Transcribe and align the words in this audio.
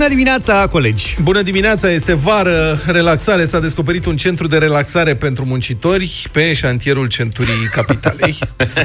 Bună 0.00 0.12
dimineața, 0.12 0.66
colegi! 0.66 1.16
Bună 1.22 1.42
dimineața, 1.42 1.90
este 1.90 2.14
vară, 2.14 2.80
relaxare. 2.86 3.44
S-a 3.44 3.60
descoperit 3.60 4.06
un 4.06 4.16
centru 4.16 4.46
de 4.46 4.58
relaxare 4.58 5.14
pentru 5.14 5.44
muncitori 5.44 6.28
pe 6.32 6.52
șantierul 6.52 7.06
centurii 7.06 7.68
capitalei. 7.70 8.38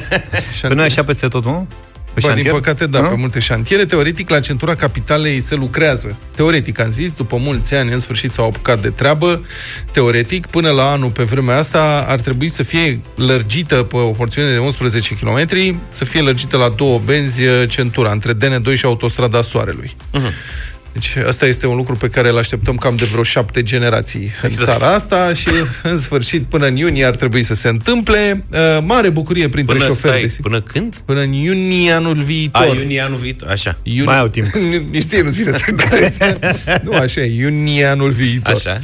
Până 0.62 0.82
așa 0.82 1.04
peste 1.04 1.28
tot, 1.28 1.46
nu? 1.46 1.68
Pe 2.14 2.22
Bă, 2.22 2.34
din 2.34 2.52
păcate, 2.52 2.86
da, 2.86 3.00
A? 3.00 3.02
pe 3.02 3.16
multe 3.18 3.40
șantiere. 3.40 3.86
Teoretic, 3.86 4.30
la 4.30 4.40
centura 4.40 4.76
capitalei 4.76 5.40
se 5.40 5.56
lucrează. 5.56 6.16
Teoretic, 6.36 6.80
am 6.80 6.90
zis, 6.90 7.14
după 7.14 7.38
mulți 7.38 7.74
ani, 7.74 7.94
în 7.94 8.00
sfârșit 8.00 8.32
s-au 8.32 8.48
apucat 8.48 8.82
de 8.82 8.90
treabă. 8.90 9.46
Teoretic, 9.92 10.46
până 10.46 10.70
la 10.70 10.92
anul, 10.92 11.10
pe 11.10 11.24
vremea 11.24 11.58
asta, 11.58 12.06
ar 12.08 12.20
trebui 12.20 12.48
să 12.48 12.64
fie 12.64 13.00
lărgită 13.16 13.76
pe 13.76 13.96
o 13.96 14.10
porțiune 14.10 14.52
de 14.52 14.58
11 14.58 15.16
km, 15.16 15.48
să 15.90 16.06
fie 16.06 16.22
lărgită 16.22 16.58
la 16.58 16.70
două 16.70 17.02
benzi 17.06 17.42
centura, 17.68 18.12
între 18.12 18.34
DN2 18.34 18.74
și 18.74 18.86
autostrada 18.86 19.42
Soarelui. 19.42 19.96
Uh-huh. 20.14 20.74
Deci 20.96 21.16
asta 21.28 21.46
este 21.46 21.68
un 21.68 21.76
lucru 21.76 21.96
pe 21.96 22.08
care 22.08 22.30
îl 22.30 22.38
așteptăm 22.38 22.76
cam 22.76 22.96
de 22.96 23.06
vreo 23.06 23.24
șapte 23.24 23.64
generații 23.64 24.32
în 24.42 24.50
exact. 24.50 24.72
țara 24.72 24.94
asta 24.94 25.34
și 25.34 25.50
în 25.84 25.98
sfârșit 25.98 26.44
până 26.44 26.66
în 26.66 26.76
iunie 26.76 27.06
ar 27.06 27.16
trebui 27.16 27.44
să 27.44 27.54
se 27.54 27.68
întâmple. 27.68 28.46
Uh, 28.52 28.58
mare 28.84 29.10
bucurie 29.10 29.50
printre 29.50 29.76
până 29.76 29.88
șoferi. 29.88 30.30
Stai, 30.30 30.40
până 30.42 30.62
când? 30.62 30.96
Până 31.06 31.22
în 31.22 31.32
iunie 31.32 31.92
anul 31.92 32.16
viitor. 32.16 32.62
A, 32.62 32.76
iunie 32.76 33.02
anul 33.02 33.18
viitor, 33.18 33.50
așa. 33.50 33.78
Iuni... 33.84 34.06
Mai 34.06 34.20
au 34.20 34.28
timp. 34.28 34.46
Nici 34.92 35.04
ție 35.04 35.22
nu-ți 35.22 35.42
vine 35.42 35.58
să 35.58 35.72
crezi. 35.90 36.18
nu, 36.84 36.94
așa 36.94 37.22
e, 37.22 37.36
iunie 37.36 37.86
anul 37.86 38.10
viitor. 38.10 38.54
Așa. 38.54 38.80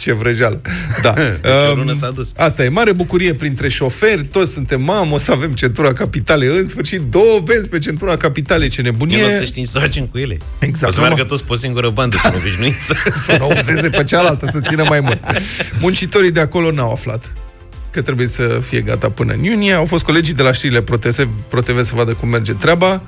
Ce 0.00 0.12
vrăjeală. 0.12 0.60
Da. 1.02 1.12
deci 1.84 1.94
s-a 1.94 2.10
dus. 2.10 2.32
Asta 2.36 2.64
e 2.64 2.68
mare 2.68 2.92
bucurie 2.92 3.34
printre 3.34 3.68
șoferi, 3.68 4.24
toți 4.24 4.52
suntem 4.52 4.82
mamă, 4.82 5.14
o 5.14 5.18
să 5.18 5.32
avem 5.32 5.52
centura 5.52 5.92
capitale. 5.92 6.46
În 6.46 6.66
sfârșit, 6.66 7.00
două 7.00 7.40
benzi 7.44 7.68
pe 7.68 7.78
centura 7.78 8.16
capitale, 8.16 8.68
ce 8.68 8.82
nebunie. 8.82 9.18
Eu 9.18 9.28
nu 9.28 9.36
să 9.36 9.44
știi 9.44 9.66
să 9.66 9.78
facem 9.78 10.06
cu 10.06 10.18
ele. 10.18 10.38
Exact. 10.58 10.92
O 10.92 10.94
să 10.94 11.00
meargă 11.00 11.24
toți 11.24 11.44
pe 11.44 11.52
o 11.52 11.56
singură 11.56 11.90
bandă, 11.90 12.16
cum 12.22 12.32
obișnuiți. 12.36 12.84
să 13.26 13.36
nu 13.38 13.44
auzeze 13.44 13.88
pe 13.88 14.04
cealaltă, 14.04 14.48
să 14.52 14.60
țină 14.68 14.84
mai 14.88 15.00
mult. 15.00 15.20
Muncitorii 15.80 16.30
de 16.30 16.40
acolo 16.40 16.70
n-au 16.70 16.90
aflat 16.90 17.32
că 17.90 18.02
trebuie 18.02 18.26
să 18.26 18.42
fie 18.42 18.80
gata 18.80 19.10
până 19.10 19.32
în 19.32 19.42
iunie. 19.42 19.72
Au 19.72 19.84
fost 19.84 20.04
colegii 20.04 20.34
de 20.34 20.42
la 20.42 20.52
știrile 20.52 20.82
ProTV 21.48 21.84
să 21.84 21.92
vadă 21.94 22.12
cum 22.12 22.28
merge 22.28 22.52
treaba 22.52 23.02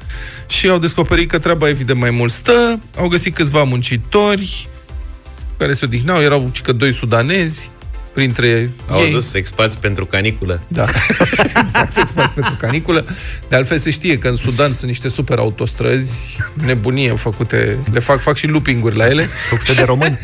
și 0.47 0.69
au 0.69 0.79
descoperit 0.79 1.31
că 1.31 1.39
treaba 1.39 1.69
evident 1.69 1.99
mai 1.99 2.11
mult 2.11 2.33
stă. 2.33 2.81
Au 2.97 3.09
găsit 3.09 3.35
câțiva 3.35 3.63
muncitori, 3.63 4.69
care 5.63 5.75
se 5.75 5.85
odihnau, 5.85 6.21
erau 6.21 6.51
cică 6.53 6.73
doi 6.73 6.93
sudanezi, 6.93 7.71
printre 8.13 8.71
Au 8.89 9.01
ei. 9.01 9.11
dus 9.11 9.35
expați 9.35 9.79
pentru 9.79 10.07
caniculă. 10.07 10.63
Da, 10.69 10.85
exact, 11.61 11.97
expați 11.97 12.33
pentru 12.33 12.57
caniculă. 12.61 13.07
De 13.49 13.57
altfel 13.57 13.79
se 13.79 13.91
știe 13.91 14.19
că 14.19 14.29
în 14.29 14.37
Sudan 14.37 14.73
sunt 14.73 14.87
niște 14.87 15.09
super 15.09 15.39
autostrăzi, 15.39 16.37
nebunie 16.55 17.11
făcute, 17.11 17.79
le 17.93 17.99
fac, 17.99 18.21
fac 18.21 18.37
și 18.37 18.47
looping-uri 18.47 18.97
la 18.97 19.07
ele. 19.07 19.23
Făcute 19.23 19.73
de 19.73 19.83
români. 19.83 20.19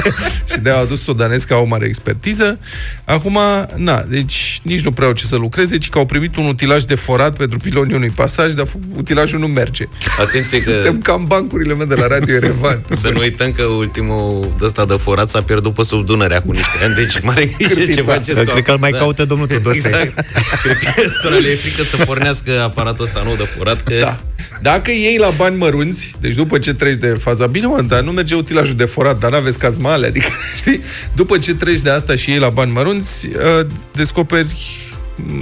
și 0.52 0.58
de-au 0.58 0.82
adus 0.82 1.02
sudanezi 1.02 1.46
ca 1.46 1.56
o 1.56 1.64
mare 1.64 1.86
expertiză. 1.86 2.58
Acum, 3.04 3.38
na, 3.76 4.04
deci 4.08 4.60
nici 4.62 4.84
nu 4.84 4.92
prea 4.92 5.06
au 5.06 5.12
ce 5.12 5.26
să 5.26 5.36
lucreze, 5.36 5.78
ci 5.78 5.88
că 5.88 5.98
au 5.98 6.06
primit 6.06 6.36
un 6.36 6.44
utilaj 6.46 6.82
de 6.82 6.94
forat 6.94 7.36
pentru 7.36 7.58
pilonii 7.58 7.94
unui 7.94 8.10
pasaj, 8.10 8.52
dar 8.52 8.66
utilajul 8.96 9.38
nu 9.38 9.46
merge. 9.46 9.84
Atenție 10.20 10.62
că... 10.62 10.70
Suntem 10.70 11.00
cam 11.00 11.24
bancurile 11.26 11.74
mele 11.74 11.94
de 11.94 12.00
la 12.00 12.06
Radio 12.06 12.34
Erevan. 12.34 12.84
să 12.88 13.08
nu 13.08 13.18
uităm 13.18 13.52
că 13.52 13.62
ultimul 13.62 14.48
ăsta 14.60 14.84
de 14.84 14.94
forat 14.94 15.28
s-a 15.28 15.42
pierdut 15.42 15.74
pe 15.74 15.82
sub 15.84 16.06
Dunărea 16.06 16.42
cu 16.42 16.50
niște 16.50 16.78
ani, 16.82 16.94
deci 16.94 17.20
mare 17.34 17.44
grijă 17.58 17.92
ce 17.92 18.02
faceți. 18.02 18.44
Cred 18.44 18.64
că 18.64 18.70
îl 18.70 18.78
mai 18.78 18.90
da. 18.90 18.98
caută 18.98 19.24
domnul 19.24 19.46
Tudose. 19.46 19.76
Exact. 19.76 20.14
Cred 20.62 20.76
că 20.76 21.02
ăstora 21.06 21.36
le 21.36 21.48
e 21.48 21.54
frică 21.54 21.82
să 21.82 21.96
pornească 21.96 22.60
aparatul 22.62 23.04
ăsta 23.04 23.22
nou 23.24 23.34
de 23.36 23.48
furat. 23.56 23.82
Că... 23.82 23.94
Da. 24.00 24.20
Dacă 24.62 24.90
iei 24.90 25.16
la 25.16 25.30
bani 25.36 25.56
mărunți, 25.56 26.14
deci 26.20 26.34
după 26.34 26.58
ce 26.58 26.74
treci 26.74 26.98
de 26.98 27.06
faza, 27.06 27.46
bine 27.46 27.66
mă, 27.66 27.82
dar 27.82 28.00
nu 28.00 28.10
merge 28.10 28.34
utilajul 28.34 28.76
de 28.76 28.84
forat, 28.84 29.18
dar 29.18 29.30
n-aveți 29.30 29.58
caz 29.58 29.76
male, 29.76 30.06
adică, 30.06 30.26
știi, 30.60 30.80
după 31.14 31.38
ce 31.38 31.54
treci 31.54 31.78
de 31.78 31.90
asta 31.90 32.14
și 32.14 32.30
iei 32.30 32.38
la 32.38 32.48
bani 32.48 32.72
mărunți, 32.72 33.26
uh, 33.26 33.66
descoperi 33.92 34.56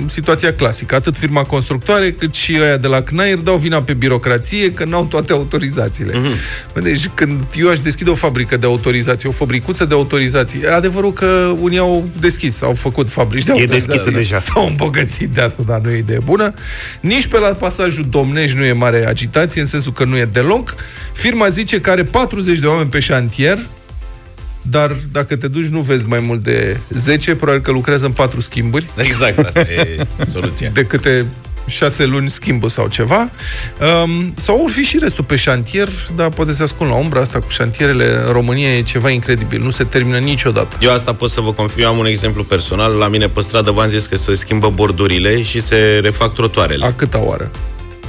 situația 0.07 0.55
clasică. 0.55 0.95
Atât 0.95 1.17
firma 1.17 1.43
constructoare, 1.43 2.13
cât 2.13 2.35
și 2.35 2.57
aia 2.57 2.77
de 2.77 2.87
la 2.87 3.03
CNAIR 3.03 3.37
dau 3.39 3.57
vina 3.57 3.83
pe 3.83 3.93
birocrație 3.93 4.73
că 4.73 4.85
n-au 4.85 5.05
toate 5.05 5.33
autorizațiile. 5.33 6.13
Mm-hmm. 6.13 6.83
Deci 6.83 7.09
când 7.15 7.41
eu 7.55 7.69
aș 7.69 7.79
deschide 7.81 8.11
o 8.11 8.15
fabrică 8.15 8.57
de 8.57 8.67
autorizații, 8.67 9.29
o 9.29 9.33
fabricuță 9.33 9.85
de 9.85 9.95
autorizații, 9.95 10.61
e 10.63 10.75
adevărul 10.75 11.13
că 11.13 11.55
unii 11.61 11.79
au 11.79 12.09
deschis, 12.21 12.63
au 12.63 12.75
făcut 12.75 13.09
fabrici 13.09 13.45
de 13.45 13.51
autorizații. 13.51 13.85
E 13.85 13.93
deschisă 13.93 14.11
deja. 14.11 14.39
S-au 14.53 14.67
îmbogățit 14.67 15.29
de 15.29 15.41
asta, 15.41 15.63
dar 15.67 15.81
nu 15.81 15.91
e 15.91 15.99
idee 15.99 16.21
bună. 16.25 16.55
Nici 17.01 17.27
pe 17.27 17.39
la 17.39 17.49
pasajul 17.49 18.07
Domnești 18.11 18.57
nu 18.57 18.65
e 18.65 18.73
mare 18.73 19.07
agitație, 19.09 19.61
în 19.61 19.67
sensul 19.67 19.93
că 19.93 20.05
nu 20.05 20.17
e 20.17 20.25
deloc. 20.25 20.75
Firma 21.13 21.49
zice 21.49 21.81
că 21.81 21.91
are 21.91 22.05
40 22.05 22.59
de 22.59 22.67
oameni 22.67 22.89
pe 22.89 22.99
șantier, 22.99 23.59
dar 24.63 24.97
dacă 25.13 25.37
te 25.37 25.49
duci 25.49 25.67
nu 25.67 25.81
vezi 25.81 26.07
mai 26.07 26.21
mult 26.21 26.43
de 26.43 26.81
10, 26.89 27.35
probabil 27.35 27.61
că 27.61 27.71
lucrează 27.71 28.07
în 28.07 28.13
4 28.13 28.41
schimburi. 28.41 28.87
Exact, 28.97 29.39
asta 29.39 29.61
e 29.61 30.07
soluția. 30.33 30.71
De 30.71 30.85
câte 30.85 31.27
șase 31.71 32.07
luni 32.07 32.31
schimbă 32.31 32.69
sau 32.69 32.89
ceva. 32.89 33.31
Um, 34.03 34.33
sau 34.37 34.63
ori 34.63 34.73
fi 34.73 34.83
și 34.83 34.99
restul 34.99 35.25
pe 35.25 35.37
șantier, 35.37 35.89
dar 36.17 36.29
poate 36.29 36.53
să 36.53 36.63
ascund 36.63 36.91
la 36.91 36.97
umbra 36.97 37.21
asta 37.21 37.41
cu 37.41 37.49
șantierele 37.49 38.05
în 38.27 38.33
România 38.33 38.77
e 38.77 38.83
ceva 38.83 39.11
incredibil. 39.11 39.63
Nu 39.63 39.71
se 39.71 39.85
termină 39.85 40.19
niciodată. 40.19 40.77
Eu 40.81 40.93
asta 40.93 41.15
pot 41.15 41.31
să 41.31 41.41
vă 41.41 41.53
confirm. 41.53 41.87
am 41.87 41.99
un 41.99 42.07
exemplu 42.07 42.45
personal. 42.45 42.93
La 42.93 43.09
mine 43.09 43.27
pe 43.27 43.41
stradă 43.41 43.71
v-am 43.71 43.89
zis 43.89 44.07
că 44.07 44.17
se 44.17 44.35
schimbă 44.35 44.71
bordurile 44.71 45.43
și 45.43 45.61
se 45.61 45.99
refac 46.03 46.35
trotuarele. 46.35 46.85
A 46.85 46.93
câta 46.93 47.21
oară? 47.23 47.51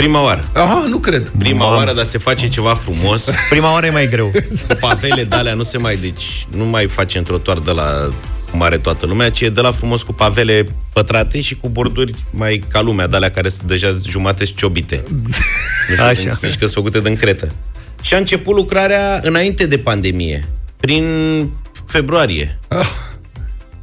Prima 0.02 0.22
oară. 0.22 0.50
Aha, 0.54 0.86
nu 0.90 0.98
cred. 0.98 1.32
Prima 1.38 1.66
Mam. 1.66 1.76
oară, 1.76 1.94
dar 1.94 2.06
se 2.06 2.18
face 2.18 2.48
ceva 2.48 2.74
frumos. 2.74 3.30
Prima 3.50 3.72
oară 3.72 3.86
e 3.86 3.90
mai 3.90 4.10
greu. 4.10 4.32
Cu 4.68 4.76
pavele 4.80 5.24
de 5.24 5.36
alea 5.36 5.54
nu 5.54 5.64
se 5.64 5.78
mai, 5.78 5.96
deci 5.96 6.46
nu 6.56 6.66
mai 6.66 6.88
face 6.88 7.18
în 7.18 7.24
trotuar 7.24 7.60
de 7.60 7.72
la 7.72 8.14
mare 8.52 8.78
toată 8.78 9.06
lumea, 9.06 9.30
ci 9.30 9.42
e 9.42 9.50
de 9.50 9.62
la 9.62 9.72
frumos 9.72 10.04
cu 10.04 10.14
pavele 10.14 10.68
pătrate 10.94 11.42
și 11.42 11.56
cu 11.56 11.70
borduri 11.70 12.16
mai 12.30 12.64
ca 12.68 12.82
lumea, 12.82 13.08
de 13.08 13.16
alea 13.16 13.32
care 13.32 13.50
sunt 13.50 13.68
deja 13.68 13.98
jumate 14.08 14.46
șciobite. 14.46 15.04
Nu 15.90 15.94
știu, 15.94 16.06
Așa. 16.06 16.32
Zici 16.32 16.52
că 16.52 16.66
sunt 16.66 16.72
făcute 16.72 17.00
din 17.00 17.16
cretă. 17.16 17.52
Și 18.02 18.14
a 18.14 18.18
început 18.18 18.56
lucrarea 18.56 19.20
înainte 19.24 19.66
de 19.66 19.78
pandemie, 19.78 20.48
prin 20.80 21.06
februarie. 21.86 22.60
Ah. 22.68 22.90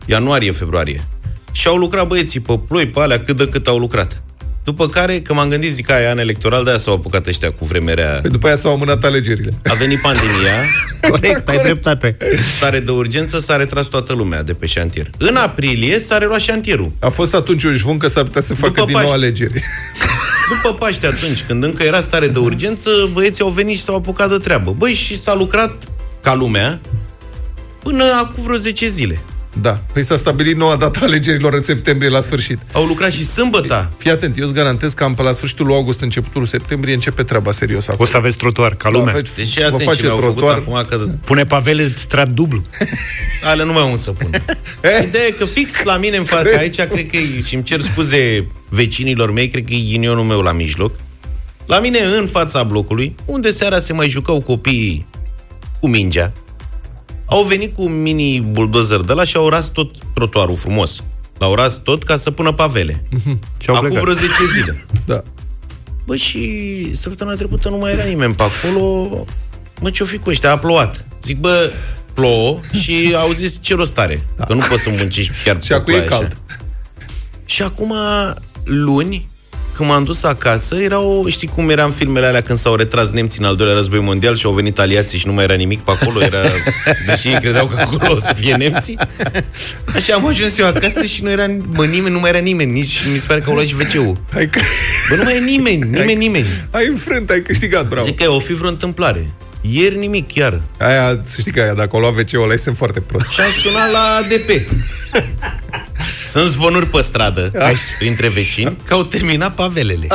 Ianuarie-februarie. 0.07 1.05
Și 1.53 1.69
au 1.69 1.77
lucrat 1.77 2.07
băieții 2.07 2.41
pe 2.41 2.59
ploi, 2.69 2.87
pe 2.87 3.01
alea, 3.01 3.21
cât 3.21 3.37
de 3.37 3.49
cât 3.49 3.67
au 3.67 3.79
lucrat. 3.79 4.23
După 4.69 4.89
care, 4.89 5.21
că 5.21 5.35
m-am 5.35 5.49
gândit, 5.49 5.73
zic, 5.73 5.91
aia 5.91 6.11
an 6.11 6.19
electoral, 6.19 6.65
de-aia 6.65 6.79
s-au 6.79 6.95
apucat 6.95 7.27
ăștia 7.27 7.51
cu 7.51 7.65
vremerea... 7.65 8.19
Păi 8.21 8.31
după 8.31 8.47
aia 8.47 8.57
s-au 8.57 8.73
amânat 8.73 9.05
alegerile. 9.05 9.53
A 9.65 9.75
venit 9.75 10.01
pandemia. 10.01 10.53
Corect, 11.11 11.49
ai 11.49 11.59
dreptate. 11.63 12.17
Stare 12.57 12.81
de 12.81 12.91
urgență, 12.91 13.39
s-a 13.39 13.57
retras 13.57 13.87
toată 13.87 14.13
lumea 14.13 14.43
de 14.43 14.55
pe 14.55 14.67
șantier. 14.67 15.11
În 15.19 15.37
aprilie 15.37 15.99
s-a 15.99 16.19
reluat 16.19 16.41
șantierul. 16.41 16.93
A 16.99 17.09
fost 17.09 17.35
atunci 17.35 17.63
un 17.63 17.73
jvun 17.73 17.99
că 17.99 18.09
s-ar 18.09 18.23
putea 18.25 18.43
să 18.43 18.55
facă 18.55 18.73
După 18.73 18.85
din 18.85 18.95
Paște. 18.95 19.09
nou 19.09 19.17
alegeri. 19.17 19.63
După 20.63 20.75
Paște 20.75 21.07
atunci, 21.07 21.45
când 21.47 21.65
încă 21.65 21.83
era 21.83 22.01
stare 22.01 22.29
de 22.29 22.39
urgență, 22.39 22.91
băieții 23.13 23.45
au 23.45 23.51
venit 23.51 23.77
și 23.77 23.83
s-au 23.83 23.95
apucat 23.95 24.29
de 24.29 24.37
treabă. 24.37 24.75
Băi, 24.79 24.93
și 24.93 25.21
s-a 25.21 25.35
lucrat 25.35 25.73
ca 26.23 26.35
lumea 26.35 26.81
până 27.83 28.05
acum 28.05 28.43
vreo 28.43 28.57
10 28.57 28.89
zile. 28.89 29.21
Da. 29.61 29.81
Păi 29.93 30.03
s-a 30.03 30.17
stabilit 30.17 30.57
noua 30.57 30.77
data 30.77 31.01
alegerilor 31.03 31.55
în 31.55 31.63
septembrie 31.63 32.09
la 32.09 32.21
sfârșit. 32.21 32.59
Au 32.73 32.85
lucrat 32.85 33.13
și 33.13 33.25
sâmbătă. 33.25 33.91
Fii 33.97 34.11
atent, 34.11 34.39
eu 34.39 34.45
îți 34.45 34.55
garantez 34.55 34.93
că 34.93 35.05
am 35.05 35.15
pe 35.15 35.23
la 35.23 35.33
sfârșitul 35.33 35.67
lui 35.67 35.75
august, 35.75 36.01
începutul 36.01 36.47
septembrie, 36.47 36.95
începe 36.95 37.23
treaba 37.23 37.53
serios 37.53 37.89
acolo. 37.89 38.03
O 38.03 38.07
să 38.07 38.17
aveți 38.17 38.37
trotuar, 38.37 38.75
ca 38.75 38.89
lumea. 38.91 39.13
Da, 39.13 39.21
deci, 39.37 39.69
vă 39.71 39.77
face 39.77 40.07
trotuar. 40.07 40.55
Acum 40.55 40.85
că... 40.89 41.09
Pune 41.25 41.45
pavele 41.45 41.89
strat 41.89 42.29
dublu. 42.29 42.63
Ale 43.51 43.65
nu 43.65 43.73
mai 43.73 43.91
un 43.91 43.97
să 43.97 44.11
pun. 44.11 44.31
Eh? 44.81 45.05
Ideea 45.07 45.25
e 45.27 45.31
că 45.31 45.45
fix 45.45 45.83
la 45.83 45.97
mine 45.97 46.17
în 46.17 46.25
față, 46.25 46.57
aici 46.59 46.81
cred 46.81 47.11
că 47.11 47.17
e, 47.17 47.43
și 47.45 47.55
îmi 47.55 47.65
cer 47.65 47.81
scuze 47.81 48.47
vecinilor 48.69 49.33
mei, 49.33 49.49
cred 49.49 49.65
că 49.65 49.75
e 49.75 49.81
ghinionul 49.81 50.25
meu 50.25 50.41
la 50.41 50.53
mijloc. 50.53 50.95
La 51.67 51.81
mine 51.81 52.01
în 52.19 52.27
fața 52.27 52.63
blocului, 52.63 53.15
unde 53.25 53.51
seara 53.51 53.79
se 53.79 53.93
mai 53.93 54.09
jucau 54.09 54.41
copiii 54.41 55.07
cu 55.81 55.89
mingea, 55.89 56.33
au 57.29 57.43
venit 57.43 57.75
cu 57.75 57.83
un 57.83 58.03
mini 58.03 58.41
buldozer 58.41 59.01
de 59.01 59.13
la 59.13 59.25
și 59.25 59.37
au 59.37 59.49
ras 59.49 59.69
tot 59.69 59.91
trotuarul 60.15 60.57
frumos. 60.57 61.03
L-au 61.39 61.55
ras 61.55 61.83
tot 61.83 62.03
ca 62.03 62.17
să 62.17 62.31
pună 62.31 62.53
pavele. 62.53 63.05
Și 63.63 63.71
Acum 63.71 63.89
vreo 63.91 64.13
10 64.13 64.27
zile. 64.55 64.85
da. 65.07 65.23
Bă, 66.07 66.17
și 66.17 66.91
săptămâna 66.95 67.37
trecută 67.37 67.69
nu 67.69 67.77
mai 67.77 67.93
era 67.93 68.05
nimeni 68.05 68.35
pe 68.35 68.43
acolo. 68.43 69.09
Mă, 69.81 69.91
ce-o 69.91 70.07
fi 70.07 70.19
cu 70.19 70.31
ăștia? 70.31 70.51
A 70.53 70.59
plouat. 70.59 71.05
Zic, 71.23 71.39
bă, 71.39 71.73
plouă 72.15 72.61
și 72.81 73.15
au 73.17 73.31
zis 73.33 73.59
ce 73.61 73.75
rost 73.75 73.99
are. 73.99 74.27
Da. 74.37 74.45
Că 74.45 74.55
nu 74.55 74.63
poți 74.69 74.83
să 74.83 74.91
muncești 74.99 75.33
chiar 75.45 75.63
Și 75.65 75.73
acum 75.73 75.93
e 75.95 75.99
cald. 76.01 76.39
Și 77.45 77.63
acum, 77.63 77.95
luni, 78.65 79.29
când 79.79 79.91
m-am 79.91 80.05
dus 80.05 80.23
acasă, 80.23 80.77
erau, 80.77 81.27
știi 81.29 81.49
cum 81.49 81.71
eram 81.71 81.91
filmele 81.91 82.27
alea 82.27 82.41
când 82.41 82.59
s-au 82.59 82.75
retras 82.75 83.11
nemții 83.11 83.41
în 83.41 83.47
al 83.47 83.57
doilea 83.57 83.75
război 83.75 84.01
mondial 84.01 84.37
și 84.37 84.47
au 84.47 84.53
venit 84.53 84.79
aliații 84.79 85.19
și 85.19 85.27
nu 85.27 85.33
mai 85.33 85.45
era 85.45 85.55
nimic 85.55 85.81
pe 85.81 85.91
acolo, 85.91 86.23
era, 86.23 86.41
deși 87.07 87.29
ei 87.29 87.39
credeau 87.41 87.67
că 87.67 87.81
acolo 87.81 88.15
o 88.15 88.19
să 88.19 88.33
fie 88.37 88.55
nemții. 88.55 88.99
Așa 89.95 90.15
am 90.15 90.27
ajuns 90.27 90.59
eu 90.59 90.67
acasă 90.67 91.05
și 91.05 91.23
nu 91.23 91.31
era, 91.31 91.47
bă, 91.69 91.85
nimeni, 91.85 92.15
nu 92.15 92.21
mai 92.21 92.31
era 92.31 92.39
nimeni, 92.39 92.73
nici 92.73 93.07
mi 93.13 93.19
se 93.19 93.25
pare 93.27 93.41
că 93.41 93.49
au 93.49 93.55
luat 93.55 93.67
și 93.67 93.75
wc 93.75 94.19
Bă, 95.09 95.15
nu 95.17 95.23
mai 95.23 95.37
e 95.37 95.41
nimeni, 95.41 95.83
nimeni, 95.83 96.09
ai, 96.09 96.15
nimeni. 96.15 96.47
Ai 96.71 96.87
înfrânt, 96.87 97.31
ai 97.31 97.43
câștigat, 97.43 97.89
bravo. 97.89 98.07
Zic 98.07 98.17
că 98.17 98.31
o 98.31 98.39
fi 98.39 98.53
vreo 98.53 98.71
întâmplare. 98.71 99.27
Ieri 99.61 99.97
nimic, 99.97 100.33
chiar. 100.33 100.61
Aia, 100.79 101.21
să 101.23 101.41
știi 101.41 101.53
că 101.53 101.61
aia, 101.61 101.75
dacă 101.75 101.97
o 101.97 101.99
lua 101.99 102.09
wc 102.09 102.43
ăla, 102.43 102.57
sunt 102.57 102.77
foarte 102.77 103.01
prost. 103.01 103.29
Și 103.29 103.41
am 103.41 103.51
sunat 103.51 103.91
la 103.93 104.19
ADP. 104.21 104.51
Sunt 106.31 106.49
zvonuri 106.49 106.87
pe 106.87 107.01
stradă, 107.01 107.51
printre 107.99 108.29
vecini, 108.29 108.77
că 108.85 108.95
au 108.95 109.05
terminat 109.05 109.55
pavelele. 109.55 110.07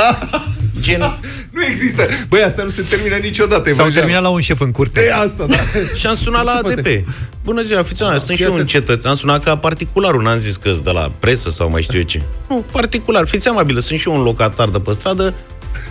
Gen... 0.79 1.19
Nu 1.51 1.63
există. 1.65 2.07
Băi, 2.29 2.41
asta 2.41 2.63
nu 2.63 2.69
se 2.69 2.85
termină 2.89 3.15
niciodată. 3.15 3.71
S-au 3.71 3.87
terminat 3.87 4.21
la 4.21 4.29
un 4.29 4.39
șef 4.39 4.59
în 4.59 4.71
curte. 4.71 5.01
E 5.05 5.13
asta, 5.13 5.45
da. 5.45 5.55
Și 5.95 6.07
am 6.07 6.15
sunat 6.15 6.43
la 6.43 6.51
ADP. 6.63 6.87
Bună 7.43 7.61
ziua, 7.61 7.83
fiți 7.83 7.99
da, 7.99 8.17
sunt 8.17 8.37
și 8.37 8.43
eu 8.43 8.53
un 8.53 8.65
cetățean. 8.65 9.11
Am 9.11 9.17
sunat 9.17 9.43
ca 9.43 9.57
particular, 9.57 10.15
n-am 10.15 10.37
zis 10.37 10.55
că 10.55 10.73
de 10.83 10.89
la 10.89 11.11
presă 11.19 11.49
sau 11.49 11.69
mai 11.69 11.81
știu 11.81 11.97
eu 11.97 12.03
ce. 12.03 12.21
Nu, 12.49 12.65
particular, 12.71 13.27
fiți 13.27 13.47
amabilă, 13.47 13.79
sunt 13.79 13.99
și 13.99 14.09
eu 14.09 14.15
un 14.15 14.21
locatar 14.21 14.69
de 14.69 14.79
pe 14.79 14.91
stradă, 14.91 15.33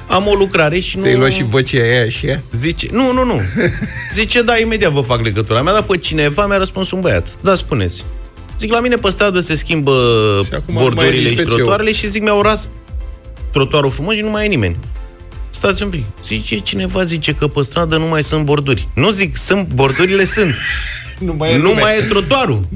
am 0.08 0.26
o 0.26 0.34
lucrare 0.34 0.78
și 0.78 0.96
nu... 0.96 1.02
Ți-ai 1.02 1.16
luat 1.16 1.32
și 1.32 1.42
vocea 1.42 1.82
aia 1.82 2.08
și 2.08 2.26
ea? 2.26 2.42
Zice, 2.52 2.88
nu, 2.90 3.12
nu, 3.12 3.24
nu. 3.24 3.40
Zice, 4.14 4.42
da, 4.42 4.58
imediat 4.58 4.92
vă 4.92 5.00
fac 5.00 5.22
legătura. 5.22 5.62
Mi-a 5.62 5.72
dat 5.72 5.86
pe 5.86 5.96
cineva, 5.96 6.46
mi-a 6.46 6.56
răspuns 6.56 6.90
un 6.90 7.00
băiat. 7.00 7.26
Da, 7.40 7.54
spuneți. 7.54 8.04
Zic, 8.62 8.70
la 8.70 8.80
mine 8.80 8.96
pe 8.96 9.10
stradă 9.10 9.40
se 9.40 9.54
schimbă 9.54 9.92
și 10.44 10.72
bordurile 10.72 11.28
și 11.34 11.42
trotuarele 11.42 11.92
și 11.92 12.08
zic, 12.08 12.22
mi-au 12.22 12.42
ras 12.42 12.68
trotuarul 13.52 13.90
frumos 13.90 14.14
și 14.14 14.20
nu 14.20 14.30
mai 14.30 14.44
e 14.44 14.48
nimeni. 14.48 14.76
Stați 15.50 15.82
un 15.82 15.88
pic. 15.88 16.04
Zice, 16.24 16.58
cineva 16.58 17.04
zice 17.04 17.32
că 17.32 17.46
pe 17.46 17.62
stradă 17.62 17.96
nu 17.96 18.06
mai 18.06 18.22
sunt 18.22 18.44
borduri. 18.44 18.88
Nu 18.94 19.10
zic, 19.10 19.36
sunt, 19.36 19.68
bordurile 19.68 20.24
sunt. 20.24 20.54
Nu 21.24 21.34
mai 21.38 21.52
e, 21.52 21.56
nu 21.56 21.74
mai 21.74 21.98
e 21.98 22.00
trotuarul. 22.00 22.68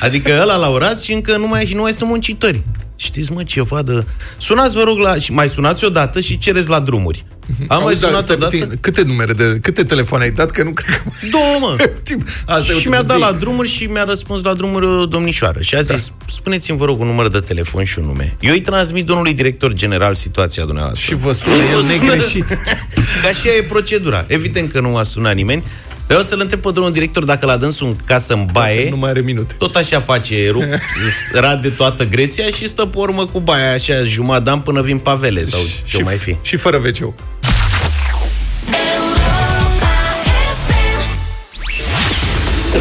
adică 0.00 0.38
ăla 0.40 0.56
l-au 0.56 0.76
ras 0.76 1.02
și 1.02 1.12
încă 1.12 1.36
nu 1.36 1.46
mai, 1.46 1.66
și 1.66 1.74
nu 1.74 1.80
mai 1.80 1.92
sunt 1.92 2.08
muncitori. 2.08 2.62
Știți, 2.96 3.32
mă, 3.32 3.42
ceva 3.42 3.82
de... 3.82 4.04
Sunați, 4.36 4.74
vă 4.74 4.82
rog, 4.82 4.98
la... 4.98 5.14
și 5.18 5.32
mai 5.32 5.48
sunați 5.48 5.84
odată 5.84 6.20
și 6.20 6.38
cereți 6.38 6.68
la 6.68 6.80
drumuri. 6.80 7.24
Am 7.68 7.82
mai 7.82 7.94
sunat 7.94 8.26
da, 8.26 8.34
odată... 8.34 8.56
Câte 8.80 9.02
numere 9.02 9.32
de... 9.32 9.58
Câte 9.60 9.84
telefoane 9.84 10.24
ai 10.24 10.30
dat? 10.30 10.50
Că 10.50 10.62
nu 10.62 10.70
cred 10.70 10.96
că... 10.96 11.10
Două, 11.30 11.58
mă. 11.60 11.76
Asta 12.56 12.72
și 12.72 12.88
mi-a 12.88 13.02
dat 13.02 13.18
la 13.18 13.32
drumuri 13.32 13.68
și 13.68 13.84
mi-a 13.84 14.04
răspuns 14.04 14.42
la 14.42 14.54
drumuri 14.54 14.86
o 14.86 15.06
domnișoară. 15.06 15.60
Și 15.60 15.74
a 15.74 15.82
da. 15.82 15.94
zis, 15.94 16.06
da. 16.08 16.14
spuneți-mi, 16.26 16.78
vă 16.78 16.84
rog, 16.84 17.00
un 17.00 17.06
număr 17.06 17.28
de 17.28 17.38
telefon 17.38 17.84
și 17.84 17.98
un 17.98 18.04
nume. 18.04 18.36
Eu 18.40 18.52
îi 18.52 18.60
transmit 18.60 19.06
domnului 19.06 19.34
director 19.34 19.72
general 19.72 20.14
situația 20.14 20.64
dumneavoastră. 20.64 21.04
Și 21.04 21.14
vă 21.14 21.32
sună 21.32 21.62
el 21.72 21.84
negreșit. 21.84 22.46
Ca 23.22 23.32
și 23.40 23.48
e 23.58 23.62
procedura. 23.62 24.24
Evident 24.28 24.72
că 24.72 24.80
nu 24.80 24.96
a 24.96 25.02
sunat 25.02 25.34
nimeni. 25.34 25.62
Vreau 26.12 26.26
să-l 26.26 26.40
întreb 26.40 26.60
pe 26.60 26.70
domnul 26.70 26.92
director 26.92 27.24
dacă 27.24 27.46
la 27.46 27.56
dânsul 27.56 27.86
în 27.86 27.96
casă 28.04 28.32
în 28.32 28.46
baie... 28.52 28.90
Nu 28.90 28.96
mai 28.96 29.10
are 29.10 29.20
minute. 29.20 29.54
Tot 29.58 29.74
așa 29.74 30.00
face, 30.00 30.50
rup, 30.50 30.62
rade 31.32 31.68
toată 31.68 32.04
gresia 32.04 32.44
și 32.44 32.68
stă 32.68 32.86
pe 32.86 32.98
urmă 32.98 33.26
cu 33.26 33.40
baia 33.40 33.72
așa 33.72 34.02
jumătate 34.02 34.60
până 34.64 34.82
vin 34.82 34.98
pavele 34.98 35.44
sau 35.44 35.60
ce 35.84 35.96
și, 35.96 36.02
mai 36.02 36.16
fi. 36.16 36.36
Și 36.42 36.56
fără 36.56 36.76
wc 36.76 37.14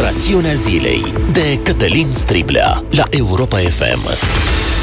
Rațiunea 0.02 0.54
zilei 0.54 1.14
de 1.32 1.60
Cătălin 1.64 2.12
Striblea 2.14 2.84
la 2.90 3.04
Europa 3.10 3.58
FM. 3.58 4.10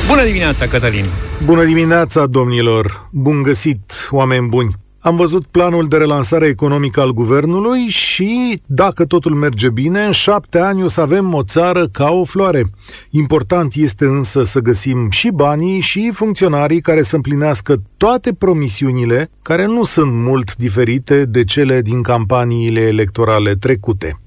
Bună 0.07 0.25
dimineața, 0.25 0.67
Cătălin! 0.67 1.05
Bună 1.45 1.65
dimineața, 1.65 2.27
domnilor! 2.27 3.09
Bun 3.13 3.43
găsit, 3.43 4.09
oameni 4.11 4.49
buni! 4.49 4.88
Am 5.01 5.17
văzut 5.17 5.47
planul 5.47 5.89
de 5.89 5.97
relansare 5.97 6.47
economică 6.47 7.01
al 7.01 7.13
guvernului 7.13 7.87
și, 7.87 8.61
dacă 8.67 9.05
totul 9.05 9.35
merge 9.35 9.71
bine, 9.71 10.05
în 10.05 10.11
șapte 10.11 10.59
ani 10.59 10.83
o 10.83 10.87
să 10.87 11.01
avem 11.01 11.35
o 11.35 11.43
țară 11.43 11.89
ca 11.89 12.11
o 12.11 12.25
floare. 12.25 12.65
Important 13.11 13.75
este 13.75 14.05
însă 14.05 14.43
să 14.43 14.61
găsim 14.61 15.11
și 15.11 15.31
banii 15.31 15.81
și 15.81 16.11
funcționarii 16.13 16.81
care 16.81 17.03
să 17.03 17.17
împlinească 17.17 17.83
toate 17.97 18.33
promisiunile, 18.33 19.31
care 19.43 19.67
nu 19.67 19.85
sunt 19.85 20.13
mult 20.13 20.57
diferite 20.57 21.25
de 21.25 21.45
cele 21.45 21.83
din 21.83 22.03
campaniile 22.03 22.81
electorale 22.81 23.55
trecute. 23.55 24.21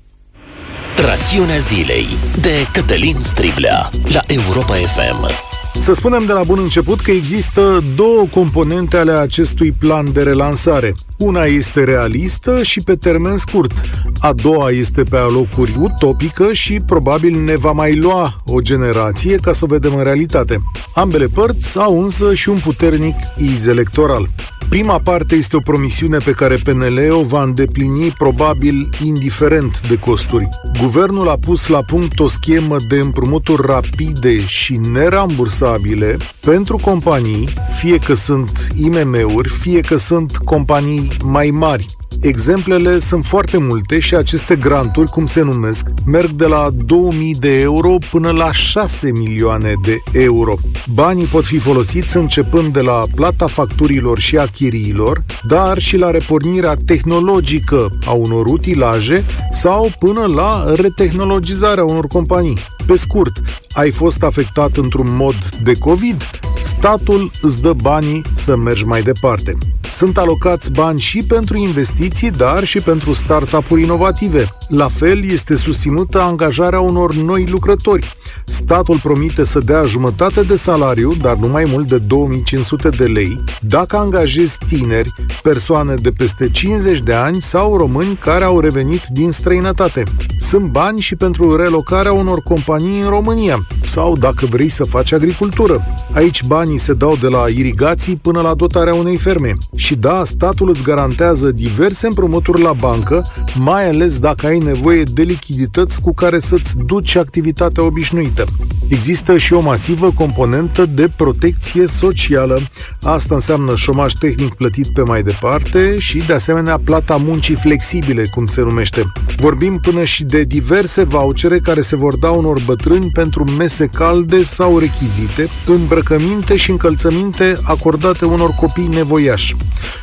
Rațiunea 1.06 1.58
zilei 1.58 2.08
de 2.42 2.68
Cătălin 2.74 3.18
Striblea 3.20 3.90
la 4.14 4.20
Europa 4.28 4.74
FM. 4.74 5.30
Să 5.74 5.94
spunem 5.94 6.26
de 6.26 6.32
la 6.32 6.42
bun 6.44 6.60
început 6.60 7.00
că 7.00 7.12
există 7.12 7.84
două 7.96 8.26
componente 8.32 8.98
ale 8.98 9.12
acestui 9.12 9.72
plan 9.72 10.12
de 10.14 10.24
relansare. 10.24 10.94
Una 11.18 11.44
este 11.44 11.84
realistă 11.84 12.64
și 12.64 12.82
pe 12.82 12.96
termen 12.96 13.38
scurt. 13.38 13.72
A 14.20 14.34
doua 14.34 14.70
este 14.70 15.04
pe 15.04 15.18
alocuri 15.18 15.76
utopică 15.80 16.54
și 16.54 16.80
probabil 16.86 17.44
ne 17.44 17.56
va 17.56 17.72
mai 17.72 17.96
lua 17.96 18.36
o 18.46 18.60
generație 18.60 19.36
ca 19.36 19.52
să 19.52 19.64
o 19.64 19.68
vedem 19.68 19.96
în 19.96 20.04
realitate. 20.04 20.62
Ambele 20.96 21.28
părți 21.28 21.78
au 21.78 22.02
însă 22.02 22.34
și 22.34 22.50
un 22.50 22.58
puternic 22.58 23.16
iz 23.38 23.66
electoral. 23.66 24.30
Prima 24.72 25.00
parte 25.00 25.36
este 25.36 25.56
o 25.56 25.60
promisiune 25.60 26.18
pe 26.18 26.32
care 26.32 26.56
PNL 26.56 27.12
o 27.12 27.24
va 27.24 27.44
îndeplini 27.44 28.12
probabil 28.18 28.90
indiferent 29.06 29.88
de 29.88 29.98
costuri. 29.98 30.48
Guvernul 30.80 31.30
a 31.30 31.38
pus 31.38 31.68
la 31.68 31.80
punct 31.84 32.20
o 32.20 32.28
schemă 32.28 32.76
de 32.88 32.96
împrumuturi 32.96 33.66
rapide 33.66 34.40
și 34.40 34.80
nerambursabile 34.92 36.18
pentru 36.46 36.78
companii, 36.78 37.50
fie 37.80 37.98
că 37.98 38.14
sunt 38.14 38.68
IMM-uri, 38.76 39.50
fie 39.50 39.80
că 39.80 39.98
sunt 39.98 40.38
companii 40.38 41.08
mai 41.24 41.50
mari. 41.50 41.86
Exemplele 42.20 43.00
sunt 43.00 43.26
foarte 43.26 43.58
multe 43.58 44.00
și 44.00 44.16
aceste 44.16 44.56
granturi, 44.56 45.10
cum 45.10 45.26
se 45.26 45.42
numesc, 45.42 45.86
merg 46.06 46.30
de 46.30 46.46
la 46.46 46.70
2000 46.86 47.36
de 47.40 47.60
euro 47.60 47.98
până 48.12 48.32
la 48.32 48.52
6 48.52 49.12
milioane 49.12 49.74
de 49.82 49.98
euro. 50.12 50.54
Banii 50.94 51.26
pot 51.26 51.46
fi 51.46 51.58
folosiți 51.58 52.18
începând 52.18 52.74
de 52.74 52.82
la 52.82 53.04
plata 53.16 53.48
facturilor 53.48 54.20
și 54.20 54.38
achiriilor, 54.38 55.24
dar 55.48 55.78
și 55.78 55.98
la 55.98 56.10
repornirea 56.10 56.76
tehnologică 56.86 57.88
a 58.06 58.12
unor 58.12 58.46
utilaje 58.46 59.26
sau 59.52 59.92
până 60.00 60.26
la 60.26 60.74
retehnologizarea 60.76 61.84
unor 61.84 62.08
companii. 62.08 62.58
Pe 62.86 62.98
scurt, 62.98 63.32
ai 63.74 63.92
fost 63.92 64.24
afectat 64.24 64.78
într-un 64.78 65.16
mod 65.16 65.36
de 65.64 65.74
COVID? 65.80 66.24
Statul 66.64 67.32
îți 67.42 67.62
dă 67.62 67.74
banii 67.74 68.22
să 68.36 68.56
mergi 68.56 68.86
mai 68.86 69.02
departe. 69.02 69.58
Sunt 69.92 70.18
alocați 70.18 70.72
bani 70.72 71.00
și 71.00 71.24
pentru 71.28 71.58
investiții, 71.58 72.32
dar 72.32 72.64
și 72.64 72.80
pentru 72.80 73.14
startup-uri 73.14 73.84
inovative. 73.84 74.50
La 74.68 74.88
fel, 74.88 75.24
este 75.24 75.56
susținută 75.56 76.22
angajarea 76.22 76.80
unor 76.80 77.14
noi 77.14 77.48
lucrători. 77.48 78.14
Statul 78.46 79.00
promite 79.04 79.44
să 79.44 79.60
dea 79.60 79.84
jumătate 79.84 80.42
de 80.42 80.56
salariu, 80.56 81.14
dar 81.22 81.36
nu 81.36 81.48
mai 81.48 81.64
mult 81.68 81.88
de 81.88 81.98
2500 81.98 82.90
de 82.90 83.06
lei, 83.06 83.44
dacă 83.62 83.98
angajezi 83.98 84.58
tineri, 84.68 85.14
persoane 85.42 85.94
de 85.94 86.10
peste 86.10 86.50
50 86.50 87.00
de 87.00 87.14
ani 87.14 87.42
sau 87.42 87.78
români 87.78 88.16
care 88.16 88.44
au 88.44 88.60
revenit 88.60 89.02
din 89.10 89.32
străinătate. 89.32 90.04
Sunt 90.40 90.66
bani 90.66 91.00
și 91.00 91.16
pentru 91.16 91.56
relocarea 91.56 92.14
unor 92.14 92.40
companii 92.44 93.02
în 93.02 93.10
România 93.10 93.60
sau 93.86 94.18
dacă 94.18 94.46
vrei 94.46 94.70
să 94.70 94.84
faci 94.84 95.12
agricultură. 95.12 95.86
Aici 96.14 96.44
banii 96.56 96.78
se 96.78 96.94
dau 96.94 97.18
de 97.22 97.28
la 97.28 97.48
irigații 97.48 98.16
până 98.16 98.42
la 98.42 98.54
dotarea 98.54 98.94
unei 98.94 99.18
ferme. 99.18 99.58
Și 99.76 99.96
da, 99.96 100.22
statul 100.26 100.70
îți 100.70 100.84
garantează 100.84 101.52
diverse 101.52 102.08
împrumuturi 102.08 102.62
la 102.62 102.74
bancă, 102.74 103.22
mai 103.56 103.88
ales 103.88 104.20
dacă 104.20 104.48
ai 104.48 104.58
nevoie 104.58 105.04
de 105.04 105.22
lichidități 105.22 106.02
cu 106.02 106.14
care 106.14 106.40
să-ți 106.40 106.78
duci 106.86 107.16
activitatea 107.16 107.84
obișnuită. 107.84 108.44
Există 108.88 109.38
și 109.38 109.54
o 109.54 109.60
masivă 109.60 110.12
componentă 110.16 110.86
de 110.86 111.10
protecție 111.18 111.88
socială. 111.88 112.60
Asta 113.02 113.36
înseamnă 113.36 113.76
șomaj 113.76 114.14
tehnic 114.14 114.54
plătit 114.54 114.88
pe 114.94 115.02
mai 115.02 115.24
departe 115.24 115.96
și, 115.98 116.18
de 116.18 116.34
asemenea, 116.34 116.80
plata 116.84 117.16
muncii 117.16 117.56
flexibile, 117.56 118.24
cum 118.36 118.46
se 118.46 118.62
numește. 118.62 119.04
Vorbim 119.38 119.80
până 119.82 120.04
și 120.04 120.24
de 120.24 120.42
diverse 120.42 121.04
vouchere 121.04 121.60
care 121.60 121.82
se 121.82 121.96
vor 121.96 122.18
da 122.18 122.30
unor 122.30 122.60
bătrâni 122.66 123.10
pentru 123.14 123.44
mese 123.44 123.86
calde 123.86 124.44
sau 124.44 124.78
rechizite, 124.78 125.50
îmbrăcăminte 125.66 126.40
și 126.50 126.72
încălțăminte 126.72 127.54
acordate 127.64 128.26
unor 128.26 128.50
copii 128.50 128.88
nevoiași. 128.88 129.56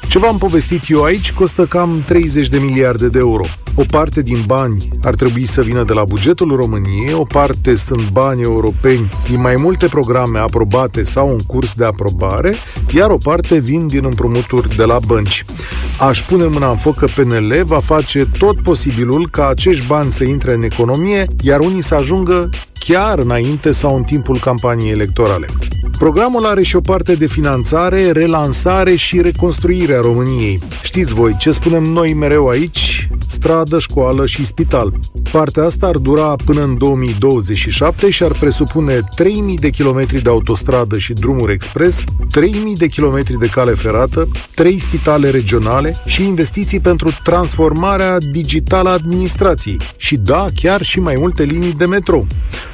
Ce 0.09 0.19
v-am 0.19 0.39
povestit 0.39 0.83
eu 0.89 1.03
aici 1.03 1.33
costă 1.33 1.65
cam 1.65 2.03
30 2.07 2.49
de 2.49 2.59
miliarde 2.59 3.09
de 3.09 3.19
euro. 3.19 3.45
O 3.75 3.83
parte 3.91 4.23
din 4.23 4.39
bani 4.47 4.89
ar 5.03 5.15
trebui 5.15 5.47
să 5.47 5.63
vină 5.63 5.85
de 5.85 5.93
la 5.93 6.05
bugetul 6.05 6.57
României, 6.57 7.13
o 7.13 7.25
parte 7.25 7.75
sunt 7.75 8.11
bani 8.11 8.43
europeni 8.43 9.09
din 9.29 9.41
mai 9.41 9.55
multe 9.59 9.87
programe 9.87 10.39
aprobate 10.39 11.03
sau 11.03 11.31
în 11.31 11.39
curs 11.39 11.75
de 11.75 11.85
aprobare, 11.85 12.55
iar 12.95 13.11
o 13.11 13.17
parte 13.17 13.59
vin 13.59 13.87
din 13.87 14.05
împrumuturi 14.05 14.77
de 14.77 14.85
la 14.85 14.99
bănci. 15.07 15.45
Aș 16.01 16.23
pune 16.23 16.45
mâna 16.45 16.71
în 16.71 16.77
foc 16.77 16.97
că 16.97 17.07
PNL 17.07 17.63
va 17.65 17.81
face 17.81 18.27
tot 18.39 18.61
posibilul 18.61 19.29
ca 19.31 19.49
acești 19.49 19.87
bani 19.87 20.11
să 20.11 20.25
intre 20.25 20.53
în 20.55 20.63
economie, 20.63 21.27
iar 21.43 21.61
unii 21.61 21.83
să 21.83 21.95
ajungă 21.95 22.51
chiar 22.93 23.19
înainte 23.19 23.73
sau 23.73 23.97
în 23.97 24.03
timpul 24.03 24.39
campaniei 24.39 24.91
electorale. 24.91 25.47
Programul 25.99 26.47
are 26.47 26.63
și 26.63 26.77
o 26.77 26.81
parte 26.81 27.15
de 27.15 27.27
finanțare, 27.27 28.11
relansare 28.11 28.95
și 28.95 29.21
reconstruire 29.21 29.95
a 29.95 30.01
României. 30.01 30.61
Știți 30.83 31.15
voi, 31.15 31.37
ce 31.39 31.51
spunem 31.51 31.83
noi 31.83 32.15
mereu 32.15 32.47
aici? 32.47 33.09
stradă, 33.39 33.79
școală 33.79 34.27
și 34.27 34.45
spital. 34.45 34.93
Partea 35.33 35.65
asta 35.65 35.87
ar 35.87 35.97
dura 35.97 36.37
până 36.45 36.63
în 36.63 36.79
2027 36.79 38.11
și 38.11 38.23
ar 38.23 38.33
presupune 38.33 39.01
3000 39.15 39.57
de 39.57 39.71
kilometri 39.71 40.23
de 40.23 40.29
autostradă 40.29 40.99
și 40.99 41.13
drumuri 41.13 41.53
expres, 41.53 42.05
3000 42.31 42.75
de 42.75 42.87
kilometri 42.87 43.39
de 43.39 43.47
cale 43.47 43.75
ferată, 43.75 44.29
3 44.55 44.79
spitale 44.79 45.31
regionale 45.31 45.95
și 46.07 46.25
investiții 46.25 46.81
pentru 46.81 47.11
transformarea 47.23 48.19
digitală 48.19 48.89
a 48.89 48.93
administrației. 48.93 49.81
Și 49.97 50.17
da, 50.17 50.47
chiar 50.55 50.83
și 50.83 51.01
mai 51.01 51.15
multe 51.19 51.43
linii 51.43 51.73
de 51.73 51.87
metrou. 51.87 52.27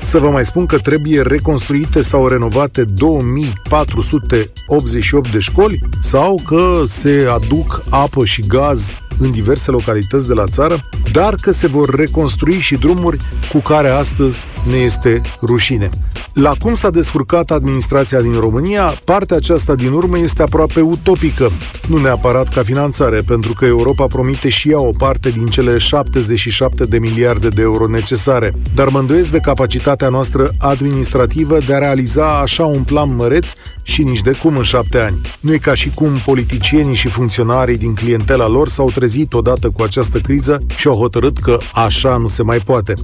Să 0.04 0.18
vă 0.18 0.30
mai 0.30 0.44
spun 0.44 0.66
că 0.66 0.78
trebuie 0.78 1.22
reconstruite 1.22 2.02
sau 2.02 2.28
renovate 2.28 2.84
2488 2.84 5.32
de 5.32 5.38
școli 5.38 5.80
sau 6.02 6.40
că 6.46 6.80
se 6.86 7.26
aduc 7.30 7.84
apă 7.90 8.24
și 8.24 8.40
gaz 8.40 8.98
în 9.18 9.30
diverse 9.30 9.70
localități 9.70 10.26
de 10.26 10.32
la 10.32 10.44
țară, 10.46 10.76
dar 11.12 11.34
că 11.34 11.50
se 11.50 11.66
vor 11.66 11.94
reconstrui 11.94 12.58
și 12.58 12.76
drumuri 12.76 13.18
cu 13.52 13.58
care 13.58 13.88
astăzi 13.88 14.44
ne 14.66 14.76
este 14.76 15.20
rușine. 15.42 15.88
La 16.34 16.52
cum 16.58 16.74
s-a 16.74 16.90
descurcat 16.90 17.50
administrația 17.50 18.20
din 18.20 18.32
România, 18.32 18.94
partea 19.04 19.36
aceasta 19.36 19.74
din 19.74 19.92
urmă 19.92 20.18
este 20.18 20.42
aproape 20.42 20.80
utopică, 20.80 21.50
nu 21.88 21.98
neapărat 21.98 22.48
ca 22.48 22.62
finanțare, 22.62 23.20
pentru 23.26 23.52
că 23.52 23.64
Europa 23.64 24.06
promite 24.06 24.48
și 24.48 24.70
ea 24.70 24.80
o 24.80 24.90
parte 24.98 25.30
din 25.30 25.46
cele 25.46 25.78
77 25.78 26.84
de 26.84 26.98
miliarde 26.98 27.48
de 27.48 27.62
euro 27.62 27.86
necesare, 27.86 28.52
dar 28.74 28.88
mă 28.88 28.98
îndoiesc 28.98 29.30
de 29.30 29.38
capacitatea 29.38 30.08
noastră 30.08 30.50
administrativă 30.58 31.58
de 31.66 31.74
a 31.74 31.78
realiza 31.78 32.40
așa 32.40 32.64
un 32.64 32.82
plan 32.82 33.16
măreț 33.16 33.52
și 33.82 34.02
nici 34.02 34.22
de 34.22 34.30
cum 34.30 34.56
în 34.56 34.62
șapte 34.62 34.98
ani. 34.98 35.20
Nu 35.40 35.52
e 35.52 35.58
ca 35.58 35.74
și 35.74 35.90
cum 35.90 36.12
politicienii 36.24 36.94
și 36.94 37.08
funcționarii 37.08 37.76
din 37.76 37.94
clientela 37.94 38.48
lor 38.48 38.68
s-au 38.68 38.90
trezit 39.04 39.32
odată 39.32 39.70
cu 39.70 39.82
această 39.82 40.18
criză 40.18 40.58
și 40.76 40.86
au 40.86 40.94
hotărât 40.94 41.38
că 41.38 41.58
așa 41.74 42.16
nu 42.16 42.28
se 42.28 42.42
mai 42.42 42.58
poate. 42.58 42.94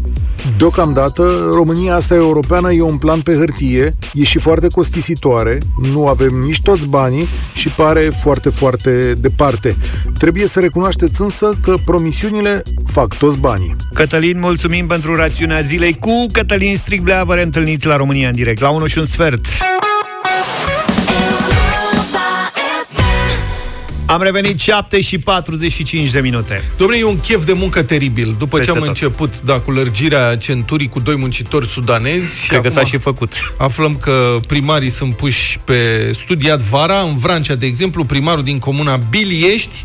Deocamdată, 0.58 1.48
România 1.52 1.94
asta 1.94 2.14
europeană 2.14 2.72
e 2.72 2.82
un 2.82 2.98
plan 2.98 3.20
pe 3.20 3.32
hârtie, 3.32 3.94
e 4.14 4.22
și 4.22 4.38
foarte 4.38 4.66
costisitoare, 4.66 5.58
nu 5.92 6.06
avem 6.06 6.42
nici 6.44 6.62
toți 6.62 6.86
banii 6.86 7.28
și 7.54 7.68
pare 7.68 8.00
foarte, 8.00 8.50
foarte 8.50 9.14
departe. 9.18 9.76
Trebuie 10.18 10.46
să 10.46 10.60
recunoașteți 10.60 11.22
însă 11.22 11.50
că 11.62 11.74
promisiunile 11.84 12.62
fac 12.84 13.16
toți 13.16 13.38
banii. 13.38 13.76
Cătălin, 13.94 14.38
mulțumim 14.38 14.86
pentru 14.86 15.16
rațiunea 15.16 15.60
zilei 15.60 15.94
cu 15.94 16.26
Cătălin 16.32 16.76
Striglea. 16.76 17.24
Vă 17.24 17.34
reîntâlniți 17.34 17.86
la 17.86 17.96
România 17.96 18.28
în 18.28 18.34
direct, 18.34 18.60
la 18.60 18.70
1 18.70 18.86
și 18.86 18.98
un 18.98 19.06
sfert. 19.06 19.46
Am 24.10 24.22
revenit 24.22 24.60
7 24.60 25.00
și 25.00 25.18
45 25.18 26.10
de 26.10 26.20
minute. 26.20 26.62
Domnule, 26.76 26.98
e 27.00 27.04
un 27.04 27.20
chef 27.20 27.44
de 27.44 27.52
muncă 27.52 27.82
teribil. 27.82 28.34
După 28.38 28.56
Peste 28.56 28.72
ce 28.72 28.78
am 28.78 28.84
tot. 28.84 28.88
început, 28.88 29.40
da, 29.40 29.60
cu 29.60 29.70
lărgirea 29.70 30.36
centurii 30.36 30.88
cu 30.88 31.00
doi 31.00 31.16
muncitori 31.16 31.66
sudanezi, 31.66 32.46
Cred 32.48 32.60
că 32.60 32.66
acum 32.66 32.82
s-a 32.82 32.88
și 32.88 32.96
făcut. 32.96 33.54
aflăm 33.58 33.96
că 33.96 34.38
primarii 34.46 34.90
sunt 34.90 35.16
puși 35.16 35.58
pe 35.64 36.10
studiat 36.14 36.60
vara. 36.60 37.00
În 37.00 37.16
Vrancea, 37.16 37.54
de 37.54 37.66
exemplu, 37.66 38.04
primarul 38.04 38.42
din 38.42 38.58
comuna 38.58 38.96
Biliești 38.96 39.84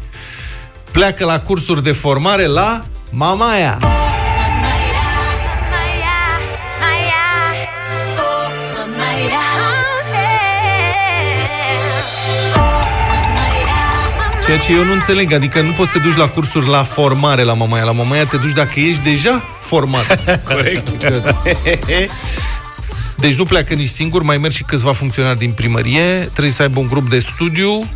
pleacă 0.91 1.25
la 1.25 1.39
cursuri 1.39 1.83
de 1.83 1.91
formare 1.91 2.45
la 2.45 2.85
Mamaia. 3.09 3.79
Ceea 14.45 14.57
ce 14.57 14.73
eu 14.73 14.83
nu 14.83 14.91
înțeleg, 14.91 15.31
adică 15.33 15.61
nu 15.61 15.71
poți 15.71 15.91
să 15.91 15.97
te 15.97 16.03
duci 16.03 16.15
la 16.15 16.27
cursuri 16.27 16.67
la 16.67 16.83
formare 16.83 17.43
la 17.43 17.53
Mamaia. 17.53 17.83
La 17.83 17.91
Mamaia 17.91 18.25
te 18.25 18.37
duci 18.37 18.51
dacă 18.53 18.79
ești 18.79 19.03
deja 19.03 19.43
format. 19.59 20.19
Corect. 20.49 20.87
Deci 23.15 23.35
nu 23.35 23.43
pleacă 23.43 23.73
nici 23.73 23.89
singur, 23.89 24.21
mai 24.21 24.37
merg 24.37 24.53
și 24.53 24.63
câțiva 24.63 24.93
funcționari 24.93 25.37
din 25.37 25.51
primărie, 25.51 26.13
trebuie 26.19 26.53
să 26.53 26.61
aibă 26.61 26.79
un 26.79 26.87
grup 26.87 27.09
de 27.09 27.19
studiu, 27.19 27.87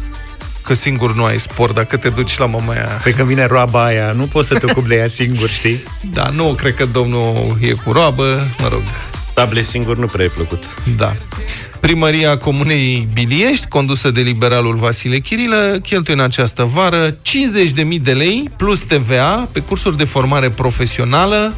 că 0.64 0.74
singur 0.74 1.16
nu 1.16 1.24
ai 1.24 1.40
spor 1.40 1.72
dacă 1.72 1.98
te 1.98 2.10
duci 2.10 2.38
la 2.38 2.46
Mamaia. 2.46 3.00
Pe 3.04 3.12
când 3.12 3.28
vine 3.28 3.46
roaba 3.46 3.84
aia, 3.86 4.12
nu 4.12 4.24
poți 4.24 4.48
să 4.48 4.54
te 4.54 4.66
ocupi 4.70 4.88
de 4.88 4.96
ea 4.96 5.08
singur, 5.08 5.50
știi? 5.50 5.84
Da, 6.14 6.30
nu 6.30 6.54
cred 6.54 6.74
că 6.74 6.86
domnul 6.86 7.58
e 7.60 7.72
cu 7.72 7.92
roabă, 7.92 8.48
mă 8.60 8.68
rog, 8.68 8.82
Table 9.34 9.62
singur 9.62 9.98
nu 9.98 10.06
prea 10.06 10.26
e 10.26 10.28
plăcut. 10.28 10.64
da. 10.98 11.16
Primăria 11.80 12.38
Comunei 12.38 13.08
Biliești, 13.14 13.68
condusă 13.68 14.12
de 14.12 14.22
liberalul 14.22 14.76
Vasile 14.76 15.20
Chirilă, 15.20 15.80
cheltuie 15.84 16.16
în 16.16 16.24
această 16.24 16.64
vară 16.64 17.12
50.000 17.12 18.02
de 18.02 18.14
lei 18.14 18.52
plus 18.58 18.80
TVA 18.80 19.50
pe 19.52 19.60
cursuri 19.60 19.98
de 19.98 20.04
formare 20.04 20.50
profesională. 20.50 21.54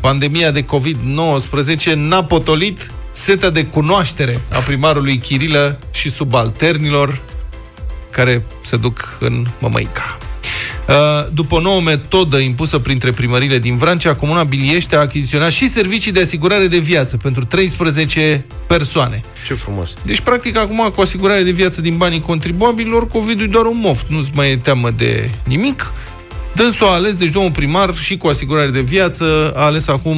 Pandemia 0.00 0.50
de 0.50 0.64
COVID-19 0.64 1.92
n-a 1.94 2.24
potolit 2.24 2.90
setea 3.12 3.50
de 3.50 3.66
cunoaștere 3.66 4.40
a 4.52 4.58
primarului 4.58 5.18
Chirilă 5.18 5.78
și 5.92 6.10
subalternilor 6.10 7.20
care 8.10 8.42
se 8.60 8.76
duc 8.76 9.16
în 9.20 9.46
Mămăica. 9.58 10.18
Uh, 10.88 10.94
După 11.32 11.54
o 11.54 11.60
nouă 11.60 11.80
metodă 11.80 12.38
impusă 12.38 12.78
printre 12.78 13.10
primările 13.10 13.58
din 13.58 13.76
Vrancea, 13.76 14.14
Comuna 14.14 14.42
Biliește 14.42 14.96
a 14.96 15.00
achiziționat 15.00 15.50
și 15.50 15.68
servicii 15.68 16.12
de 16.12 16.20
asigurare 16.20 16.66
de 16.66 16.78
viață 16.78 17.16
pentru 17.16 17.44
13 17.44 18.44
persoane. 18.66 19.20
Ce 19.46 19.54
frumos. 19.54 19.94
Deci, 20.02 20.20
practic, 20.20 20.56
acum, 20.56 20.92
cu 20.94 21.00
asigurare 21.00 21.42
de 21.42 21.50
viață 21.50 21.80
din 21.80 21.96
banii 21.96 22.20
contribuabililor, 22.20 23.06
COVID-ul 23.06 23.46
e 23.46 23.48
doar 23.48 23.64
un 23.64 23.78
moft, 23.82 24.06
nu-ți 24.08 24.30
mai 24.34 24.50
e 24.50 24.56
teamă 24.56 24.90
de 24.90 25.30
nimic. 25.44 25.92
Dânsul 26.54 26.86
a 26.86 26.90
ales, 26.90 27.16
deci 27.16 27.28
domnul 27.28 27.52
primar, 27.52 27.94
și 27.94 28.16
cu 28.16 28.26
asigurare 28.26 28.70
de 28.70 28.80
viață, 28.80 29.52
a 29.56 29.64
ales 29.64 29.88
acum 29.88 30.16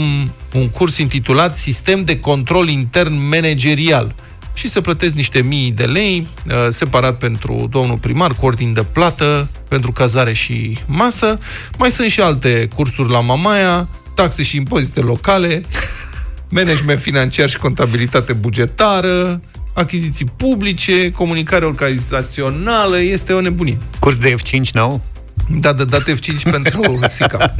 un 0.52 0.68
curs 0.68 0.96
intitulat 0.96 1.56
Sistem 1.56 2.04
de 2.04 2.20
control 2.20 2.68
intern 2.68 3.28
managerial. 3.28 4.14
Și 4.56 4.68
se 4.68 4.80
plătesc 4.80 5.14
niște 5.14 5.42
mii 5.42 5.70
de 5.70 5.84
lei, 5.84 6.26
uh, 6.46 6.54
separat 6.68 7.18
pentru 7.18 7.68
domnul 7.70 7.98
primar, 7.98 8.34
cu 8.34 8.46
ordin 8.46 8.72
de 8.72 8.82
plată, 8.82 9.48
pentru 9.68 9.92
cazare 9.92 10.32
și 10.32 10.78
masă. 10.86 11.38
Mai 11.78 11.90
sunt 11.90 12.10
și 12.10 12.20
alte 12.20 12.68
cursuri 12.74 13.10
la 13.10 13.20
Mamaia, 13.20 13.88
taxe 14.14 14.42
și 14.42 14.56
impozite 14.56 15.00
locale, 15.00 15.64
management 16.48 17.00
financiar 17.00 17.48
și 17.48 17.58
contabilitate 17.58 18.32
bugetară, 18.32 19.40
achiziții 19.72 20.26
publice, 20.36 21.10
comunicare 21.10 21.64
organizațională, 21.64 23.00
este 23.00 23.32
o 23.32 23.40
nebunie. 23.40 23.78
Curs 23.98 24.16
de 24.16 24.34
F5 24.34 24.70
nou? 24.72 25.02
Da, 25.48 25.72
da, 25.72 25.84
dat 25.84 26.02
F5 26.02 26.50
pentru 26.50 26.98
SICA. 27.14 27.54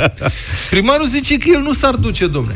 Primarul 0.70 1.08
zice 1.08 1.38
că 1.38 1.48
el 1.52 1.60
nu 1.60 1.72
s-ar 1.72 1.94
duce, 1.94 2.26
domne. 2.26 2.54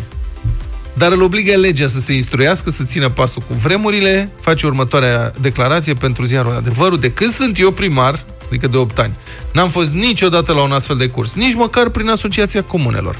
Dar 1.00 1.12
îl 1.12 1.23
obligă 1.23 1.57
legea 1.57 1.87
să 1.87 2.00
se 2.00 2.12
instruiască, 2.12 2.71
să 2.71 2.83
țină 2.85 3.09
pasul 3.09 3.42
cu 3.49 3.54
vremurile, 3.54 4.30
face 4.40 4.66
următoarea 4.66 5.30
declarație 5.40 5.95
pentru 5.95 6.25
ziarul 6.25 6.52
adevărul. 6.52 6.99
De 6.99 7.11
când 7.12 7.30
sunt 7.33 7.59
eu 7.59 7.71
primar, 7.71 8.25
adică 8.47 8.66
de 8.66 8.76
8 8.76 8.99
ani, 8.99 9.14
n-am 9.52 9.69
fost 9.69 9.92
niciodată 9.92 10.52
la 10.52 10.62
un 10.62 10.73
astfel 10.73 10.97
de 10.97 11.07
curs, 11.07 11.35
nici 11.35 11.54
măcar 11.54 11.88
prin 11.88 12.09
Asociația 12.09 12.62
Comunelor. 12.62 13.19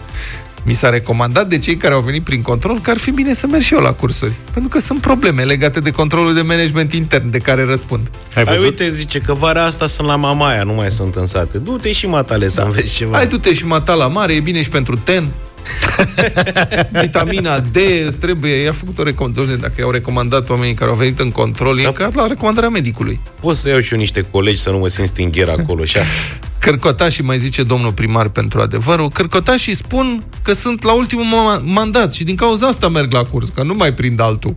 Mi 0.65 0.73
s-a 0.73 0.91
recomandat 0.91 1.49
de 1.49 1.59
cei 1.59 1.77
care 1.77 1.95
au 1.95 2.01
venit 2.01 2.23
prin 2.23 2.43
control 2.43 2.81
că 2.81 2.91
ar 2.91 2.99
fi 2.99 3.11
bine 3.11 3.35
să 3.35 3.47
merg 3.47 3.63
și 3.63 3.75
eu 3.75 3.81
la 3.81 3.93
cursuri. 3.93 4.33
Pentru 4.53 4.71
că 4.71 4.81
sunt 4.81 5.01
probleme 5.01 5.43
legate 5.43 5.81
de 5.81 5.91
controlul 5.91 6.35
de 6.35 6.43
management 6.43 6.93
intern 6.93 7.31
de 7.31 7.39
care 7.39 7.65
răspund. 7.65 8.11
Ai 8.35 8.45
Hai, 8.45 8.57
văzut? 8.57 8.65
uite, 8.65 8.91
zice 8.91 9.19
că 9.19 9.35
vara 9.35 9.65
asta 9.65 9.87
sunt 9.87 10.07
la 10.07 10.17
Mamaia, 10.17 10.63
nu 10.63 10.73
mai 10.73 10.91
sunt 10.91 11.15
în 11.15 11.27
sate. 11.27 11.59
Du-te 11.59 11.93
și 11.93 12.07
matale 12.07 12.49
să 12.49 12.61
înveți 12.61 12.95
ceva. 12.95 13.17
Hai, 13.17 13.27
du-te 13.27 13.53
și 13.53 13.67
mata 13.67 13.95
la 13.95 14.07
mare, 14.07 14.33
e 14.33 14.41
bine 14.41 14.63
și 14.63 14.69
pentru 14.69 14.97
ten. 14.97 15.29
Vitamina 17.01 17.59
D 17.59 17.77
îți 18.07 18.19
trebuie. 18.19 18.53
I-a 18.53 18.73
făcut 18.73 18.99
o 18.99 19.03
recomandare. 19.03 19.55
Dacă 19.55 19.75
i-au 19.79 19.91
recomandat 19.91 20.49
oamenii 20.49 20.75
care 20.75 20.91
au 20.91 20.97
venit 20.97 21.19
în 21.19 21.31
control, 21.31 21.79
e 21.79 21.91
ca 21.95 22.09
la 22.13 22.27
recomandarea 22.27 22.69
medicului. 22.69 23.21
Pot 23.41 23.57
să 23.57 23.69
iau 23.69 23.81
și 23.81 23.93
eu 23.93 23.99
niște 23.99 24.27
colegi 24.31 24.61
să 24.61 24.71
nu 24.71 24.79
mă 24.79 24.89
simt 24.89 25.07
stingher 25.09 25.49
acolo, 25.49 25.83
așa. 25.83 26.01
Cărcotașii, 26.59 27.25
mai 27.25 27.39
zice 27.39 27.63
domnul 27.63 27.93
primar 27.93 28.29
pentru 28.29 28.61
adevărul, 28.61 29.09
cărcotașii 29.11 29.75
spun 29.75 30.25
că 30.43 30.53
sunt 30.53 30.83
la 30.83 30.93
ultimul 30.93 31.25
ma- 31.25 31.63
mandat 31.63 32.15
și 32.15 32.25
din 32.25 32.37
cauza 32.37 32.67
asta 32.67 32.89
merg 32.89 33.13
la 33.13 33.25
curs, 33.25 33.49
că 33.49 33.63
nu 33.63 33.75
mai 33.75 33.95
prind 33.95 34.21
altul. 34.21 34.55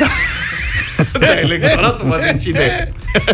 Da, 0.00 0.06
electoratul 1.42 2.08
va 2.08 2.18
decide. 2.32 2.92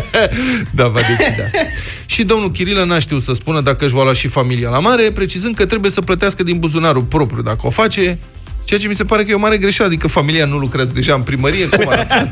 da, 0.77 0.87
va 0.87 0.99
decide 0.99 1.43
asta. 1.45 1.67
Și 2.05 2.23
domnul 2.23 2.51
Chirilă 2.51 2.83
n-a 2.83 2.99
știut 2.99 3.23
să 3.23 3.33
spună 3.33 3.61
dacă 3.61 3.85
își 3.85 3.93
va 3.93 4.03
lua 4.03 4.13
și 4.13 4.27
familia 4.27 4.69
la 4.69 4.79
mare, 4.79 5.11
precizând 5.11 5.55
că 5.55 5.65
trebuie 5.65 5.91
să 5.91 6.01
plătească 6.01 6.43
din 6.43 6.59
buzunarul 6.59 7.03
propriu 7.03 7.41
dacă 7.41 7.59
o 7.61 7.69
face, 7.69 8.19
ceea 8.63 8.79
ce 8.79 8.87
mi 8.87 8.95
se 8.95 9.03
pare 9.03 9.23
că 9.23 9.31
e 9.31 9.33
o 9.33 9.39
mare 9.39 9.57
greșeală, 9.57 9.91
adică 9.91 10.07
familia 10.07 10.45
nu 10.45 10.57
lucrează 10.57 10.91
deja 10.93 11.13
în 11.13 11.21
primărie, 11.21 11.67
cum 11.67 11.87
arată? 11.87 12.29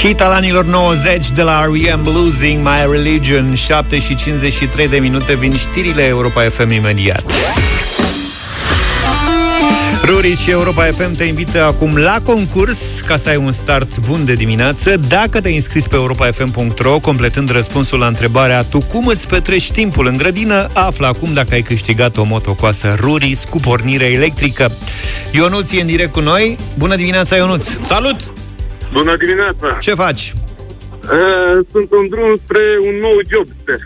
Hit 0.00 0.20
al 0.20 0.32
anilor 0.32 0.64
90 0.64 1.30
de 1.30 1.42
la 1.42 1.64
R.E.M. 1.64 2.04
Losing 2.04 2.66
My 2.66 2.90
Religion 2.90 3.54
7 3.54 3.98
și 3.98 4.14
53 4.14 4.88
de 4.88 4.98
minute 4.98 5.34
vin 5.34 5.56
știrile 5.56 6.02
Europa 6.02 6.42
FM 6.42 6.70
imediat 6.70 7.32
Ruri 10.08 10.34
și 10.34 10.50
Europa 10.50 10.82
FM 10.82 11.16
te 11.16 11.24
invită 11.24 11.62
acum 11.62 11.96
la 11.96 12.20
concurs 12.24 13.00
ca 13.00 13.16
să 13.16 13.28
ai 13.28 13.36
un 13.36 13.52
start 13.52 13.98
bun 14.06 14.24
de 14.24 14.32
dimineață. 14.32 14.96
Dacă 15.08 15.40
te-ai 15.40 15.54
înscris 15.54 15.86
pe 15.86 15.94
europafm.ro, 15.94 16.98
completând 16.98 17.50
răspunsul 17.50 17.98
la 17.98 18.06
întrebarea 18.06 18.62
Tu 18.62 18.80
cum 18.80 19.06
îți 19.06 19.28
petrești 19.28 19.72
timpul 19.72 20.06
în 20.06 20.16
grădină, 20.16 20.68
află 20.72 21.06
acum 21.06 21.32
dacă 21.32 21.48
ai 21.54 21.62
câștigat 21.62 22.16
o 22.16 22.24
motocoasă 22.24 22.94
Ruris 23.00 23.44
cu 23.44 23.58
pornire 23.58 24.04
electrică. 24.04 24.70
Ionuț 25.32 25.72
e 25.72 25.80
în 25.80 25.86
direct 25.86 26.12
cu 26.12 26.20
noi. 26.20 26.56
Bună 26.78 26.96
dimineața, 26.96 27.36
Ionuț! 27.36 27.66
Salut! 27.80 28.16
Bună 28.92 29.16
dimineața! 29.16 29.78
Ce 29.80 29.94
faci? 29.94 30.34
Uh, 31.02 31.64
sunt 31.70 31.88
în 31.90 32.08
drum 32.08 32.36
spre 32.44 32.60
un 32.80 32.94
nou 33.00 33.18
job, 33.30 33.46
sper. 33.60 33.78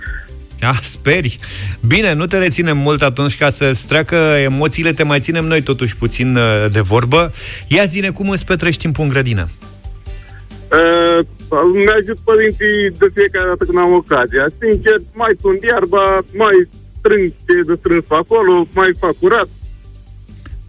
Ah, 0.63 0.79
speri. 0.81 1.39
Bine, 1.87 2.13
nu 2.13 2.27
te 2.27 2.39
reținem 2.39 2.77
mult 2.77 3.03
atunci 3.03 3.37
ca 3.37 3.49
să-ți 3.49 3.87
treacă 3.87 4.17
emoțiile, 4.17 4.93
te 4.93 5.03
mai 5.03 5.21
ținem 5.21 5.45
noi 5.45 5.63
totuși 5.63 5.97
puțin 5.97 6.37
uh, 6.37 6.67
de 6.73 6.81
vorbă. 6.81 7.33
Ia 7.69 7.85
zine 7.85 8.11
cum 8.11 8.29
îți 8.29 8.45
petrești 8.45 8.81
timpul 8.81 9.05
în 9.05 9.11
grădină. 9.11 9.49
Uh, 10.73 11.19
mi-ajut 11.75 12.19
părinții 12.25 12.91
de 12.99 13.07
fiecare 13.15 13.49
dată 13.49 13.65
când 13.65 13.79
am 13.79 13.93
ocazia. 13.93 14.47
Sincer, 14.61 14.97
mai 15.15 15.33
sunt 15.41 15.63
iarba, 15.63 16.05
mai 16.35 16.69
strâng 16.99 17.33
ce 17.45 17.53
e 17.61 17.65
de 17.67 17.75
strâns 17.79 18.05
pe 18.09 18.15
acolo, 18.15 18.67
mai 18.73 18.91
fac 18.99 19.15
curat. 19.21 19.49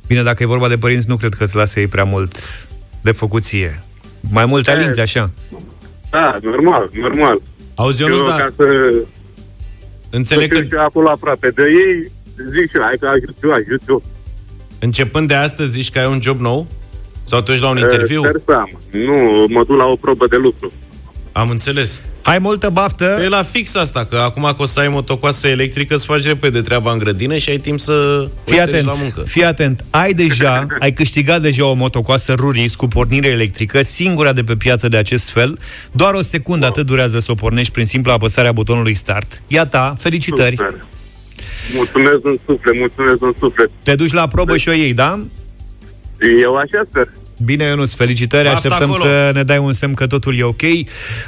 Bine, 0.07 0.23
dacă 0.23 0.43
e 0.43 0.45
vorba 0.45 0.67
de 0.67 0.77
părinți, 0.77 1.09
nu 1.09 1.15
cred 1.15 1.33
că 1.33 1.43
îți 1.43 1.55
lasă 1.55 1.79
ei 1.79 1.87
prea 1.87 2.03
mult 2.03 2.37
de 3.01 3.11
făcuție. 3.11 3.83
Mai 4.31 4.45
mult 4.45 4.67
alinți, 4.67 4.99
așa. 4.99 5.31
Da, 6.09 6.37
normal, 6.41 6.89
normal. 6.93 7.41
Auzi, 7.75 8.01
Eu, 8.01 8.07
Ionuț, 8.07 8.27
da, 8.29 8.35
ca 8.35 8.53
să, 8.55 8.65
înțeleg 10.17 10.51
să 10.51 10.53
că 10.53 10.59
fiu 10.59 10.67
și 10.69 10.75
eu 10.75 10.81
acolo 10.81 11.09
aproape 11.09 11.49
de 11.49 11.63
ei, 11.63 12.11
zic 12.51 12.69
și 12.69 12.75
eu, 12.75 12.81
hai 12.81 12.95
că 12.99 13.07
ajut 13.07 13.35
eu, 13.43 13.51
ajut 13.51 13.81
eu. 13.89 14.03
începând 14.79 15.27
de 15.27 15.33
astăzi 15.33 15.71
zici 15.71 15.91
că 15.91 15.99
ai 15.99 16.11
un 16.11 16.21
job 16.21 16.39
nou? 16.39 16.67
Sau 17.23 17.41
tu 17.41 17.51
ești 17.51 17.63
la 17.63 17.69
un 17.69 17.75
Uh, 17.75 17.81
interviu? 17.81 18.21
Sper 18.23 18.41
să 18.45 18.51
am. 18.53 18.69
Nu, 18.91 19.45
mă 19.49 19.63
duc 19.63 19.77
la 19.77 19.85
o 19.85 19.95
probă 19.95 20.27
de 20.27 20.35
lucru. 20.35 20.71
Am 21.31 21.49
înțeles. 21.49 22.01
Hai 22.23 22.39
multă 22.39 22.69
baftă! 22.69 23.19
E 23.23 23.27
la 23.27 23.43
fix 23.43 23.75
asta, 23.75 24.05
că 24.05 24.15
acum 24.17 24.43
că 24.43 24.61
o 24.61 24.65
să 24.65 24.79
ai 24.79 24.87
motocoasă 24.87 25.47
electrică, 25.47 25.93
îți 25.93 26.05
faci 26.05 26.23
repede 26.25 26.61
treaba 26.61 26.91
în 26.91 26.97
grădină 26.97 27.37
și 27.37 27.49
ai 27.49 27.57
timp 27.57 27.79
să 27.79 28.27
Fii 28.45 28.59
o 28.59 28.63
treci 28.65 28.83
la 28.83 28.91
atent, 28.91 29.01
muncă. 29.01 29.21
fii 29.21 29.43
atent. 29.45 29.83
Ai 29.89 30.13
deja, 30.13 30.65
ai 30.79 30.91
câștigat 30.93 31.41
deja 31.41 31.65
o 31.65 31.73
motocoasă 31.73 32.33
Ruris 32.33 32.75
cu 32.75 32.87
pornire 32.87 33.27
electrică, 33.27 33.81
singura 33.81 34.33
de 34.33 34.43
pe 34.43 34.55
piață 34.55 34.87
de 34.87 34.97
acest 34.97 35.29
fel. 35.29 35.59
Doar 35.91 36.13
o 36.13 36.21
secundă 36.21 36.65
atât 36.65 36.85
durează 36.85 37.19
să 37.19 37.31
o 37.31 37.35
pornești 37.35 37.71
prin 37.71 37.85
simpla 37.85 38.13
apăsare 38.13 38.47
a 38.47 38.51
butonului 38.51 38.93
Start. 38.93 39.41
Iată, 39.47 39.95
felicitări! 39.99 40.55
Super. 40.55 40.85
Mulțumesc 41.75 42.19
în 42.23 42.37
suflet, 42.45 42.77
mulțumesc 42.77 43.21
în 43.21 43.33
suflet. 43.39 43.69
Te 43.83 43.95
duci 43.95 44.11
la 44.13 44.27
probă 44.27 44.57
și 44.57 44.69
o 44.69 44.71
iei, 44.71 44.93
da? 44.93 45.19
Eu 46.41 46.55
așa 46.55 46.83
sper. 46.89 47.07
Bine, 47.45 47.63
Ionuț, 47.63 47.93
felicitări, 47.93 48.43
Baftă 48.43 48.57
așteptăm 48.57 48.91
acolo. 48.91 49.03
să 49.03 49.31
ne 49.33 49.43
dai 49.43 49.57
un 49.57 49.73
semn 49.73 49.93
că 49.93 50.07
totul 50.07 50.37
e 50.37 50.43
ok. 50.43 50.61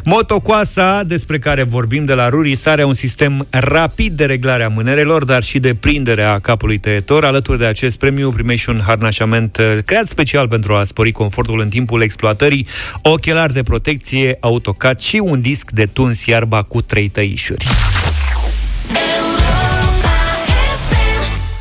Motocoasa, 0.03 1.03
despre 1.03 1.39
care 1.39 1.63
vorbim 1.63 2.05
de 2.05 2.13
la 2.13 2.29
Ruris, 2.29 2.65
are 2.65 2.83
un 2.83 2.93
sistem 2.93 3.47
rapid 3.49 4.13
de 4.13 4.25
reglare 4.25 4.63
a 4.63 4.67
mânerelor, 4.67 5.23
dar 5.23 5.43
și 5.43 5.59
de 5.59 5.75
prindere 5.75 6.23
a 6.23 6.39
capului 6.39 6.77
tăietor. 6.77 7.23
Alături 7.23 7.57
de 7.59 7.65
acest 7.65 7.97
premiu 7.97 8.31
primești 8.31 8.61
și 8.61 8.69
un 8.69 8.81
harnașament 8.85 9.57
uh, 9.57 9.77
creat 9.85 10.07
special 10.07 10.47
pentru 10.47 10.73
a 10.73 10.83
spori 10.83 11.11
confortul 11.11 11.59
în 11.59 11.69
timpul 11.69 12.01
exploatării, 12.01 12.67
ochelari 13.01 13.53
de 13.53 13.63
protecție, 13.63 14.37
autocat 14.39 15.01
și 15.01 15.17
un 15.23 15.41
disc 15.41 15.71
de 15.71 15.85
tuns 15.85 16.25
iarba 16.25 16.61
cu 16.61 16.81
trei 16.81 17.07
tăișuri. 17.07 17.65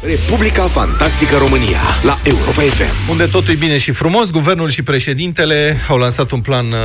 Republica 0.06 0.62
Fantastică 0.62 1.36
România 1.36 1.80
la 2.02 2.18
Europa 2.24 2.60
FM. 2.60 3.10
Unde 3.10 3.26
totul 3.26 3.54
e 3.54 3.56
bine 3.56 3.78
și 3.78 3.92
frumos, 3.92 4.30
guvernul 4.30 4.68
și 4.68 4.82
președintele 4.82 5.76
au 5.88 5.98
lansat 5.98 6.30
un 6.30 6.40
plan 6.40 6.72
uh, 6.72 6.78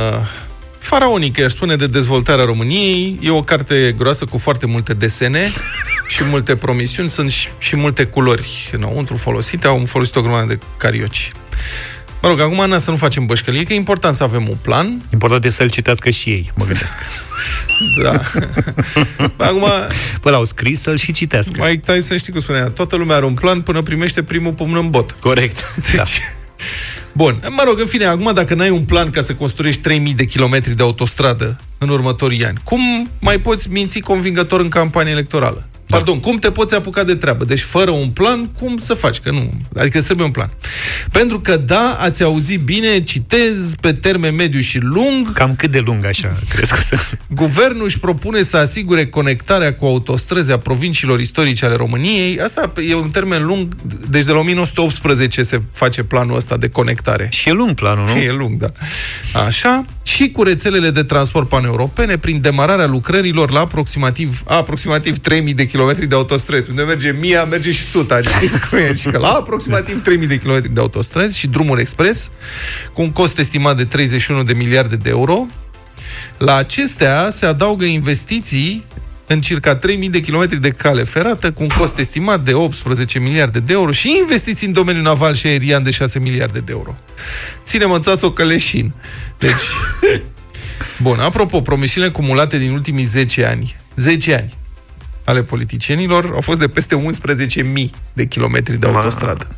faraonic, 0.78 1.40
aș 1.40 1.52
spune, 1.52 1.76
de 1.76 1.86
dezvoltarea 1.86 2.44
României. 2.44 3.18
E 3.20 3.30
o 3.30 3.42
carte 3.42 3.94
groasă 3.98 4.24
cu 4.24 4.38
foarte 4.38 4.66
multe 4.66 4.94
desene 4.94 5.48
și 6.14 6.24
multe 6.24 6.56
promisiuni. 6.56 7.08
Sunt 7.08 7.30
și, 7.30 7.48
și 7.58 7.76
multe 7.76 8.04
culori 8.04 8.70
înăuntru 8.72 9.16
folosite. 9.16 9.66
Au 9.66 9.82
folosit 9.86 10.16
o 10.16 10.20
grămadă 10.20 10.46
de 10.46 10.58
carioci. 10.76 11.32
Mă 12.22 12.28
rog, 12.28 12.40
acum, 12.40 12.60
Ana, 12.60 12.78
să 12.78 12.90
nu 12.90 12.96
facem 12.96 13.26
bășcălie, 13.26 13.62
că 13.62 13.72
e 13.72 13.76
important 13.76 14.14
să 14.14 14.22
avem 14.22 14.48
un 14.48 14.56
plan. 14.62 15.02
Important 15.12 15.44
e 15.44 15.50
să-l 15.50 15.70
citească 15.70 16.10
și 16.10 16.28
ei, 16.28 16.50
mă 16.56 16.64
gândesc. 16.64 16.92
Da. 18.02 18.22
acum, 19.46 19.64
Păi 20.20 20.32
l-au 20.32 20.44
scris 20.44 20.80
să-l 20.80 20.96
și 20.96 21.12
citească. 21.12 21.52
mai 21.58 21.76
tai 21.76 22.00
să 22.00 22.16
știi 22.16 22.32
cum 22.32 22.40
spunea, 22.40 22.64
toată 22.68 22.96
lumea 22.96 23.16
are 23.16 23.24
un 23.24 23.34
plan 23.34 23.60
până 23.60 23.82
primește 23.82 24.22
primul 24.22 24.52
pumn 24.52 24.76
în 24.76 24.90
bot. 24.90 25.10
Corect. 25.20 25.74
Deci, 25.74 25.94
da. 25.94 26.02
Bun, 27.12 27.40
mă 27.48 27.62
rog, 27.66 27.80
în 27.80 27.86
fine, 27.86 28.04
acum 28.04 28.30
dacă 28.34 28.54
n-ai 28.54 28.70
un 28.70 28.84
plan 28.84 29.10
ca 29.10 29.20
să 29.22 29.34
construiești 29.34 29.80
3000 29.80 30.14
de 30.14 30.24
kilometri 30.24 30.76
de 30.76 30.82
autostradă 30.82 31.60
în 31.78 31.88
următorii 31.88 32.44
ani, 32.44 32.58
cum 32.64 33.10
mai 33.20 33.38
poți 33.38 33.70
minți 33.70 34.00
convingător 34.00 34.60
în 34.60 34.68
campanie 34.68 35.12
electorală? 35.12 35.68
Da. 35.90 35.96
Pardon, 35.96 36.20
cum 36.20 36.36
te 36.36 36.50
poți 36.50 36.74
apuca 36.74 37.04
de 37.04 37.14
treabă? 37.14 37.44
Deci 37.44 37.60
fără 37.60 37.90
un 37.90 38.08
plan, 38.08 38.46
cum 38.46 38.78
să 38.78 38.94
faci? 38.94 39.18
Că 39.18 39.30
nu, 39.30 39.52
adică 39.76 39.96
îți 39.96 40.06
trebuie 40.06 40.26
un 40.26 40.32
plan. 40.32 40.50
Pentru 41.12 41.40
că 41.40 41.56
da, 41.56 41.96
ați 42.00 42.22
auzit 42.22 42.60
bine, 42.60 43.02
citez, 43.02 43.74
pe 43.80 43.92
termen 43.92 44.34
mediu 44.34 44.60
și 44.60 44.78
lung, 44.78 45.32
Cam 45.32 45.54
cât 45.54 45.70
de 45.70 45.78
lung 45.78 46.04
așa, 46.04 46.38
crezi 46.54 46.72
că 46.72 46.80
să... 46.80 46.96
Guvernul 47.34 47.84
își 47.84 47.98
propune 47.98 48.42
să 48.42 48.56
asigure 48.56 49.06
conectarea 49.06 49.74
cu 49.74 49.84
autostrăzi 49.84 50.52
a 50.52 50.58
provinciilor 50.58 51.20
istorice 51.20 51.64
ale 51.64 51.76
României. 51.76 52.40
Asta 52.40 52.72
e 52.88 52.94
un 52.94 53.10
termen 53.10 53.46
lung, 53.46 53.74
deci 54.08 54.24
de 54.24 54.32
la 54.32 54.38
1918 54.38 55.42
se 55.42 55.62
face 55.72 56.02
planul 56.02 56.36
ăsta 56.36 56.56
de 56.56 56.68
conectare. 56.68 57.28
Și 57.30 57.48
e 57.48 57.52
lung 57.52 57.74
planul, 57.74 58.06
nu? 58.06 58.20
E 58.20 58.32
lung, 58.32 58.56
da. 58.56 58.68
Așa, 59.46 59.84
și 60.14 60.30
cu 60.30 60.42
rețelele 60.42 60.90
de 60.90 61.02
transport 61.02 61.48
paneuropene 61.48 62.18
prin 62.18 62.40
demararea 62.40 62.86
lucrărilor 62.86 63.50
la 63.50 63.60
aproximativ, 63.60 64.42
aproximativ 64.46 65.18
3000 65.18 65.54
de 65.54 65.66
kilometri 65.66 66.06
de 66.06 66.14
autostrăzi. 66.14 66.70
Unde 66.70 66.82
merge 66.82 67.10
1000, 67.10 67.46
merge 67.50 67.72
și 67.72 67.82
100. 67.94 68.20
Știți 68.22 68.60
cum 68.68 68.78
e? 68.78 68.94
Și 68.94 69.08
că 69.08 69.18
la 69.18 69.28
aproximativ 69.28 70.02
3000 70.02 70.28
de 70.28 70.38
kilometri 70.38 70.72
de 70.72 70.80
autostrăzi 70.80 71.38
și 71.38 71.46
drumul 71.46 71.78
expres, 71.78 72.30
cu 72.92 73.02
un 73.02 73.10
cost 73.10 73.38
estimat 73.38 73.76
de 73.76 73.84
31 73.84 74.42
de 74.42 74.52
miliarde 74.52 74.96
de 74.96 75.08
euro. 75.08 75.46
La 76.38 76.54
acestea 76.54 77.28
se 77.30 77.46
adaugă 77.46 77.84
investiții 77.84 78.84
în 79.32 79.40
circa 79.40 79.76
3000 79.76 80.10
de 80.10 80.20
kilometri 80.20 80.60
de 80.60 80.70
cale 80.70 81.04
ferată, 81.04 81.52
cu 81.52 81.62
un 81.62 81.68
cost 81.68 81.98
estimat 81.98 82.40
de 82.40 82.54
18 82.54 83.18
miliarde 83.18 83.60
de 83.60 83.72
euro 83.72 83.90
și 83.90 84.16
investiții 84.20 84.66
în 84.66 84.72
domeniul 84.72 85.04
naval 85.04 85.34
și 85.34 85.46
aerian 85.46 85.82
de 85.82 85.90
6 85.90 86.18
miliarde 86.18 86.58
de 86.58 86.72
euro. 86.72 86.96
Ține 87.64 87.84
mățați-o 87.84 88.32
căleșin. 88.32 88.92
Deci, 89.38 89.52
bun, 91.02 91.18
apropo, 91.18 91.60
promisiunile 91.60 92.12
cumulate 92.12 92.58
din 92.58 92.70
ultimii 92.70 93.04
10 93.04 93.44
ani, 93.44 93.76
10 93.96 94.34
ani, 94.34 94.54
ale 95.24 95.42
politicienilor 95.42 96.30
au 96.34 96.40
fost 96.40 96.58
de 96.58 96.68
peste 96.68 97.04
11.000 97.56 97.62
de 98.12 98.26
kilometri 98.26 98.76
de 98.76 98.86
autostradă. 98.86 99.56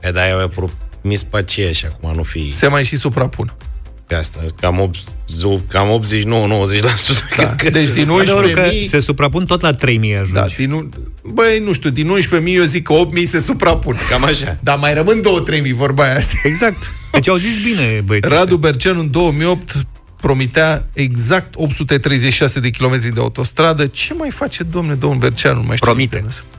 E, 0.00 0.10
da, 0.10 0.28
eu 0.28 0.38
am 0.38 0.70
promis 1.00 1.22
pe 1.22 1.36
aceea 1.36 1.72
și 1.72 1.86
acum 1.86 2.14
nu 2.14 2.22
fi 2.22 2.50
Se 2.50 2.66
mai 2.66 2.84
și 2.84 2.96
suprapun. 2.96 3.54
Pe 4.12 4.18
asta. 4.18 4.40
Cam, 4.60 4.80
8, 4.80 4.96
cam 5.68 6.00
89-90%. 6.04 7.36
Da. 7.36 7.54
Deci 7.70 7.88
din 7.88 8.08
Adevărul 8.10 8.50
că 8.50 8.68
11.000 8.70 8.88
se 8.88 9.00
suprapun 9.00 9.46
tot 9.46 9.60
la 9.60 9.72
3000 9.72 10.12
ajungi. 10.14 10.32
Da, 10.32 10.46
din, 10.56 10.72
u- 10.72 10.88
băi, 11.32 11.62
nu 11.64 11.72
știu, 11.72 11.90
din 11.90 12.06
11.000 12.06 12.54
eu 12.54 12.64
zic 12.64 12.82
că 12.82 12.94
8.000 13.16 13.22
se 13.24 13.38
suprapun. 13.40 13.98
Cam 14.10 14.24
așa. 14.24 14.58
Dar 14.60 14.76
mai 14.78 14.94
rămân 14.94 15.22
2-3.000, 15.62 15.74
vorba 15.74 16.02
aia, 16.04 16.20
știi? 16.20 16.38
Exact. 16.44 16.90
Deci 17.12 17.28
au 17.28 17.36
zis 17.36 17.62
bine, 17.62 18.02
băieți. 18.04 18.28
Radu 18.28 18.56
Berceanu 18.56 19.00
în 19.00 19.10
2008 19.10 19.86
promitea 20.20 20.88
exact 20.92 21.54
836 21.56 22.60
de 22.60 22.70
kilometri 22.70 23.14
de 23.14 23.20
autostradă. 23.20 23.86
Ce 23.86 24.14
mai 24.14 24.30
face, 24.30 24.62
domnule, 24.62 24.94
domnul 24.96 25.18
Berceanu? 25.18 25.60
Nu 25.60 25.66
mai 25.66 25.76
știu 25.76 25.90
Promite. 25.90 26.16
nimic 26.16 26.32
de 26.34 26.42
asta. 26.42 26.58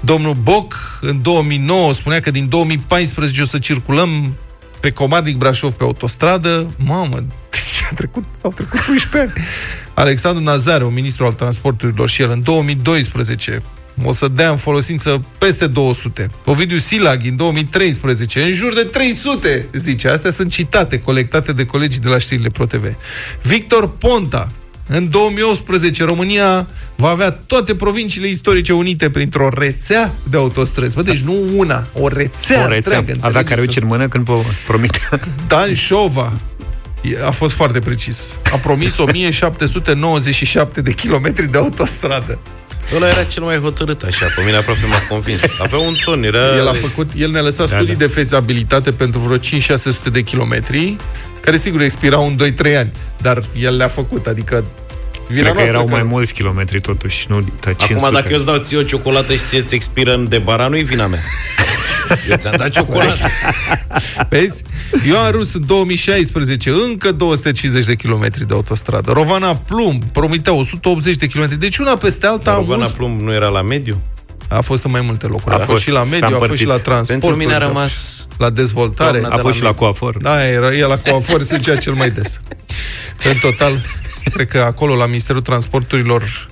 Domnul 0.00 0.34
Boc, 0.34 0.98
în 1.00 1.22
2009, 1.22 1.92
spunea 1.92 2.20
că 2.20 2.30
din 2.30 2.48
2014 2.48 3.42
o 3.42 3.44
să 3.44 3.58
circulăm 3.58 4.34
pe 4.80 4.90
Comarnic 4.90 5.36
Brașov 5.36 5.72
pe 5.72 5.84
autostradă. 5.84 6.74
Mamă, 6.76 7.24
deci 7.50 7.82
a 7.90 7.94
trecut, 7.94 8.24
au 8.42 8.52
trecut 8.52 8.78
11 8.88 9.18
ani. 9.18 9.46
Alexandru 9.94 10.42
Nazare, 10.42 10.84
un 10.84 10.94
ministru 10.94 11.24
al 11.24 11.32
transporturilor 11.32 12.08
și 12.08 12.22
el, 12.22 12.30
în 12.30 12.42
2012 12.42 13.62
o 14.04 14.12
să 14.12 14.28
dea 14.28 14.50
în 14.50 14.56
folosință 14.56 15.24
peste 15.38 15.66
200. 15.66 16.30
Ovidiu 16.44 16.78
Silag, 16.78 17.20
în 17.24 17.36
2013, 17.36 18.42
în 18.42 18.52
jur 18.52 18.74
de 18.74 18.82
300, 18.82 19.68
zice. 19.72 20.08
Astea 20.08 20.30
sunt 20.30 20.50
citate, 20.50 21.00
colectate 21.00 21.52
de 21.52 21.66
colegii 21.66 22.00
de 22.00 22.08
la 22.08 22.18
știrile 22.18 22.48
ProTV. 22.48 22.96
Victor 23.42 23.88
Ponta, 23.88 24.50
în 24.86 25.10
2018, 25.10 26.04
România 26.04 26.66
va 26.96 27.08
avea 27.08 27.30
toate 27.30 27.74
provinciile 27.74 28.28
istorice 28.28 28.72
unite 28.72 29.10
printr-o 29.10 29.48
rețea 29.54 30.14
de 30.30 30.36
autostrăzi. 30.36 30.94
Bă, 30.94 31.02
deci 31.02 31.20
nu 31.20 31.36
una, 31.56 31.86
o 31.92 32.08
rețea, 32.08 32.64
o 32.64 32.68
rețea. 32.68 32.98
întreagă. 32.98 33.26
Avea 33.26 33.40
înțelegeți? 33.40 33.48
care 33.48 33.60
în 33.80 33.86
mână 33.86 34.08
când 34.08 34.28
po- 34.28 34.64
promite. 34.66 34.98
Dan 35.48 35.74
Șova 35.74 36.32
e- 37.02 37.24
a 37.24 37.30
fost 37.30 37.54
foarte 37.54 37.78
precis. 37.78 38.32
A 38.52 38.56
promis 38.56 38.98
1797 39.06 40.80
de 40.80 40.92
kilometri 40.92 41.50
de 41.50 41.58
autostradă. 41.58 42.38
Ăla 42.94 43.08
era 43.08 43.24
cel 43.24 43.42
mai 43.42 43.58
hotărât 43.58 44.02
așa, 44.02 44.26
pe 44.36 44.42
mine 44.44 44.56
aproape 44.56 44.80
m-a 44.86 45.02
convins. 45.08 45.40
Avea 45.58 45.78
un 45.78 45.94
ton, 46.04 46.22
era... 46.24 46.56
El 46.56 46.68
a 46.68 46.72
făcut, 46.72 47.10
el 47.16 47.30
ne-a 47.30 47.40
lăsat 47.40 47.68
Da, 47.70 47.76
studii 47.76 47.92
da. 47.94 47.98
de 47.98 48.06
fezabilitate 48.12 48.92
pentru 48.92 49.18
vreo 49.20 49.38
5-600 49.38 49.40
de 50.12 50.20
kilometri, 50.22 50.96
care 51.40 51.56
sigur 51.56 51.80
expirau 51.80 52.26
în 52.26 52.36
2-3 52.66 52.76
ani, 52.78 52.92
dar 53.20 53.42
el 53.58 53.76
le-a 53.76 53.88
făcut, 53.88 54.26
adică 54.26 54.64
vina 55.28 55.40
Cred 55.40 55.46
că 55.46 55.52
noastră 55.52 55.72
erau 55.74 55.84
că- 55.84 55.90
mai 55.92 56.02
mulți 56.02 56.32
kilometri 56.32 56.80
totuși, 56.80 57.26
nu 57.28 57.40
de 57.40 57.46
500. 57.60 57.94
Acum, 57.94 58.10
dacă 58.12 58.28
eu 58.30 58.36
îți 58.36 58.46
dau 58.46 58.56
ție 58.58 58.76
o 58.78 58.82
ciocolată 58.82 59.32
și 59.32 59.38
ție 59.48 59.58
îți 59.60 59.74
expiră 59.74 60.12
în 60.14 60.28
debara, 60.28 60.66
nu-i 60.68 60.82
vina 60.82 61.06
mea. 61.06 61.20
Eu 62.30 62.36
ți-am 62.36 62.54
dat 62.58 62.70
ciocolată. 62.70 63.28
Vezi? 64.28 64.62
Eu 65.08 65.18
am 65.18 65.30
rus 65.30 65.54
în 65.54 65.66
2016 65.66 66.70
încă 66.70 67.12
250 67.12 67.84
de 67.86 67.94
kilometri 67.94 68.46
de 68.46 68.54
autostradă. 68.54 69.12
Rovana 69.12 69.56
Plumb 69.56 70.02
promitea 70.04 70.52
180 70.52 71.16
de 71.16 71.26
kilometri. 71.26 71.58
Deci 71.58 71.78
una 71.78 71.96
peste 71.96 72.26
alta 72.26 72.50
a, 72.50 72.54
Rovana 72.54 72.82
avut, 72.82 72.96
Plumb 72.96 73.20
nu 73.20 73.32
era 73.32 73.48
la 73.48 73.62
mediu? 73.62 74.00
a 74.48 74.60
fost 74.60 74.84
în 74.84 74.90
mai 74.90 75.00
multe 75.00 75.26
locuri. 75.26 75.50
A, 75.54 75.54
A 75.54 75.56
fost, 75.58 75.70
fost. 75.70 75.82
și 75.82 75.90
la 75.90 75.98
S-a 75.98 76.04
mediu, 76.04 76.26
a 76.26 76.28
fost 76.28 76.40
împărțit. 76.42 76.58
și 76.66 76.72
la 76.72 76.78
transport. 76.78 77.20
Pentru 77.20 77.38
mine 77.38 77.54
a 77.54 77.58
rămas 77.58 78.26
la 78.38 78.50
dezvoltare. 78.50 79.18
doamna 79.18 79.28
A 79.34 79.36
de 79.36 79.42
fost 79.42 79.54
la 79.54 79.56
și 79.58 79.62
la 79.62 79.68
mine. 79.68 79.80
coafor. 79.80 80.16
Da, 80.22 80.46
era 80.48 80.74
el 80.74 80.88
la 80.88 80.96
coafor, 81.10 81.42
se 81.42 81.56
ducea 81.56 81.76
cel 81.76 81.92
mai 81.92 82.10
des. 82.10 82.40
În 83.32 83.38
total, 83.40 83.80
cred 84.34 84.46
că 84.48 84.58
acolo, 84.58 84.94
la 84.94 85.06
Ministerul 85.06 85.40
Transporturilor, 85.40 86.48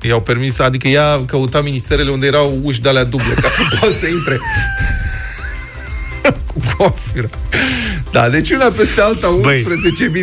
i-au 0.00 0.20
permis, 0.20 0.58
adică 0.58 0.88
ea 0.88 1.24
căuta 1.26 1.60
ministerele 1.60 2.10
unde 2.10 2.26
erau 2.26 2.60
uși 2.62 2.80
de 2.80 2.88
alea 2.88 3.04
duble, 3.04 3.34
ca 3.34 3.48
să 3.48 3.62
poată 3.80 3.94
să 3.94 4.06
intre. 4.06 4.38
Cu 6.46 6.60
coafură. 6.76 7.30
Da, 8.10 8.28
deci 8.28 8.50
una 8.50 8.64
peste 8.76 9.00
alta, 9.00 9.28
Băi, 9.40 9.66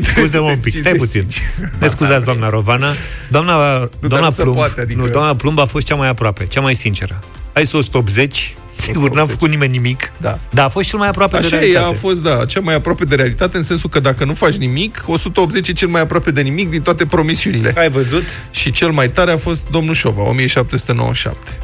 11.000 0.02 0.06
Scuză-mă 0.16 0.50
un 0.50 0.58
pic, 0.58 0.78
stai 0.78 0.92
puțin. 0.92 1.28
Ne 1.80 1.88
scuzați, 1.88 2.26
doamna 2.26 2.50
Rovana. 2.50 2.88
Doamna, 3.28 3.54
dar 3.80 3.90
doamna 4.00 4.28
nu 4.28 4.34
se 4.34 4.42
Plumb, 4.42 4.56
poate, 4.56 4.82
adică- 4.82 5.02
nu, 5.02 5.08
doamna 5.08 5.36
Plumb 5.36 5.60
a 5.60 5.66
fost 5.66 5.86
cea 5.86 5.96
mai 5.96 6.08
aproape, 6.08 6.46
cea 6.46 6.62
mai 6.62 6.76
sinceră. 6.76 7.20
Hai 7.54 7.66
să 7.66 7.78
180, 7.78 8.56
sigur, 8.76 9.12
n-a 9.12 9.26
făcut 9.26 9.50
nimeni 9.50 9.72
nimic. 9.72 10.12
Da. 10.18 10.40
Dar 10.50 10.66
a 10.66 10.70
fost 10.70 10.90
cel 10.90 11.00
mai 11.00 11.08
aproape 11.08 11.38
de 11.40 11.46
Așa 11.46 11.56
e, 11.56 11.60
realitate. 11.60 11.86
ea 11.86 11.92
a 11.92 11.94
fost, 11.94 12.24
da, 12.24 12.46
cea 12.46 12.60
mai 12.60 12.76
aproape 12.76 13.06
de 13.06 13.16
realitate, 13.16 13.58
în 13.58 13.64
sensul 13.64 13.90
că 13.90 14.00
dacă 14.00 14.26
nu 14.26 14.34
faci 14.34 14.56
nimic, 14.56 15.04
180 15.08 15.68
e 15.68 15.72
cel 15.72 15.88
mai 15.88 16.02
aproape 16.02 16.32
de 16.32 16.42
nimic 16.42 16.70
din 16.70 16.82
toate 16.82 17.06
promisiunile. 17.06 17.74
Ai 17.78 17.90
văzut? 17.90 18.24
Și 18.52 18.72
cel 18.72 18.90
mai 18.92 19.10
tare 19.10 19.32
a 19.32 19.38
fost 19.38 19.62
domnul 19.72 19.94
Șova, 19.94 20.22
1797. 20.22 21.58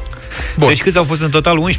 Bun. 0.58 0.68
Deci 0.68 0.82
câți 0.82 0.96
au 0.96 1.04
fost 1.04 1.22
în 1.22 1.30
total? 1.30 1.58
11.355. 1.72 1.76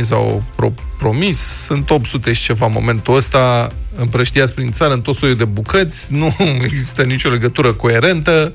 11.355 0.00 0.02
s-au 0.02 0.42
pro- 0.56 0.72
promis, 0.98 1.38
sunt 1.38 1.90
800 1.90 2.32
și 2.32 2.42
ceva 2.42 2.66
în 2.66 2.72
momentul 2.74 3.16
ăsta, 3.16 3.72
împrăștiați 3.96 4.52
prin 4.54 4.72
țară 4.72 4.92
în 4.92 5.00
tot 5.00 5.14
soiul 5.16 5.36
de 5.36 5.44
bucăți, 5.44 6.12
nu 6.12 6.36
există 6.64 7.02
nicio 7.02 7.28
legătură 7.28 7.72
coerentă. 7.72 8.52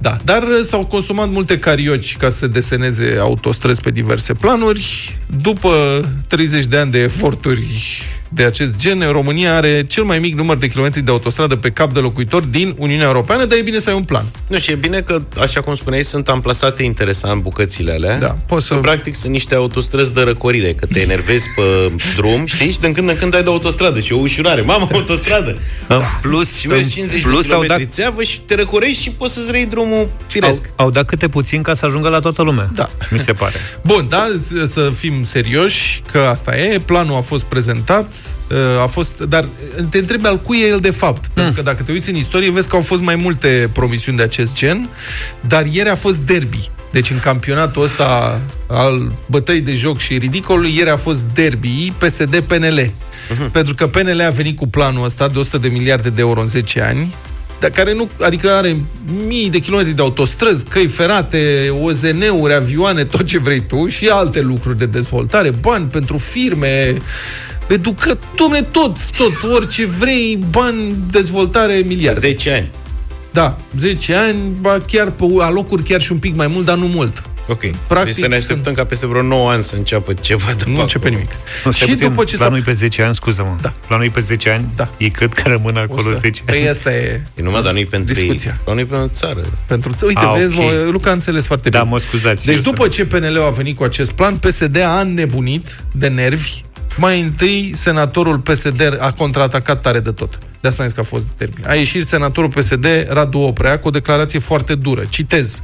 Da, 0.00 0.16
dar 0.24 0.44
s-au 0.62 0.86
consumat 0.86 1.30
multe 1.30 1.58
carioci 1.58 2.16
ca 2.16 2.28
să 2.28 2.46
deseneze 2.46 3.16
autostrăzi 3.20 3.80
pe 3.80 3.90
diverse 3.90 4.34
planuri. 4.34 5.16
După 5.42 6.04
30 6.26 6.64
de 6.64 6.76
ani 6.76 6.90
de 6.90 6.98
eforturi 6.98 8.02
de 8.32 8.44
acest 8.44 8.76
gen, 8.76 9.08
România 9.10 9.54
are 9.54 9.84
cel 9.88 10.02
mai 10.02 10.18
mic 10.18 10.34
număr 10.36 10.56
de 10.56 10.68
kilometri 10.68 11.00
de 11.00 11.10
autostradă 11.10 11.56
pe 11.56 11.70
cap 11.70 11.92
de 11.92 12.00
locuitor 12.00 12.42
din 12.42 12.74
Uniunea 12.78 13.06
Europeană, 13.06 13.44
dar 13.44 13.58
e 13.58 13.62
bine 13.62 13.78
să 13.78 13.88
ai 13.90 13.94
un 13.96 14.02
plan. 14.02 14.24
Nu, 14.48 14.58
și 14.58 14.70
e 14.70 14.74
bine 14.74 15.00
că, 15.00 15.22
așa 15.40 15.60
cum 15.60 15.74
spuneai, 15.74 16.02
sunt 16.02 16.28
amplasate 16.28 16.82
interesant 16.82 17.42
bucățile 17.42 17.92
alea. 17.92 18.18
Da, 18.18 18.36
poți 18.46 18.66
să- 18.66 18.74
Că, 18.74 18.80
practic 18.80 19.14
sunt 19.14 19.32
niște 19.32 19.54
autostrăzi 19.54 20.12
de 20.14 20.20
răcorire, 20.20 20.72
că 20.74 20.86
te 20.86 21.00
enervezi 21.00 21.46
pe 21.56 21.62
drum, 22.16 22.46
știi? 22.46 22.70
Și 22.70 22.80
din 22.80 22.92
când 22.92 23.08
în 23.08 23.16
când 23.16 23.34
ai 23.34 23.42
de 23.42 23.48
autostradă 23.50 23.98
și 24.00 24.12
o 24.12 24.16
ușurare. 24.18 24.60
Mamă, 24.60 24.88
autostradă! 24.92 25.58
În 25.86 26.00
plus, 26.20 26.56
Și 26.56 26.66
mergi 26.66 26.84
în 26.84 26.90
50 26.90 27.22
plus 27.22 27.46
de 27.46 27.54
au 27.54 27.60
kilometri 27.60 27.84
dat, 27.84 27.94
țeavă 27.94 28.22
și 28.22 28.40
te 28.40 28.54
răcorești 28.54 29.02
și 29.02 29.10
poți 29.10 29.34
să-ți 29.34 29.50
reiei 29.50 29.66
drumul 29.66 30.08
firesc. 30.26 30.62
au, 30.76 30.84
au 30.84 30.90
dat 30.90 31.04
câte 31.04 31.28
puțin 31.28 31.62
ca 31.62 31.74
să 31.74 31.86
ajungă 31.86 32.08
la 32.08 32.18
toată 32.20 32.42
lumea. 32.42 32.70
Da. 32.74 32.90
Mi 33.10 33.18
se 33.18 33.32
pare. 33.32 33.54
Bun, 33.82 34.06
da, 34.08 34.26
s- 34.38 34.70
să 34.70 34.90
fim 34.96 35.22
serioși, 35.22 36.02
că 36.12 36.18
asta 36.18 36.56
e, 36.58 36.78
planul 36.84 37.16
a 37.16 37.20
fost 37.20 37.44
prezentat, 37.44 38.02
uh, 38.02 38.18
a 38.82 38.86
fost, 38.86 39.20
dar 39.20 39.44
uh, 39.44 39.84
te 39.90 39.98
întrebi 39.98 40.26
al 40.26 40.40
cui 40.40 40.60
e 40.60 40.66
el 40.66 40.78
de 40.78 40.90
fapt. 40.90 41.24
Mm. 41.26 41.32
Pentru 41.34 41.52
că 41.52 41.62
dacă 41.62 41.82
te 41.82 41.92
uiți 41.92 42.10
în 42.10 42.16
istorie, 42.16 42.50
vezi 42.50 42.68
că 42.68 42.76
au 42.76 42.82
fost 42.82 43.02
mai 43.02 43.14
multe 43.14 43.70
promisiuni 43.72 44.16
de 44.16 44.22
acest 44.22 44.54
gen, 44.54 44.88
dar 45.40 45.66
ieri 45.66 45.88
a 45.88 45.94
fost 45.94 46.18
derby. 46.18 46.70
Deci 46.92 47.10
în 47.10 47.18
campionatul 47.18 47.82
ăsta 47.82 48.40
al 48.66 49.12
bătăi 49.26 49.60
de 49.60 49.72
joc 49.72 49.98
și 49.98 50.18
ridicolului, 50.18 50.76
ieri 50.76 50.90
a 50.90 50.96
fost 50.96 51.24
derby 51.34 51.92
PSD-PNL. 51.98 52.90
Uh-huh. 52.90 53.52
Pentru 53.52 53.74
că 53.74 53.86
PNL 53.86 54.20
a 54.20 54.30
venit 54.30 54.56
cu 54.56 54.68
planul 54.68 55.04
ăsta 55.04 55.28
de 55.28 55.38
100 55.38 55.58
de 55.58 55.68
miliarde 55.68 56.08
de 56.08 56.20
euro 56.20 56.40
în 56.40 56.46
10 56.46 56.80
ani, 56.80 57.14
dar 57.60 57.70
care 57.70 57.94
nu, 57.94 58.08
adică 58.20 58.50
are 58.50 58.82
mii 59.26 59.50
de 59.50 59.58
kilometri 59.58 59.92
de 59.92 60.02
autostrăzi, 60.02 60.64
căi 60.64 60.86
ferate, 60.86 61.72
OZN-uri, 61.80 62.54
avioane, 62.54 63.04
tot 63.04 63.26
ce 63.26 63.38
vrei 63.38 63.60
tu 63.60 63.88
și 63.88 64.06
alte 64.06 64.40
lucruri 64.40 64.78
de 64.78 64.86
dezvoltare, 64.86 65.50
bani 65.50 65.86
pentru 65.86 66.18
firme, 66.18 66.96
educă, 67.74 68.18
domne, 68.36 68.62
tot, 68.62 68.96
tot, 69.16 69.32
orice 69.54 69.86
vrei, 69.86 70.38
bani, 70.50 70.96
dezvoltare, 71.10 71.82
miliarde. 71.86 72.18
10 72.20 72.50
ani. 72.50 72.70
Da, 73.32 73.56
10 73.78 74.14
ani, 74.14 74.36
ba 74.60 74.78
chiar 74.86 75.10
pe 75.10 75.24
alocuri 75.40 75.82
chiar 75.82 76.00
și 76.00 76.12
un 76.12 76.18
pic 76.18 76.34
mai 76.36 76.46
mult, 76.46 76.64
dar 76.64 76.76
nu 76.76 76.86
mult. 76.86 77.22
Ok. 77.48 77.58
Practic, 77.60 77.80
Practic, 77.86 78.14
deci 78.14 78.22
să 78.22 78.28
ne 78.28 78.34
așteptăm 78.34 78.62
sunt- 78.64 78.76
ca 78.76 78.84
peste 78.84 79.06
vreo 79.06 79.22
9 79.22 79.50
ani 79.50 79.62
să 79.62 79.74
înceapă 79.76 80.12
ceva 80.12 80.52
de 80.58 80.64
Nu 80.66 80.74
pe 80.74 80.80
începe 80.80 81.06
acolo. 81.06 81.20
nimic. 81.20 81.34
Nu, 81.64 81.70
stai 81.70 81.86
și 81.88 81.92
puțin, 81.94 82.08
după 82.08 82.24
ce 82.24 82.36
s-a... 82.36 82.42
planul 82.44 82.58
e 82.58 82.62
pe 82.64 82.72
10 82.72 83.02
ani, 83.02 83.14
scuză-mă. 83.14 83.56
Da. 83.60 83.72
Planul 83.86 84.04
e 84.04 84.08
pe 84.08 84.20
10 84.20 84.50
ani? 84.50 84.64
Da. 84.76 84.88
Ei 84.96 85.10
cred 85.10 85.32
că 85.32 85.42
rămân 85.48 85.76
acolo 85.76 86.10
10 86.12 86.42
ani. 86.46 86.58
Păi 86.58 86.68
asta 86.68 86.92
e 86.94 87.20
E 87.34 87.42
numai, 87.42 87.62
dar 87.62 87.72
nu-i 87.72 87.86
pentru 87.86 88.14
Discuția. 88.14 88.50
ei. 88.50 88.60
Planul 88.64 88.82
e 88.82 88.84
pentru 88.84 89.08
țară. 89.12 89.40
pentru... 89.66 89.94
Uite, 90.06 90.20
Ah, 90.20 90.34
vezi, 90.38 90.52
ok. 90.52 90.58
mă, 90.64 90.88
Luca 90.90 91.10
a 91.10 91.12
înțeles 91.12 91.46
foarte 91.46 91.68
Da, 91.68 91.78
bine. 91.78 91.90
mă 91.90 91.98
scuzați. 91.98 92.46
Deci 92.46 92.56
eu 92.56 92.62
după 92.62 92.88
ce 92.88 93.04
PNL-ul 93.04 93.42
a 93.42 93.50
venit 93.50 93.76
cu 93.76 93.82
acest 93.82 94.10
plan, 94.12 94.36
PSD 94.36 94.76
a 94.76 95.00
înnebunit 95.00 95.84
de 95.92 96.08
nervi. 96.08 96.60
Mai 97.00 97.20
întâi, 97.20 97.70
senatorul 97.74 98.38
PSD 98.38 98.96
a 98.98 99.12
contraatacat 99.12 99.80
tare 99.80 100.00
de 100.00 100.10
tot. 100.10 100.36
De 100.60 100.68
asta 100.68 100.82
am 100.82 100.88
zis 100.88 100.96
că 100.96 101.02
a 101.02 101.16
fost 101.16 101.26
derby. 101.38 101.60
A 101.66 101.74
ieșit 101.74 102.06
senatorul 102.06 102.50
PSD, 102.50 102.86
Radu 103.08 103.38
Oprea, 103.38 103.78
cu 103.78 103.88
o 103.88 103.90
declarație 103.90 104.38
foarte 104.38 104.74
dură. 104.74 105.04
Citez. 105.08 105.60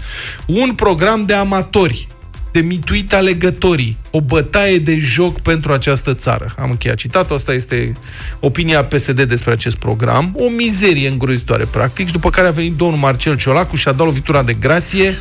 Un 0.47 0.75
program 0.75 1.25
de 1.25 1.35
amatori, 1.35 2.07
de 2.53 2.61
mituit 2.61 3.15
alegătorii, 3.15 3.97
o 4.17 4.21
bătaie 4.21 4.79
de 4.79 4.97
joc 4.99 5.41
pentru 5.41 5.73
această 5.73 6.15
țară. 6.15 6.55
Am 6.59 6.71
încheiat 6.71 6.97
citatul, 6.97 7.37
asta 7.37 7.53
este 7.53 7.97
opinia 8.41 8.85
PSD 8.85 9.23
despre 9.23 9.53
acest 9.53 9.77
program. 9.77 10.35
O 10.39 10.49
mizerie 10.49 11.09
îngrozitoare, 11.09 11.65
practic, 11.71 12.07
și 12.07 12.13
după 12.13 12.31
care 12.31 12.47
a 12.47 12.51
venit 12.51 12.73
domnul 12.77 12.99
Marcel 12.99 13.37
Ciolacu 13.37 13.77
și 13.77 13.89
a 13.89 13.93
dat 13.93 14.07
lovitura 14.07 14.43
de 14.43 14.53
grație. 14.53 15.13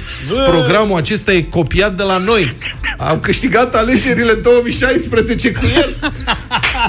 Programul 0.50 0.98
acesta 0.98 1.34
e 1.34 1.42
copiat 1.42 1.96
de 1.98 2.04
la 2.04 2.18
noi. 2.18 2.46
Am 2.98 3.20
câștigat 3.20 3.76
alegerile 3.76 4.34
2016 4.34 5.52
cu 5.52 5.66
el. 5.76 5.96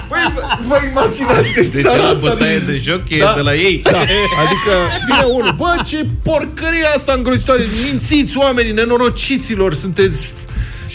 Băi, 0.09 0.33
vă, 0.35 0.43
vă 0.67 0.79
imaginați, 0.91 1.53
deci, 1.55 1.67
Deci 1.69 1.85
țara 1.85 2.03
la 2.03 2.09
asta 2.09 2.19
bătaie 2.21 2.59
din- 2.59 2.67
de 2.67 2.77
joc 2.77 3.01
e 3.09 3.17
de 3.35 3.41
la 3.41 3.55
ei. 3.55 3.81
da, 3.91 3.99
adică 3.99 4.73
vine 5.07 5.25
unul, 5.35 5.55
bă, 5.57 5.75
ce 5.87 6.07
porcărie 6.23 6.85
asta 6.97 7.13
îngrozitoare, 7.17 7.63
mințiți 7.91 8.37
oamenii, 8.37 8.73
nenorociților, 8.73 9.75
sunteți... 9.75 10.27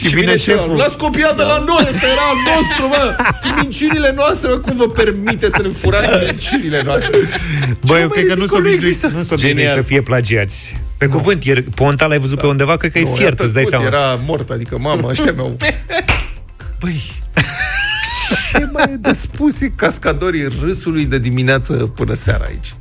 Și, 0.07 0.13
vine 0.15 0.25
vine 0.25 0.37
șeful. 0.37 0.61
celălalt, 0.61 0.79
L-ați 0.79 0.97
copiat 0.97 1.35
de 1.37 1.43
la 1.43 1.57
noi, 1.67 1.87
ăsta 1.93 2.05
era 2.15 2.25
al 2.31 2.39
nostru, 2.51 2.87
mă! 2.87 3.15
Sunt 3.41 3.55
minciunile 3.61 4.11
noastre, 4.15 4.47
mă, 4.49 4.55
cum 4.57 4.75
vă 4.75 4.87
permite 4.89 5.47
să 5.55 5.61
ne 5.61 5.67
furați 5.67 6.07
minciunile 6.25 6.81
noastre? 6.85 7.17
Bă, 7.85 7.93
Ce 7.93 7.99
eu 7.99 8.07
mai 8.07 8.07
cred 8.07 8.25
că 8.27 8.33
nu 8.33 8.39
ridicol 8.39 8.57
s-o 8.57 8.59
nu 8.59 8.69
există. 8.69 9.07
nu 9.15 9.21
s-o 9.21 9.35
Genial. 9.35 9.75
să 9.75 9.81
fie 9.81 10.01
plagiați. 10.01 10.75
Pe 10.97 11.05
cuvânt, 11.07 11.43
ieri 11.45 11.61
Ponta 11.61 12.05
l-ai 12.05 12.19
văzut 12.19 12.39
pe 12.39 12.47
undeva, 12.47 12.77
cred 12.77 12.91
că 12.91 12.99
e 12.99 13.03
Nu, 13.03 13.09
fiert, 13.15 13.39
i-a 13.39 13.45
îți 13.45 13.53
dai 13.53 13.63
tăcut, 13.63 13.79
seama. 13.79 13.97
Era 13.97 14.19
mort, 14.25 14.49
adică 14.49 14.77
mama, 14.79 15.09
ăștia 15.09 15.31
mi-au... 15.31 15.57
Băi, 16.81 17.01
ce 18.51 18.69
mai 18.71 18.83
e 18.93 18.95
de 18.99 19.13
spus 19.13 19.61
e 19.61 19.71
cascadorii 19.75 20.47
râsului 20.61 21.05
de 21.05 21.19
dimineață 21.19 21.73
până 21.73 22.13
seara 22.13 22.45
aici? 22.47 22.73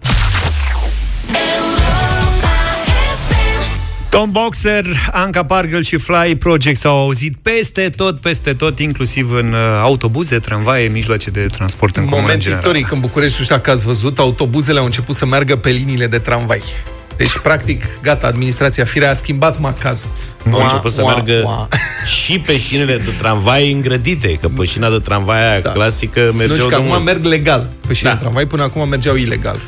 Tom 4.10 4.30
Boxer, 4.30 4.84
Anca 5.12 5.44
Pargel 5.44 5.82
și 5.82 5.96
Fly 5.96 6.36
Project 6.36 6.78
s-au 6.78 6.98
auzit 6.98 7.36
peste 7.42 7.88
tot, 7.96 8.20
peste 8.20 8.52
tot, 8.52 8.78
inclusiv 8.78 9.32
în 9.32 9.52
uh, 9.52 9.58
autobuze, 9.82 10.38
tramvaie, 10.38 10.88
mijloace 10.88 11.30
de 11.30 11.46
transport 11.46 11.96
în 11.96 12.02
comun. 12.04 12.18
Moment 12.18 12.34
în 12.36 12.40
general. 12.42 12.62
istoric 12.64 12.90
în 12.92 13.00
București, 13.00 13.36
nu 13.38 13.44
știu 13.44 13.56
dacă 13.56 13.70
ați 13.70 13.84
văzut, 13.84 14.18
autobuzele 14.18 14.78
au 14.78 14.84
început 14.84 15.14
să 15.14 15.26
meargă 15.26 15.56
pe 15.56 15.70
liniile 15.70 16.06
de 16.06 16.18
tramvai. 16.18 16.60
Deci, 17.16 17.38
practic, 17.38 17.84
gata, 18.02 18.26
administrația 18.26 18.84
Firea 18.84 19.10
a 19.10 19.14
schimbat 19.14 19.60
macazul. 19.60 20.10
Au 20.52 20.60
început 20.62 20.90
să 20.90 21.02
Ua, 21.02 21.12
meargă 21.12 21.42
ua. 21.44 21.68
și 22.24 22.38
pe 22.38 22.58
șinele 22.58 22.96
de 22.96 23.10
tramvai 23.18 23.72
îngrădite, 23.72 24.38
că 24.40 24.48
pe 24.48 24.64
șina 24.64 24.90
de 24.90 24.98
tramvai 24.98 25.50
aia 25.50 25.60
Da. 25.60 25.70
clasică 25.70 26.20
Nu, 26.20 26.32
mergeau 26.36 26.58
ci 26.58 26.62
de 26.62 26.68
că 26.68 26.74
acum 26.74 26.86
mult. 26.86 27.04
merg 27.04 27.24
legal 27.24 27.66
pe 27.86 27.92
șine 27.94 28.08
Da. 28.08 28.14
de 28.14 28.20
tramvai, 28.20 28.46
până 28.46 28.62
acum 28.62 28.88
mergeau 28.88 29.14
ilegal. 29.16 29.58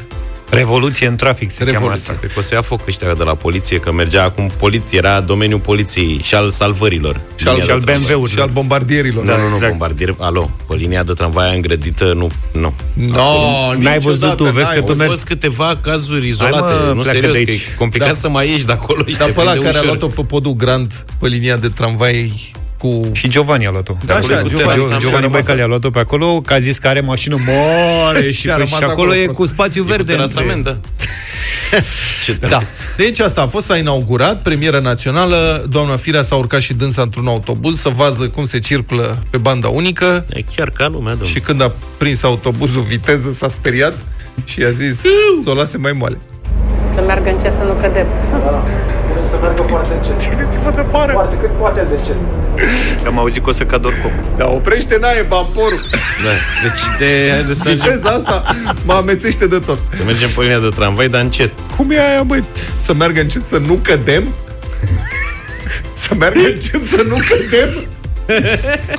Revoluție 0.55 1.07
în 1.07 1.17
trafic 1.17 1.51
se 1.51 1.57
cheamă 1.59 1.71
Revoluție. 1.73 2.03
asta. 2.03 2.17
Cred 2.19 2.33
că 2.33 2.39
o 2.39 2.43
să 2.43 2.55
ia 2.55 2.63
foc 2.63 2.87
ăștia 2.87 3.15
de 3.15 3.23
la 3.23 3.35
poliție, 3.35 3.79
că 3.81 3.93
mergea 3.93 4.25
acum 4.25 4.51
poliție, 4.57 4.99
era 4.99 5.21
domeniul 5.21 5.59
poliției 5.59 6.21
și 6.23 6.35
al 6.35 6.51
salvărilor. 6.51 7.21
Și 7.37 7.47
al, 7.49 7.53
Linia 7.53 7.65
și 7.65 7.71
al 7.71 7.79
de 7.79 7.85
tramvai. 7.85 8.05
BMW-urilor. 8.07 8.29
și 8.29 8.39
al 8.39 8.49
bombardierilor. 8.53 9.25
Nu, 9.25 9.31
nu, 9.37 9.37
nu, 9.49 9.55
Exact. 9.55 9.69
bombardier, 9.69 10.15
alo, 10.19 10.51
pe 10.69 10.75
linia 10.75 11.03
de 11.03 11.13
tramvai 11.13 11.55
îngrădită, 11.55 12.05
nu, 12.05 12.31
nu. 12.53 12.73
No, 12.93 13.75
N-ai 13.79 13.99
văzut 13.99 14.37
tu, 14.37 14.45
vezi 14.45 14.73
că 14.73 14.81
tu 14.81 14.91
Au 14.91 14.95
mergi- 14.97 15.13
fost 15.13 15.25
câteva 15.25 15.79
cazuri 15.83 16.27
izolate, 16.29 16.73
Hai, 16.73 16.87
mă, 16.87 16.93
nu 16.95 17.01
pleacă 17.01 17.11
serios, 17.19 17.37
de 17.39 17.45
că 17.45 17.51
e 17.51 17.53
aici. 17.53 17.75
complicat 17.79 18.09
Da. 18.09 18.15
să 18.15 18.29
mai 18.29 18.49
ieși 18.51 18.65
de 18.67 18.73
acolo 18.73 19.05
și 19.07 19.17
Dar 19.17 19.27
te 19.29 19.33
pe 19.33 19.41
ăla 19.41 19.51
prinde 19.51 19.67
care 19.67 19.79
a 19.79 19.81
ușor. 19.83 19.97
luat-o 19.99 20.15
pe 20.15 20.23
podul 20.27 20.53
Grand 20.55 21.05
pe 21.19 21.29
linia 21.29 21.57
de 21.57 21.69
tramvai 21.69 22.33
cu... 22.83 23.11
Și 23.13 23.29
Giovanni 23.29 23.67
a 23.67 23.71
luat-o. 23.71 23.93
Da, 24.05 24.15
acolo 24.15 24.33
așa, 24.35 24.41
e 24.41 24.43
cu 24.43 24.49
Giovanni, 24.49 24.71
terasa, 24.71 24.89
și 24.91 24.97
a 24.97 24.99
Giovanni 25.01 25.25
rămas- 25.25 25.41
Becali 25.41 25.63
a 25.63 25.67
luat-o 25.67 25.91
pe 25.91 25.99
acolo, 25.99 26.41
că 26.41 26.53
a 26.53 26.59
zis 26.59 26.79
că 26.79 26.89
are 26.89 27.01
mașină 27.01 27.37
mare 27.47 28.27
și, 28.31 28.41
Și 28.41 28.49
a 28.49 28.53
și, 28.53 28.59
rămas 28.59 28.69
și 28.69 28.75
acolo 28.85 28.91
acolo 28.91 29.15
e 29.15 29.23
prost. 29.25 29.39
cu 29.39 29.47
spațiu 29.47 29.81
E 29.81 29.85
cu 29.85 29.91
verde. 29.91 30.13
terasament, 30.13 30.57
între- 30.67 30.73
da. 30.73 31.09
Ce 32.25 32.33
Da. 32.49 32.63
Deci 32.97 33.19
asta 33.19 33.43
a 33.43 33.47
fost, 33.47 33.67
s-a 33.67 33.77
inaugurat, 33.77 34.43
premieră 34.43 34.79
națională, 34.79 35.67
doamna 35.69 35.97
Firea 35.97 36.23
s-a 36.23 36.35
urcat 36.35 36.61
și 36.61 36.75
dânsa 36.75 37.03
într-un 37.03 37.27
autobuz 37.27 37.81
să 37.81 37.89
vază 37.89 38.29
cum 38.29 38.45
se 38.45 38.59
circulă 38.59 39.19
pe 39.31 39.37
banda 39.37 39.69
unică 39.69 40.25
E 40.29 40.45
chiar 40.57 40.71
ca 40.71 40.87
lumea, 40.89 41.11
domnule. 41.11 41.31
și 41.31 41.41
când 41.41 41.63
a 41.63 41.73
prins 41.99 42.23
autobuzul 42.23 42.83
viteză 42.83 43.31
s-a 43.33 43.49
speriat 43.49 43.99
și 44.45 44.61
i-a 44.61 44.71
zis 44.71 45.01
să 45.43 45.51
o 45.51 45.55
lase 45.55 45.77
mai 45.79 45.93
moale. 45.93 46.19
Să 46.95 47.03
meargă 47.07 47.29
încet 47.31 47.53
să 47.59 47.65
nu 47.67 47.73
cădem. 47.81 48.07
să 48.31 48.37
meargă 49.43 49.63
foarte 49.63 49.93
încet. 50.01 50.19
Țineți-vă 50.21 50.71
de 50.77 50.83
pară! 50.83 51.13
Foarte, 51.13 51.37
cât 51.41 51.51
poate 51.59 51.87
de 51.91 51.95
încet. 51.99 52.17
Am 53.07 53.19
auzit 53.19 53.43
că 53.45 53.49
o 53.49 53.53
să 53.53 53.65
cad 53.65 53.85
oricum. 53.85 54.11
Dar 54.37 54.49
oprește 54.49 54.97
naie 55.01 55.23
bamporul! 55.29 55.81
Da. 56.25 56.31
Deci 56.63 56.83
de, 56.99 57.31
haide 57.33 57.55
să, 57.55 57.63
mergem, 57.69 57.87
Viteza 57.87 58.09
asta 58.11 58.45
mă 58.85 58.93
amețește 58.93 59.47
de 59.47 59.59
tot. 59.59 59.79
să 59.97 60.03
mergem 60.05 60.29
pe 60.29 60.41
linia 60.43 60.59
de 60.59 60.69
tramvai, 60.69 61.09
dar 61.09 61.21
încet. 61.21 61.53
Cum 61.77 61.91
e 61.91 61.99
aia, 62.11 62.23
băi? 62.23 62.45
Să 62.81 62.95
meargă 62.95 63.21
încet 63.21 63.49
să 63.49 63.59
nu 63.67 63.75
cădem? 63.83 64.25
Să 65.93 66.15
meargă 66.19 66.39
încet 66.39 66.87
să 66.89 67.05
nu 67.09 67.17
cădem? 67.29 67.69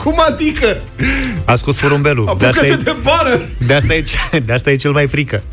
Cum 0.04 0.16
adică? 0.30 0.78
A 1.46 1.56
scos 1.56 1.78
furumbelul. 1.80 2.36
De 2.38 2.46
asta, 2.46 2.60
Apucă-te 2.62 2.80
e, 2.82 2.94
de 2.94 2.96
bară! 3.02 3.42
de, 3.68 3.74
asta 3.74 3.94
e, 3.94 4.02
ce- 4.02 4.40
de 4.40 4.54
asta 4.54 4.72
e 4.72 4.76
cel 4.76 4.92
mai 4.92 5.08
frică. 5.08 5.44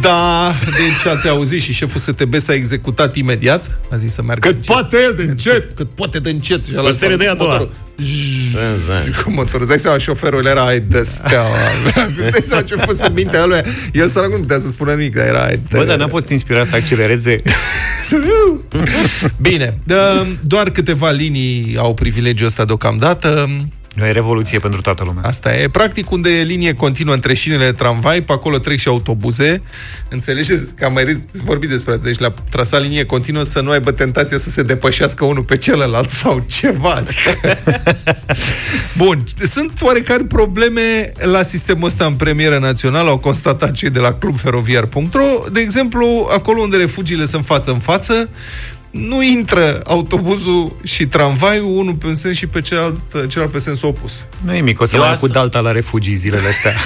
Da, 0.00 0.54
deci 0.64 1.12
ați 1.12 1.28
auzit 1.28 1.62
și 1.62 1.72
șeful 1.72 2.00
STB 2.00 2.34
s-a 2.38 2.54
executat 2.54 3.16
imediat. 3.16 3.78
A 3.92 3.96
zis 3.96 4.12
să 4.12 4.22
meargă 4.22 4.46
Cât 4.48 4.56
încet. 4.56 4.74
poate 4.74 4.96
el 5.02 5.14
de 5.16 5.22
încet. 5.22 5.72
Cât 5.76 5.90
poate 5.94 6.18
de 6.18 6.30
încet. 6.30 6.64
Și 6.66 6.72
a 6.76 6.80
Păstele 6.80 7.10
lăsat 7.14 7.24
de 7.24 7.30
a 7.30 7.34
doua. 7.34 7.50
motorul. 7.50 7.72
Vânză. 8.52 9.20
Cu 9.24 9.30
motorul. 9.30 9.60
Îți 9.60 9.68
dai 9.68 9.78
seama, 9.78 9.98
șoferul 9.98 10.44
era 10.46 10.66
ai 10.66 10.80
de 10.80 11.02
steaua. 11.02 11.56
Îți 12.18 12.30
dai 12.30 12.40
seama 12.42 12.62
ce 12.62 12.74
a 12.74 12.78
fost 12.78 13.00
în 13.00 13.12
mintea 13.12 13.44
lui. 13.44 13.60
El 13.92 14.08
săracul 14.08 14.34
nu 14.34 14.40
putea 14.42 14.58
să 14.58 14.68
spună 14.68 14.92
nimic, 14.92 15.14
dar 15.14 15.26
era 15.26 15.42
ai 15.44 15.60
de... 15.70 15.76
Bă, 15.76 15.84
dar 15.84 15.98
n-a 15.98 16.08
fost 16.08 16.28
inspirat 16.28 16.66
să 16.66 16.74
accelereze. 16.76 17.42
Bine, 19.40 19.78
dă- 19.86 20.26
doar 20.40 20.70
câteva 20.70 21.10
linii 21.10 21.76
au 21.78 21.94
privilegiul 21.94 22.46
ăsta 22.46 22.64
deocamdată. 22.64 23.48
Nu 23.98 24.06
e 24.06 24.10
revoluție 24.10 24.58
pentru 24.58 24.80
toată 24.80 25.04
lumea. 25.04 25.22
Asta 25.24 25.54
e. 25.54 25.68
Practic, 25.68 26.10
unde 26.10 26.30
e 26.30 26.42
linie 26.42 26.72
continuă 26.72 27.14
între 27.14 27.34
șinele 27.34 27.64
de 27.64 27.72
tramvai, 27.72 28.22
pe 28.22 28.32
acolo 28.32 28.58
trec 28.58 28.78
și 28.78 28.88
autobuze. 28.88 29.62
Înțelegeți 30.08 30.74
că 30.74 30.84
am 30.84 30.92
mai 30.92 31.04
râs, 31.04 31.16
vorbit 31.42 31.68
despre 31.68 31.92
asta. 31.92 32.04
Deci, 32.06 32.18
la 32.18 32.34
trasat 32.50 32.82
linie 32.82 33.04
continuă 33.04 33.42
să 33.42 33.60
nu 33.60 33.70
aibă 33.70 33.90
tentația 33.92 34.38
să 34.38 34.50
se 34.50 34.62
depășească 34.62 35.24
unul 35.24 35.42
pe 35.42 35.56
celălalt 35.56 36.10
sau 36.10 36.44
ceva. 36.46 36.92
Adică- 36.92 37.58
Bun. 39.02 39.24
Sunt 39.50 39.72
oarecare 39.80 40.22
probleme 40.22 41.12
la 41.20 41.42
sistemul 41.42 41.86
ăsta 41.86 42.04
în 42.04 42.14
premieră 42.14 42.58
națională, 42.58 43.08
au 43.08 43.18
constatat 43.18 43.72
cei 43.72 43.90
de 43.90 43.98
la 43.98 44.12
clubferoviar.ro. 44.12 45.44
De 45.52 45.60
exemplu, 45.60 46.28
acolo 46.30 46.60
unde 46.60 46.76
refugiile 46.76 47.26
sunt 47.26 47.44
față 47.44 47.70
în 47.70 47.78
față, 47.78 48.28
nu 48.90 49.22
intră 49.22 49.80
autobuzul 49.86 50.76
și 50.82 51.06
tramvaiul, 51.06 51.76
unul 51.78 51.94
pe 51.94 52.06
un 52.06 52.14
sens 52.14 52.36
și 52.36 52.46
pe 52.46 52.60
celălalt, 52.60 53.00
celălalt 53.28 53.52
pe 53.52 53.58
sens 53.58 53.82
opus. 53.82 54.24
Nu 54.44 54.54
e 54.54 54.60
mic, 54.60 54.80
o 54.80 54.84
să 54.84 54.90
Eu 54.94 54.98
mai 55.00 55.08
ia 55.08 55.14
asta- 55.14 55.26
cu 55.26 55.32
dalta 55.32 55.60
la 55.60 55.72
refugii 55.72 56.14
zilele 56.14 56.48
astea. 56.48 56.72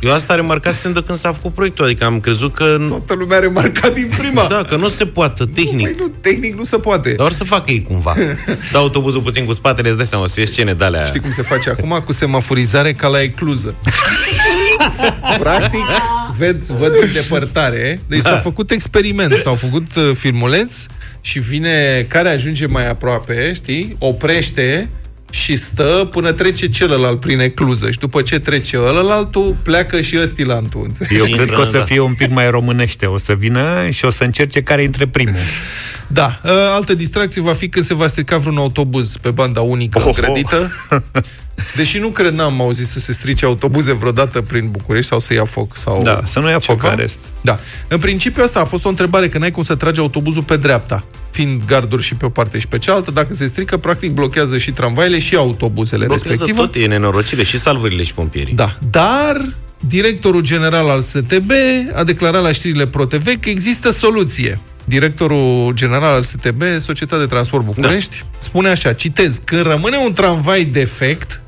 Eu 0.00 0.12
asta 0.12 0.34
remarcasem 0.34 0.92
de 0.92 1.02
când 1.06 1.18
s-a 1.18 1.32
făcut 1.32 1.52
proiectul, 1.54 1.84
adică 1.84 2.04
am 2.04 2.20
crezut 2.20 2.54
că... 2.54 2.76
Toată 2.88 3.14
lumea 3.14 3.36
a 3.36 3.40
remarcat 3.40 3.92
din 3.94 4.10
prima. 4.18 4.46
Da, 4.48 4.64
că 4.68 4.76
nu 4.76 4.88
se 4.88 5.06
poate, 5.06 5.44
Păi 5.44 5.64
tehnic. 5.64 5.98
nu, 6.00 6.12
tehnic 6.20 6.54
nu 6.56 6.64
se 6.64 6.76
poate. 6.76 7.12
Dar 7.12 7.26
or 7.26 7.32
să 7.32 7.44
facă 7.44 7.70
ei 7.70 7.82
cumva. 7.82 8.14
Da 8.72 8.78
autobuzul 8.78 9.20
puțin 9.20 9.44
cu 9.44 9.52
spatele, 9.52 9.88
îți 9.88 9.96
dai 9.96 10.06
seama, 10.06 10.24
o 10.24 10.26
să 10.26 10.34
iei 10.40 10.48
scene 10.48 10.74
de 10.74 10.84
alea. 10.84 11.02
Știi 11.02 11.20
cum 11.20 11.30
se 11.30 11.42
face 11.42 11.70
acum? 11.70 12.02
Cu 12.04 12.12
semaforizare 12.12 12.92
ca 12.92 13.08
la 13.08 13.22
ecluză. 13.22 13.74
Practic, 15.40 15.84
ved, 16.38 16.62
văd 16.62 16.92
în 17.00 17.12
depărtare. 17.12 18.00
Deci 18.08 18.22
Da. 18.22 18.30
s-a 18.30 18.36
făcut 18.38 18.70
experiment, 18.70 19.34
s-au 19.42 19.54
făcut 19.54 19.86
uh, 19.96 20.10
filmuleț 20.14 20.72
și 21.26 21.38
vine 21.38 22.06
care 22.08 22.28
ajunge 22.28 22.66
mai 22.66 22.88
aproape, 22.88 23.52
știi, 23.52 23.96
oprește 23.98 24.88
și 25.30 25.56
stă 25.56 26.08
până 26.10 26.32
trece 26.32 26.68
celălalt 26.68 27.20
prin 27.20 27.40
ecluză. 27.40 27.90
Și 27.90 27.98
după 27.98 28.22
ce 28.22 28.38
trece 28.38 28.78
ălălaltul, 28.78 29.56
pleacă 29.62 30.00
și 30.00 30.18
ăstilantul. 30.22 30.82
înțelegi? 30.84 31.16
Eu 31.16 31.24
Intră, 31.24 31.42
cred 31.42 31.54
că 31.54 31.60
o 31.60 31.64
să 31.64 31.78
da. 31.78 31.84
fie 31.84 32.00
un 32.00 32.14
pic 32.14 32.30
mai 32.30 32.50
românește. 32.50 33.06
O 33.06 33.18
să 33.18 33.34
vină 33.34 33.88
și 33.90 34.04
o 34.04 34.10
să 34.10 34.24
încerce 34.24 34.62
care 34.62 34.82
intre 34.82 35.06
primul. 35.06 35.34
Da, 36.06 36.40
uh, 36.44 36.50
altă 36.50 36.94
distracție 36.94 37.42
va 37.42 37.52
fi 37.52 37.68
când 37.68 37.84
se 37.84 37.94
va 37.94 38.06
strica 38.06 38.36
vreun 38.36 38.56
autobuz 38.56 39.16
pe 39.20 39.30
banda 39.30 39.60
unică 39.60 39.98
Oh, 39.98 40.16
oh. 40.28 41.02
încredită. 41.56 41.76
Deși 41.76 41.98
nu 41.98 42.08
cred, 42.08 42.32
n-am 42.32 42.60
auzit 42.60 42.86
să 42.86 43.00
se 43.00 43.12
strice 43.12 43.44
autobuze 43.44 43.92
vreodată 43.92 44.40
prin 44.40 44.68
București 44.70 45.08
sau 45.10 45.18
să 45.20 45.34
ia 45.34 45.44
foc. 45.44 45.76
Sau 45.76 46.02
Da, 46.02 46.20
să 46.26 46.38
nu 46.38 46.48
ia 46.48 46.58
foc 46.58 46.76
ceva. 46.80 46.90
în 46.92 46.98
rest. 46.98 47.18
Da. 47.40 47.58
În 47.88 47.98
principiu 47.98 48.42
asta 48.42 48.60
a 48.60 48.64
fost 48.64 48.84
o 48.84 48.88
întrebare, 48.88 49.28
că 49.28 49.38
n-ai 49.38 49.50
cum 49.50 49.62
să 49.62 49.74
tragi 49.74 50.00
autobuzul 50.00 50.42
pe 50.42 50.56
dreapta, 50.56 51.04
fiind 51.30 51.62
garduri 51.66 52.02
și 52.02 52.14
pe 52.14 52.24
o 52.24 52.28
parte 52.28 52.58
și 52.58 52.68
pe 52.68 52.78
cealaltă. 52.78 53.10
Dacă 53.10 53.34
se 53.34 53.46
strică, 53.46 53.76
practic 53.76 54.10
blochează 54.12 54.58
și 54.58 54.70
tramvaile 54.72 55.18
și 55.18 55.34
autobuzele 55.36 56.04
Blochează 56.04 56.28
respective. 56.28 56.60
tot, 56.60 56.74
e 56.82 56.86
nenorocire, 56.86 57.42
și 57.42 57.58
salvările 57.58 58.02
și 58.02 58.14
pompierii. 58.14 58.54
Da, 58.54 58.78
dar 58.90 59.54
directorul 59.86 60.40
general 60.40 60.88
al 60.88 61.00
STB 61.00 61.50
a 61.94 62.04
declarat 62.04 62.42
la 62.42 62.52
știrile 62.52 62.86
ProTV 62.86 63.26
că 63.40 63.48
există 63.48 63.90
soluție. 63.90 64.58
Directorul 64.84 65.72
general 65.74 66.14
al 66.14 66.20
STB, 66.22 66.62
Societatea 66.78 67.24
de 67.24 67.30
Transport 67.30 67.64
București, 67.64 68.16
da. 68.20 68.26
spune 68.38 68.68
așa, 68.68 68.92
citez, 68.92 69.40
când 69.44 69.66
rămâne 69.66 69.96
un 70.06 70.12
tramvai 70.12 70.64
defect, 70.64 71.40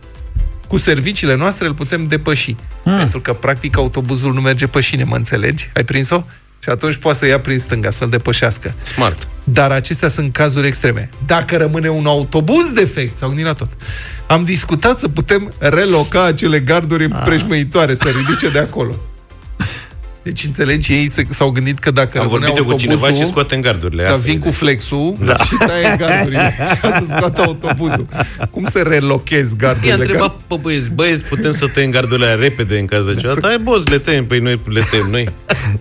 cu 0.69 0.77
serviciile 0.77 1.37
noastre 1.37 1.67
îl 1.67 1.75
putem 1.75 2.07
depăși. 2.07 2.57
Mm. 2.85 2.97
Pentru 2.97 3.21
că, 3.21 3.33
practic, 3.33 3.77
autobuzul 3.77 4.35
nu 4.35 4.41
merge 4.41 4.67
pe 4.67 4.81
șine, 4.81 5.05
mă 5.05 5.17
înțelegi? 5.17 5.71
Ai 5.75 5.85
prins-o? 5.85 6.25
Și 6.63 6.69
atunci 6.69 6.97
poate 6.97 7.19
să 7.19 7.27
ia 7.27 7.41
prin 7.41 7.59
stânga, 7.59 7.91
să-l 7.91 8.09
depășească. 8.09 8.75
Smart. 8.81 9.29
Dar 9.45 9.71
acestea 9.71 10.09
sunt 10.09 10.33
cazuri 10.33 10.67
extreme. 10.67 11.11
Dacă 11.27 11.57
rămâne 11.57 11.89
un 11.89 12.07
autobuz 12.07 12.71
defect, 12.71 13.17
s-au 13.17 13.29
gândit 13.29 13.47
la 13.47 13.53
tot. 13.53 13.69
Am 14.27 14.45
discutat 14.45 14.99
să 14.99 15.09
putem 15.09 15.53
reloca 15.59 16.25
acele 16.25 16.61
garduri 16.61 17.05
împrejmuitoare, 17.05 17.95
să 17.95 18.09
ridice 18.09 18.51
de 18.51 18.59
acolo. 18.59 18.97
Deci, 20.23 20.45
înțelegi, 20.45 20.93
ei 20.93 21.09
se- 21.11 21.27
s-au 21.31 21.51
gândit 21.51 21.79
că 21.79 21.91
dacă 21.91 22.19
Am 22.19 22.25
rămâne 22.25 22.29
vorbit 22.47 22.49
eu 22.59 22.65
cu 22.65 22.71
autobuzul, 22.71 22.99
cineva 23.01 23.23
și 23.23 23.29
scoatem 23.31 23.61
gardurile. 23.61 24.03
dar 24.03 24.13
Asta 24.13 24.25
vin 24.25 24.35
e 24.35 24.39
cu 24.39 24.45
de- 24.49 24.55
flexul 24.55 25.17
da. 25.25 25.37
și 25.37 25.55
taie 25.67 25.97
gardurile 25.99 26.55
ca 26.83 26.89
să 26.91 27.05
scoată 27.17 27.43
autobuzul. 27.43 28.07
Cum 28.51 28.65
să 28.71 28.79
relochezi 28.83 29.57
gardurile? 29.57 29.91
I-a 29.93 29.95
întrebat 30.01 30.35
pe 30.47 30.55
băieți, 30.61 30.91
băieți, 30.95 31.25
putem 31.25 31.51
să 31.53 31.67
tăiem 31.67 31.91
gardurile 31.91 32.27
alea 32.27 32.41
repede 32.49 32.79
în 32.79 32.87
caz 32.87 33.05
de 33.05 33.15
ceva? 33.15 33.35
Da, 33.35 33.55
boss, 33.63 33.87
le 33.87 33.99
tăiem, 33.99 34.27
păi 34.27 34.39
noi 34.39 34.61
le 34.65 34.81
tăiem 34.91 35.09
noi. 35.11 35.29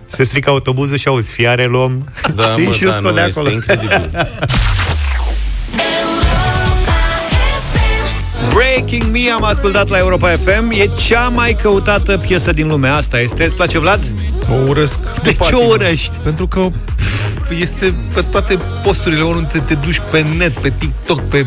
Se 0.06 0.24
strică 0.24 0.50
autobuzul 0.50 0.96
și 0.96 1.08
auzi, 1.08 1.32
fiare 1.32 1.64
luăm. 1.64 2.08
Da, 2.34 2.42
Știi? 2.44 2.64
mă, 2.66 2.72
și 2.72 2.84
îl 2.84 2.88
da, 2.90 2.94
scot 2.96 3.08
nu, 3.10 3.14
de 3.16 3.24
este 3.26 3.38
acolo. 3.40 3.54
incredibil. 3.54 4.10
Breaking 8.78 9.12
Me 9.12 9.30
am 9.30 9.44
ascultat 9.44 9.88
la 9.88 9.98
Europa 9.98 10.28
FM. 10.28 10.70
E 10.70 10.88
cea 11.06 11.28
mai 11.28 11.56
căutată 11.62 12.18
piesă 12.18 12.52
din 12.52 12.68
lume. 12.68 12.88
Asta 12.88 13.20
este. 13.20 13.44
Îți 13.44 13.56
place, 13.56 13.78
Vlad? 13.78 14.12
O 14.50 14.54
urăsc. 14.68 14.98
De 15.22 15.34
cu 15.34 15.44
ce 15.44 15.50
patima. 15.50 15.60
o 15.60 15.66
urăști? 15.66 16.16
Pentru 16.22 16.46
că 16.46 16.68
pf, 16.96 17.60
este 17.60 17.94
pe 18.14 18.22
toate 18.30 18.58
posturile 18.82 19.22
oriunde 19.22 19.62
te 19.66 19.74
duci 19.74 20.00
pe 20.10 20.24
net, 20.36 20.52
pe 20.52 20.72
TikTok, 20.78 21.20
pe 21.20 21.46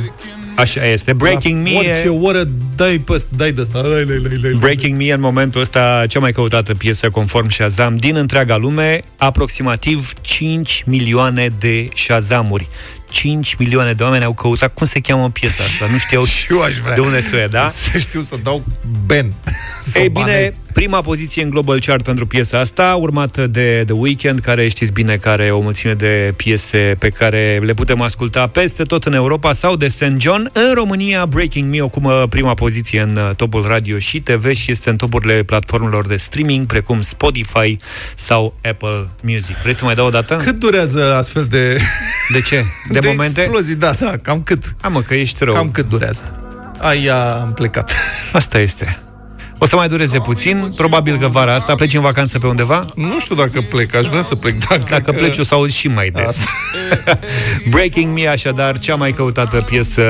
Așa 0.56 0.86
este. 0.86 1.13
Breaking 1.13 1.67
la 1.67 1.72
Me 1.72 1.78
orice 1.78 2.06
e... 2.06 2.10
oră 2.10 2.44
dai 2.76 2.98
pe 2.98 3.24
dai 3.36 3.52
de 3.52 3.62
asta. 3.62 3.80
Lai, 3.80 4.06
lai, 4.06 4.20
lai, 4.24 4.39
lai. 4.41 4.58
Breaking 4.60 4.98
Me 4.98 5.04
e 5.04 5.13
în 5.13 5.20
momentul 5.20 5.62
ăsta 5.62 6.04
cea 6.08 6.20
mai 6.20 6.32
căutată 6.32 6.74
piesă 6.74 7.10
conform 7.10 7.50
Shazam 7.50 7.96
din 7.96 8.15
întreaga 8.15 8.58
lume, 8.58 9.00
aproximativ 9.17 10.13
5 10.22 10.84
milioane 10.86 11.50
de 11.60 11.89
Shazamuri. 11.96 12.67
5 13.12 13.56
milioane 13.56 13.93
de 13.93 14.04
oameni 14.04 14.24
au 14.24 14.34
căutat 14.34 14.74
cum 14.74 14.86
se 14.86 15.00
cheamă 15.00 15.30
piesa 15.30 15.63
asta. 15.63 15.86
Nu 15.91 15.97
știau 15.97 16.26
Și 16.26 16.45
eu 16.52 16.62
aș 16.62 16.78
vrea. 16.78 16.93
de 16.93 17.02
unde 17.02 17.21
să 17.21 17.36
o 17.36 17.38
ia, 17.39 17.47
da? 17.47 17.69
Să 17.91 17.97
știu 17.97 18.21
să 18.21 18.36
dau 18.43 18.63
Ben. 19.06 19.34
Să 19.82 20.00
Ei 20.00 20.06
o 20.08 20.10
bine, 20.10 20.26
banez. 20.26 20.60
Prima 20.74 21.02
poziție 21.02 21.43
în 21.43 21.50
Global 21.50 21.80
Chart 21.80 22.04
pentru 22.04 22.28
piesa 22.28 22.60
asta, 22.60 22.95
urmată 23.00 23.47
de 23.47 23.82
The 23.86 23.93
Weeknd, 23.93 24.39
care 24.39 24.67
știți 24.67 24.91
bine 24.91 25.15
că 25.15 25.30
are 25.30 25.52
o 25.52 25.60
mulțime 25.60 25.93
de 25.93 26.34
piese 26.36 26.95
pe 27.00 27.10
care 27.10 27.62
le 27.63 27.74
putem 27.74 28.02
asculta 28.02 28.47
peste 28.47 28.84
tot 28.84 29.04
în 29.04 29.13
Europa, 29.13 29.54
sau 29.54 29.76
de 29.76 29.88
St. 29.88 30.13
John. 30.17 30.50
În 30.54 30.74
România, 30.74 31.26
Breaking 31.26 31.69
Me 31.71 31.82
ocupă 31.82 32.26
prima 32.30 32.54
poziție 32.54 33.02
în 33.02 33.15
uh, 33.15 33.36
topul 33.36 33.63
radio 33.67 34.00
și 34.00 34.19
TV 34.19 34.54
și 34.54 34.71
este 34.71 34.89
în 34.89 34.95
topurile 34.95 35.43
platformelor 35.43 36.08
de 36.08 36.15
streaming, 36.15 36.65
precum 36.65 37.02
Spotify 37.02 37.78
sau 38.15 38.54
Apple 38.63 39.08
Music. 39.21 39.56
Vrei 39.62 39.74
să 39.76 39.86
mai 39.86 39.95
dau 39.95 40.06
o 40.06 40.10
dată? 40.10 40.36
Cât 40.36 40.60
durează 40.60 41.15
astfel 41.15 41.45
de... 41.45 41.78
De 42.32 42.41
ce? 42.41 42.63
De, 42.89 43.00
de 43.02 43.08
momente? 43.08 43.42
explozii, 43.42 43.76
da, 43.76 43.92
da, 43.92 44.18
cam 44.18 44.42
cât? 44.44 44.64
Hai 44.82 44.92
mă, 44.94 45.02
că 45.02 45.14
ești 45.14 45.44
rău. 45.44 45.54
Cam 45.54 45.72
cât 45.72 45.86
durează? 45.86 46.40
Aia 46.78 47.34
am 47.34 47.54
plecat. 47.54 47.94
Asta 48.32 48.60
este. 48.60 48.98
O 49.64 49.66
să 49.66 49.76
mai 49.76 49.88
dureze 49.88 50.20
puțin, 50.20 50.74
probabil 50.76 51.18
că 51.18 51.28
vara 51.28 51.54
asta 51.54 51.76
pleci 51.76 51.94
în 51.94 52.02
vacanță 52.02 52.40
pe 52.40 52.48
undeva? 52.48 52.86
Nu 52.96 53.20
știu 53.20 53.36
dacă 53.36 53.62
plec, 53.62 53.96
aș 53.96 54.06
vrea 54.06 54.22
să 54.22 54.36
plec. 54.36 54.68
Dacă, 54.68 54.84
Dacă 54.90 55.12
pleci 55.12 55.38
o 55.38 55.44
să 55.44 55.54
auzi 55.54 55.78
și 55.78 55.88
mai 55.88 56.10
des. 56.10 56.46
Breaking 57.72 58.14
Me, 58.14 58.28
așadar, 58.28 58.80
cea 58.80 58.96
mai 58.96 59.12
căutată 59.12 59.58
piesă 59.58 60.04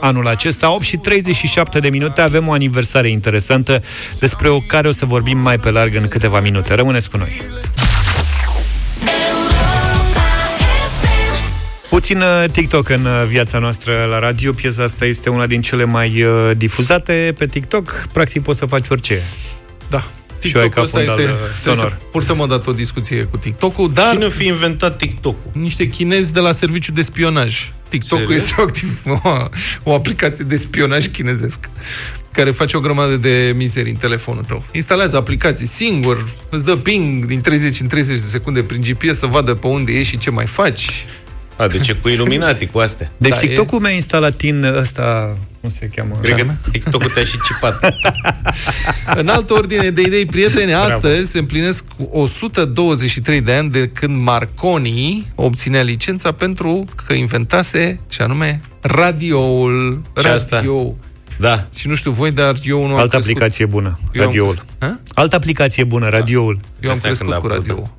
anul 0.00 0.28
acesta. 0.28 0.74
8 0.74 0.82
și 0.82 0.96
37 0.96 1.78
de 1.78 1.88
minute, 1.88 2.20
avem 2.20 2.48
o 2.48 2.52
aniversare 2.52 3.10
interesantă 3.10 3.82
despre 4.20 4.48
o 4.48 4.58
care 4.58 4.88
o 4.88 4.92
să 4.92 5.04
vorbim 5.04 5.38
mai 5.38 5.56
pe 5.56 5.70
larg 5.70 5.94
în 5.94 6.08
câteva 6.08 6.40
minute. 6.40 6.74
Rămâneți 6.74 7.10
cu 7.10 7.16
noi. 7.16 7.42
Puțin 11.90 12.18
uh, 12.20 12.44
TikTok 12.52 12.88
în 12.88 13.04
uh, 13.04 13.24
viața 13.28 13.58
noastră 13.58 14.06
la 14.10 14.18
radio. 14.18 14.52
Piesa 14.52 14.82
asta 14.82 15.04
este 15.04 15.30
una 15.30 15.46
din 15.46 15.60
cele 15.60 15.84
mai 15.84 16.22
uh, 16.22 16.50
difuzate 16.56 17.34
pe 17.38 17.46
TikTok. 17.46 18.06
Practic 18.12 18.42
poți 18.42 18.58
să 18.58 18.66
faci 18.66 18.88
orice. 18.88 19.22
Da. 19.90 20.08
Și 20.42 20.52
eu 20.56 20.60
ai 20.62 20.68
ca 20.68 20.80
TikTok-ăsta 20.82 20.98
fundal, 20.98 21.18
este... 21.18 21.30
uh, 21.32 21.38
Trebuie 21.38 21.74
sonor. 21.76 21.90
să 22.00 22.06
purtăm 22.10 22.38
o 22.40 22.46
dată 22.46 22.70
o 22.70 22.72
discuție 22.72 23.22
cu 23.22 23.36
TikTok-ul, 23.36 23.90
dar 23.92 24.12
Cine 24.12 24.24
a 24.24 24.28
fi 24.28 24.46
inventat 24.46 24.96
TikTok-ul? 24.96 25.50
niște 25.60 25.88
chinezi 25.88 26.32
de 26.32 26.40
la 26.40 26.52
serviciu 26.52 26.92
de 26.92 27.02
spionaj. 27.02 27.72
TikTok-ul 27.88 28.24
Serios? 28.26 28.42
este 28.42 28.54
o, 28.58 28.62
activ, 28.62 29.00
o, 29.22 29.48
o 29.90 29.94
aplicație 29.94 30.44
de 30.44 30.56
spionaj 30.56 31.06
chinezesc 31.06 31.68
care 32.32 32.50
face 32.50 32.76
o 32.76 32.80
grămadă 32.80 33.16
de 33.16 33.52
mizerii 33.56 33.92
în 33.92 33.98
telefonul 33.98 34.42
tău. 34.42 34.64
Instalează 34.72 35.16
aplicații 35.16 35.66
singur, 35.66 36.28
îți 36.50 36.64
dă 36.64 36.76
ping 36.76 37.24
din 37.24 37.40
30 37.40 37.80
în 37.80 37.86
30 37.86 38.20
de 38.20 38.26
secunde 38.26 38.62
prin 38.62 38.80
GPS 38.80 39.18
să 39.18 39.26
vadă 39.26 39.54
pe 39.54 39.66
unde 39.66 39.92
ești 39.92 40.08
și 40.12 40.18
ce 40.18 40.30
mai 40.30 40.46
faci. 40.46 41.04
A, 41.58 41.66
de 41.66 41.78
ce 41.78 41.92
cu 41.94 42.08
Illuminati, 42.08 42.66
cu 42.66 42.78
astea? 42.78 43.10
Deci 43.16 43.30
Da, 43.30 43.36
TikTok-ul 43.36 43.80
mi-a 43.80 43.90
instalat 43.90 44.40
în 44.40 44.64
ăsta, 44.76 45.36
cum 45.60 45.70
se 45.70 45.90
cheamă? 45.96 46.18
Cred 46.22 46.36
că 46.36 46.46
TikTok-ul 46.70 47.10
te-a 47.10 47.24
și 47.24 47.36
cipat. 47.46 47.78
În 49.20 49.28
altă 49.28 49.52
ordine 49.52 49.90
de 49.90 50.00
idei, 50.00 50.26
prieteni, 50.26 50.74
astăzi 50.74 51.30
se 51.30 51.38
împlinesc 51.38 51.84
123 52.10 53.40
de 53.40 53.52
ani 53.52 53.70
de 53.70 53.88
când 53.88 54.22
Marconi 54.22 55.26
obținea 55.34 55.82
licența 55.82 56.32
pentru 56.32 56.84
că 57.06 57.12
inventase, 57.12 58.00
și 58.08 58.20
anume, 58.20 58.60
radioul. 58.80 60.02
Și 60.20 60.26
asta? 60.26 60.56
Radio. 60.56 60.94
Da. 61.38 61.66
Și 61.74 61.88
nu 61.88 61.94
știu 61.94 62.10
voi, 62.10 62.30
dar 62.30 62.54
eu 62.64 62.78
nu 62.86 62.92
am 62.92 62.98
Altă 62.98 63.08
crescut. 63.08 63.30
aplicație 63.30 63.66
bună, 63.66 63.98
Eu 64.12 64.20
am- 64.22 64.26
radioul. 64.28 64.64
Ha? 64.78 65.00
Altă 65.14 65.36
aplicație 65.36 65.84
bună, 65.84 66.08
radioul. 66.08 66.58
Eu 66.80 66.90
am 66.90 66.96
Asta 66.96 67.08
crescut 67.08 67.26
când 67.26 67.38
a 67.38 67.40
cu 67.40 67.46
apărut, 67.46 67.66
radio. 67.66 67.90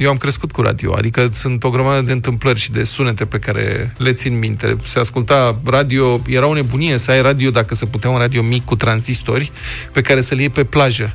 Eu 0.00 0.10
am 0.10 0.16
crescut 0.16 0.52
cu 0.52 0.62
radio, 0.62 0.94
adică 0.96 1.28
sunt 1.32 1.64
o 1.64 1.70
grămadă 1.70 2.00
de 2.00 2.12
întâmplări 2.12 2.58
și 2.58 2.70
de 2.70 2.84
sunete 2.84 3.24
pe 3.24 3.38
care 3.38 3.94
le 3.96 4.12
țin 4.12 4.38
minte. 4.38 4.76
Se 4.84 4.98
asculta 4.98 5.58
radio, 5.64 6.20
era 6.28 6.46
o 6.46 6.54
nebunie 6.54 6.96
să 6.96 7.10
ai 7.10 7.22
radio 7.22 7.50
dacă 7.50 7.74
se 7.74 7.86
putea 7.86 8.10
un 8.10 8.18
radio 8.18 8.42
mic 8.42 8.64
cu 8.64 8.76
tranzistori 8.76 9.50
pe 9.92 10.00
care 10.00 10.20
să-l 10.20 10.38
iei 10.38 10.48
pe 10.48 10.64
plajă. 10.64 11.12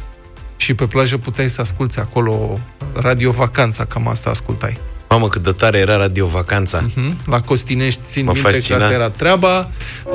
Și 0.57 0.73
pe 0.73 0.85
plajă 0.85 1.17
puteai 1.17 1.49
să 1.49 1.61
asculti 1.61 1.99
acolo 1.99 2.59
radio 2.93 3.31
vacanța, 3.31 3.85
cam 3.85 4.07
asta 4.07 4.29
ascultai. 4.29 4.77
Mamă, 5.09 5.27
cât 5.27 5.43
de 5.43 5.51
tare 5.51 5.77
era 5.77 5.97
Radio 5.97 6.25
Vacanța. 6.25 6.83
Hmm? 6.93 7.17
La 7.25 7.41
Costinești 7.41 8.01
țin 8.05 8.25
Mă 8.25 8.31
minte 8.33 8.49
fascina. 8.49 8.77
că 8.77 8.83
asta 8.83 8.95
era 8.95 9.09
treaba, 9.09 9.69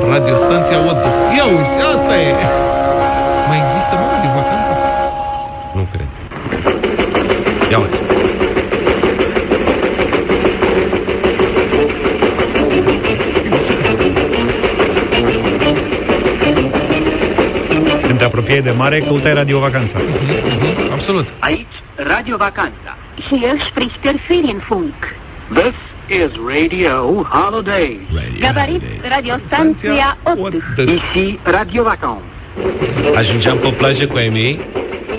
radiostanția 0.08 0.80
Odăh. 0.80 1.36
Ia 1.36 1.44
uzi, 1.44 1.68
asta 1.94 2.16
e! 2.20 2.32
Mai 3.48 3.60
există, 3.62 3.94
mă, 3.94 4.06
radio 4.12 4.30
vacanță? 4.30 4.70
Nu 5.74 5.88
cred. 5.92 6.08
Ia 7.70 7.78
uzi. 7.78 8.02
Apropiai 18.40 18.62
de 18.62 18.70
mare, 18.70 18.98
căutai 18.98 19.34
radio 19.34 19.58
vacanța. 19.58 19.98
Absolut. 20.90 21.28
Aici, 21.38 21.74
Radio 21.96 22.36
Vacanța. 22.36 22.96
Hier 23.28 23.54
spricht 23.70 24.02
der 24.02 24.14
Ferienfunk. 24.26 24.94
This 25.54 25.76
is 26.08 26.30
Radio 26.54 27.26
Holiday. 27.28 28.00
Gabarit 28.40 28.82
radiostanția 29.14 30.18
8. 30.22 30.52
Ici 30.76 31.38
Radio 31.42 31.82
Vacanța. 31.82 32.22
Ajungeam 33.16 33.58
pe 33.58 33.68
plajă 33.68 34.06
cu 34.06 34.16
ai 34.16 34.28
mei 34.28 34.60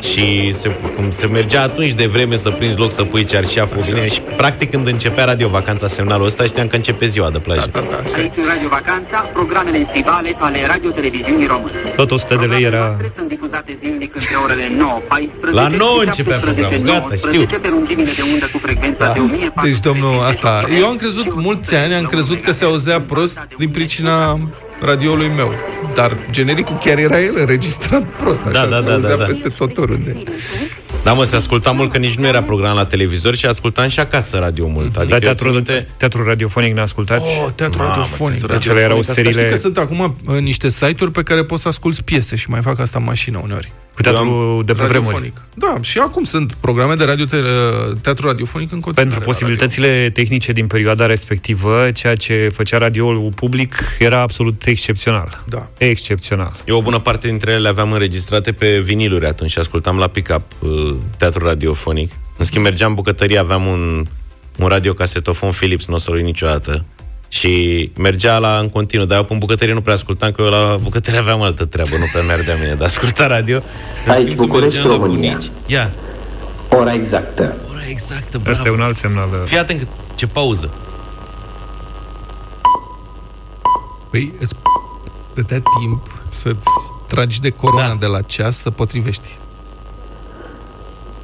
și 0.02 0.54
se, 0.54 0.70
cum 0.96 1.12
se 1.12 1.28
mergea 1.28 1.62
atunci 1.62 1.92
de 1.92 2.06
vreme 2.06 2.36
să 2.36 2.50
prinzi 2.50 2.78
loc 2.78 2.92
să 2.92 3.04
pui 3.04 3.24
cearșaful 3.24 3.82
bine 3.86 4.08
și 4.08 4.22
practic 4.22 4.70
când 4.72 4.88
începea 4.88 5.26
radio 5.26 5.48
vacanța 5.48 5.88
semnalul 5.88 6.26
ăsta 6.26 6.44
știam 6.44 6.68
că 6.68 6.76
începe 6.76 7.06
ziua 7.06 7.30
de 7.30 7.40
plajă. 7.40 7.70
Da, 7.72 7.80
da, 7.80 7.96
așa. 7.96 8.18
Aici, 8.18 8.32
în 8.36 8.44
Radio 8.54 8.68
Vacanța, 8.70 9.18
programele 9.34 9.78
estivale 9.88 10.36
ale 10.40 10.66
Radio-Televiziunii 10.68 11.48
Române. 11.48 11.94
Tot 11.96 12.12
100 12.12 12.36
de 12.36 12.46
lei 12.46 12.64
era... 12.64 12.78
Programele 12.78 12.88
noastre 12.88 13.12
sunt 13.18 13.28
difuzate 13.28 13.78
zilnic 13.82 14.12
între 14.16 14.36
orele 14.44 14.66
9-14 15.50 15.54
La 15.60 15.68
9 15.68 16.00
și 16.00 16.06
începea 16.06 16.38
17-19 16.38 16.42
programul, 16.42 16.86
gata, 16.86 17.16
știu. 17.16 17.46
pe 17.62 17.68
lungimile 17.70 18.12
de 18.16 18.24
undă 18.34 18.46
cu 18.52 18.58
frecvența 18.58 19.06
Da. 19.06 19.12
de 19.12 19.20
1400 19.20 19.68
Deci, 19.68 19.80
domnul, 19.80 20.24
asta... 20.32 20.64
Eu 20.80 20.86
am 20.88 20.96
crezut, 20.96 21.42
mulți 21.42 21.76
ani, 21.76 21.94
am 21.94 22.04
crezut 22.06 22.40
că 22.42 22.52
se 22.52 22.66
auzea 22.66 23.02
prost 23.02 23.40
din 23.58 23.70
pricina 23.70 24.40
radioului 24.82 25.32
meu. 25.36 25.54
Dar 25.96 26.18
genericul 26.32 26.78
chiar 26.78 26.98
era 26.98 27.20
el 27.20 27.34
înregistrat 27.36 28.04
prost, 28.04 28.40
așa, 28.42 28.52
Da, 28.52 28.66
da, 28.66 28.76
se 28.78 28.84
da, 28.86 28.94
auzea 28.94 29.10
da, 29.10 29.16
da. 29.16 29.24
peste 29.24 29.50
tot 29.50 29.78
oriunde. 29.78 30.18
Da, 31.04 31.14
mă, 31.14 31.24
se 31.24 31.36
asculta 31.36 31.72
mult 31.72 31.92
că 31.92 31.98
nici 31.98 32.16
nu 32.16 32.28
era 32.28 32.44
program 32.44 32.76
la 32.76 32.86
televizor 32.86 33.36
și 33.36 33.46
ascultam 33.46 33.88
și 33.88 34.00
acasă 34.00 34.38
radio 34.38 34.68
mult. 34.68 34.96
Adică 34.98 35.12
Dar 35.12 35.12
eu 35.12 35.18
țin 35.18 35.22
teatru, 35.38 35.52
minte- 35.52 35.88
teatru 35.98 36.24
radiofonic 36.24 36.74
ne-ascultați? 36.74 37.28
Oh, 37.44 37.48
teatru 37.56 37.78
Mamă, 37.78 37.90
radiofonic. 37.90 38.38
teatru 38.38 38.48
da. 38.48 38.56
Acele 38.56 38.80
erau 38.80 38.88
radiofonic, 38.98 39.10
asta 39.10 39.22
Știi 39.22 39.32
seriile 39.34 39.52
că 39.56 39.58
sunt 39.62 39.78
acum 39.78 40.16
uh, 40.36 40.40
niște 40.42 40.70
site-uri 40.70 41.12
pe 41.12 41.24
care 41.24 41.44
poți 41.44 41.62
să 41.62 41.68
asculti 41.68 42.04
piese 42.04 42.36
și 42.36 42.50
mai 42.50 42.62
fac 42.62 42.80
asta 42.80 43.00
în 43.00 43.06
mașină 43.06 43.40
uneori. 43.44 43.72
Cu 44.02 44.10
teatru 44.10 44.62
de 44.66 44.74
pe 44.74 44.84
vremuri. 44.84 45.14
Radiofonic. 45.14 45.42
Da, 45.54 45.78
și 45.82 46.00
acum 46.00 46.24
sunt 46.24 46.54
programe 46.54 46.94
de 46.94 47.04
radio, 47.04 47.26
teatru 48.02 48.28
radiofonic 48.28 48.72
în 48.72 48.80
continuare. 48.80 49.10
Pentru 49.10 49.20
la 49.20 49.26
posibilitățile 49.26 50.10
tehnice 50.14 50.52
din 50.52 50.68
perioada 50.68 51.06
respectivă, 51.06 51.92
ceea 51.92 52.16
ce 52.16 52.50
făcea 52.54 52.78
radioul 52.78 53.32
public 53.36 53.76
era 54.00 54.22
absolut 54.22 54.66
excepțional. 54.66 55.44
Da. 55.50 55.70
Excepțional. 55.78 56.54
Eu 56.66 56.78
o 56.78 56.82
bună 56.82 57.00
parte 57.00 57.28
dintre 57.28 57.52
ele 57.52 57.60
le 57.60 57.68
aveam 57.68 57.92
înregistrate 57.92 58.52
pe 58.52 58.80
viniluri 58.80 59.26
atunci 59.26 59.52
și 59.52 59.60
ascultam 59.60 59.98
la 59.98 60.08
pick-up 60.08 60.42
uh, 60.60 60.96
teatru 61.18 61.46
radiofonic. 61.46 62.12
În 62.38 62.46
schimb, 62.46 62.64
mergeam 62.64 62.90
în 62.90 62.96
bucătărie, 62.96 63.38
aveam 63.38 63.66
un, 63.66 64.06
un 64.58 64.68
radiocasetofon 64.68 65.50
Philips, 65.50 65.88
nu 65.88 65.94
o 65.94 65.98
să-l 65.98 66.14
uit 66.14 66.24
niciodată. 66.24 66.86
Și 67.34 67.92
mergea 67.98 68.38
la 68.38 68.58
în 68.58 68.70
continuu, 68.70 69.06
dar 69.06 69.18
eu 69.18 69.24
pe 69.24 69.34
în 69.34 69.40
bucătărie 69.40 69.74
nu 69.74 69.82
prea 69.82 69.94
ascultam, 69.94 70.32
că 70.32 70.42
eu 70.42 70.48
la 70.48 70.78
bucătărie 70.82 71.20
aveam 71.20 71.42
altă 71.42 71.66
treabă, 71.66 71.90
nu 71.98 72.06
prea 72.12 72.36
mergea 72.36 72.56
mie 72.64 72.74
de 72.78 72.84
asculta 72.84 73.28
radio. 73.28 73.56
În 74.06 74.12
Aici, 74.12 74.22
schimb, 74.22 74.38
când 74.38 74.48
București, 74.50 74.76
mergeam 74.78 75.00
la 75.00 75.06
România. 75.06 75.32
bunici, 75.32 75.52
ia, 75.66 75.92
Ora 76.70 76.94
exactă. 76.94 77.56
ora 77.72 77.80
exactă, 77.90 78.38
Asta 78.38 78.50
e 78.50 78.62
bravo. 78.62 78.76
un 78.76 78.82
alt 78.82 78.96
semnal. 78.96 79.28
Fii 79.46 79.58
atent 79.58 79.80
cât- 79.80 80.16
ce 80.16 80.28
pauză. 80.28 80.70
Păi 84.10 84.34
îți 84.40 84.56
dădea 85.34 85.62
timp 85.80 86.08
să-ți 86.28 86.68
tragi 87.08 87.42
de 87.42 87.50
corona 87.50 87.88
Da. 87.88 87.96
de 88.00 88.06
la 88.06 88.22
ceas 88.22 88.58
să 88.58 88.70
potrivești. 88.72 89.38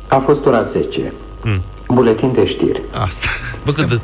A 0.07 0.21
fost 0.25 0.45
ora 0.45 0.63
10. 0.71 1.13
Buletin 1.87 2.33
de 2.33 2.47
știri. 2.47 2.81
Asta. 2.91 3.27
Bă, 3.65 3.71
cât 3.71 3.89
de... 3.89 3.99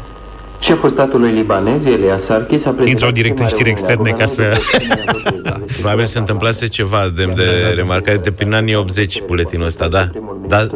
Șeful 0.65 0.91
statului 0.91 1.32
libanez, 1.32 1.86
Elia 1.86 2.19
Sarkis, 2.28 2.58
a 2.58 2.69
prezentat... 2.69 2.88
Intrau 2.88 3.12
direct 3.12 3.39
în 3.39 3.47
știri 3.47 3.69
externe 3.69 4.12
ca 4.12 4.26
să- 4.26 4.52
Probabil 5.80 6.06
se 6.06 6.17
întâmplase 6.19 6.67
ceva 6.67 7.12
de, 7.15 7.26
de 7.36 7.71
remarcat 7.76 8.23
de 8.23 8.32
prin 8.32 8.54
anii 8.54 8.76
80 8.76 9.21
buletinul 9.26 9.65
ăsta, 9.65 9.88
da. 9.88 10.10
Dar 10.47 10.69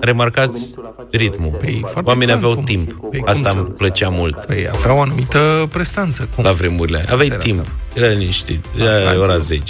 remarcați 0.00 0.74
ritmul. 1.10 1.56
Păi, 1.58 1.78
foarte 1.82 2.10
Oamenii 2.10 2.26
clar, 2.26 2.36
aveau 2.36 2.54
cum- 2.54 2.64
timp. 2.64 2.92
păi, 2.92 3.18
cum 3.18 3.28
Asta 3.28 3.48
să- 3.48 3.56
îmi 3.58 3.66
plăcea 3.66 4.08
mult 4.08 4.44
Păi 4.44 4.66
avea 4.72 4.94
o 4.94 5.00
anumită 5.00 5.68
prestanță. 5.72 6.28
Cum? 6.34 6.44
la 6.44 6.50
vremurile 6.50 6.96
aia. 6.96 7.06
Aveai 7.10 7.28
Asta 7.28 7.34
era 7.34 7.42
timp. 7.42 7.66
Era 7.94 8.06
liniștit. 8.06 8.64
Era 8.78 9.12
Da, 9.12 9.18
ora 9.18 9.32
da. 9.32 9.38
10. 9.38 9.62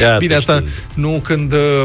Ia 0.00 0.16
Bine, 0.18 0.30
te 0.32 0.36
asta 0.38 0.54
știi. 0.54 0.68
nu 0.94 1.20
când 1.24 1.52
uh, 1.52 1.84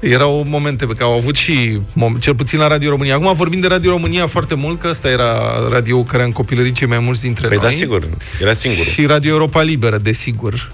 erau 0.00 0.44
momente 0.48 0.86
pe 0.86 0.92
care 0.92 1.04
au 1.04 1.16
avut 1.16 1.36
și, 1.36 1.78
mom- 1.92 2.18
cel 2.20 2.34
puțin 2.34 2.58
la 2.58 2.66
Radio 2.66 2.88
România. 2.90 3.14
Acum 3.14 3.32
vorbim 3.34 3.60
de 3.60 3.66
Radio 3.66 3.90
România 3.90 4.26
foarte 4.26 4.54
mult, 4.54 4.80
că 4.80 4.88
ăsta 4.88 5.08
era 5.08 5.52
radio 5.70 6.02
care 6.02 6.22
în 6.22 6.32
copilărie 6.32 6.72
cei 6.72 6.86
mai 6.86 6.98
mulți 6.98 7.20
dintre 7.22 7.48
Păi 7.48 7.56
noi. 7.56 7.70
da, 7.70 7.74
sigur. 7.76 8.08
Era 8.40 8.52
singur. 8.52 8.84
Și 8.84 9.06
Radio 9.06 9.30
Europa 9.30 9.62
Liberă, 9.62 9.98
desigur. 9.98 10.72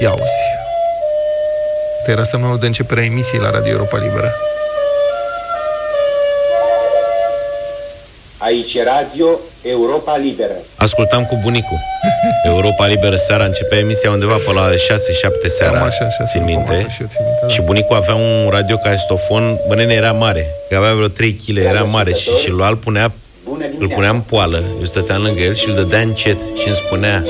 Ia 0.00 0.12
uzi. 0.12 0.40
Asta 1.98 2.10
era 2.10 2.22
semnalul 2.22 2.58
de 2.58 2.66
începere 2.66 3.00
a 3.00 3.04
emisiei 3.04 3.40
la 3.40 3.50
Radio 3.50 3.70
Europa 3.72 3.98
Liberă. 3.98 4.30
Aici 8.38 8.74
e 8.74 8.82
Radio 8.84 9.26
Europa 9.62 10.16
Liberă. 10.16 10.52
Ascultam 10.76 11.24
cu 11.26 11.38
bunicul. 11.42 11.78
Europa 12.46 12.86
Liberă 12.86 13.16
seara 13.16 13.44
începea 13.44 13.78
emisia 13.78 14.10
undeva 14.10 14.34
pe 14.34 14.52
la 14.52 14.68
6-7 14.70 14.74
seara. 15.46 15.78
Cam 15.78 15.86
așa, 15.86 16.04
așa, 16.04 16.24
țin 16.24 16.40
cam 16.40 16.48
minte. 16.48 16.72
așa 16.72 16.88
și 16.88 17.00
eu 17.00 17.06
țin 17.10 17.20
minte, 17.24 17.40
da. 17.42 17.48
Și 17.48 17.60
bunicul 17.60 17.96
avea 17.96 18.14
un 18.14 18.48
radiocastofon, 18.50 19.58
bă, 19.68 19.74
nene, 19.74 19.94
era 19.94 20.12
mare. 20.12 20.46
Că 20.68 20.76
avea 20.76 20.94
vreo 20.94 21.08
3 21.08 21.32
kg, 21.32 21.56
era 21.58 21.82
mare 21.82 22.12
și, 22.12 22.30
și 22.42 22.50
lua, 22.50 22.68
îl 22.68 22.76
punea, 22.76 23.12
îl 23.78 23.88
punea 23.88 24.10
în 24.10 24.20
poală. 24.20 24.62
Eu 24.78 24.84
stăteam 24.84 25.22
lângă 25.22 25.40
el 25.40 25.54
și 25.54 25.68
îl 25.68 25.74
dădea 25.74 26.00
încet 26.00 26.38
și 26.56 26.66
îmi 26.66 26.76
spunea 26.76 27.24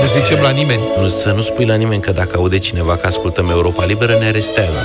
Nu 0.00 0.06
zicem 0.06 0.40
la 0.40 0.50
nimeni. 0.50 0.80
nu, 1.00 1.08
să 1.08 1.28
nu 1.28 1.40
spui 1.40 1.64
la 1.64 1.74
nimeni 1.74 2.00
că 2.00 2.12
dacă 2.12 2.36
aude 2.36 2.58
cineva 2.58 2.96
că 2.96 3.06
ascultăm 3.06 3.50
Europa 3.50 3.84
Liberă, 3.84 4.16
ne 4.20 4.26
arestează. 4.26 4.82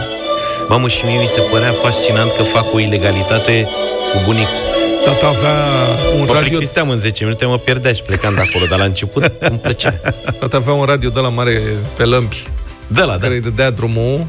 Mamă, 0.68 0.88
și 0.88 1.06
mie 1.06 1.20
mi 1.20 1.26
se 1.26 1.42
părea 1.52 1.72
fascinant 1.72 2.32
că 2.32 2.44
fac 2.44 2.74
o 2.74 2.80
ilegalitate 2.80 3.68
cu 4.12 4.18
bunicul. 4.26 4.62
Tata 5.06 5.28
avea 5.28 5.54
un 6.20 6.26
Mă 6.26 6.34
radio 6.34 6.41
plictiseam 6.49 6.89
în 6.89 6.97
10 6.97 7.24
minute, 7.24 7.45
mă 7.45 7.58
pierdea 7.58 7.93
și 7.93 8.01
plecam 8.01 8.34
de 8.34 8.39
acolo, 8.49 8.66
dar 8.70 8.80
la 8.80 8.86
început 8.86 9.32
îmi 9.39 9.58
plăcea. 9.60 9.91
Tata 10.39 10.58
avea 10.58 10.74
un 10.74 10.86
radio 10.86 11.10
de 11.10 11.20
la 11.20 11.30
mare 11.30 11.62
pe 11.97 12.04
lămpi, 12.04 12.47
De 12.88 13.01
la, 13.01 13.06
da. 13.06 13.18
care 13.18 13.34
îi 13.34 13.41
dădea 13.41 13.72
drumul, 13.72 14.26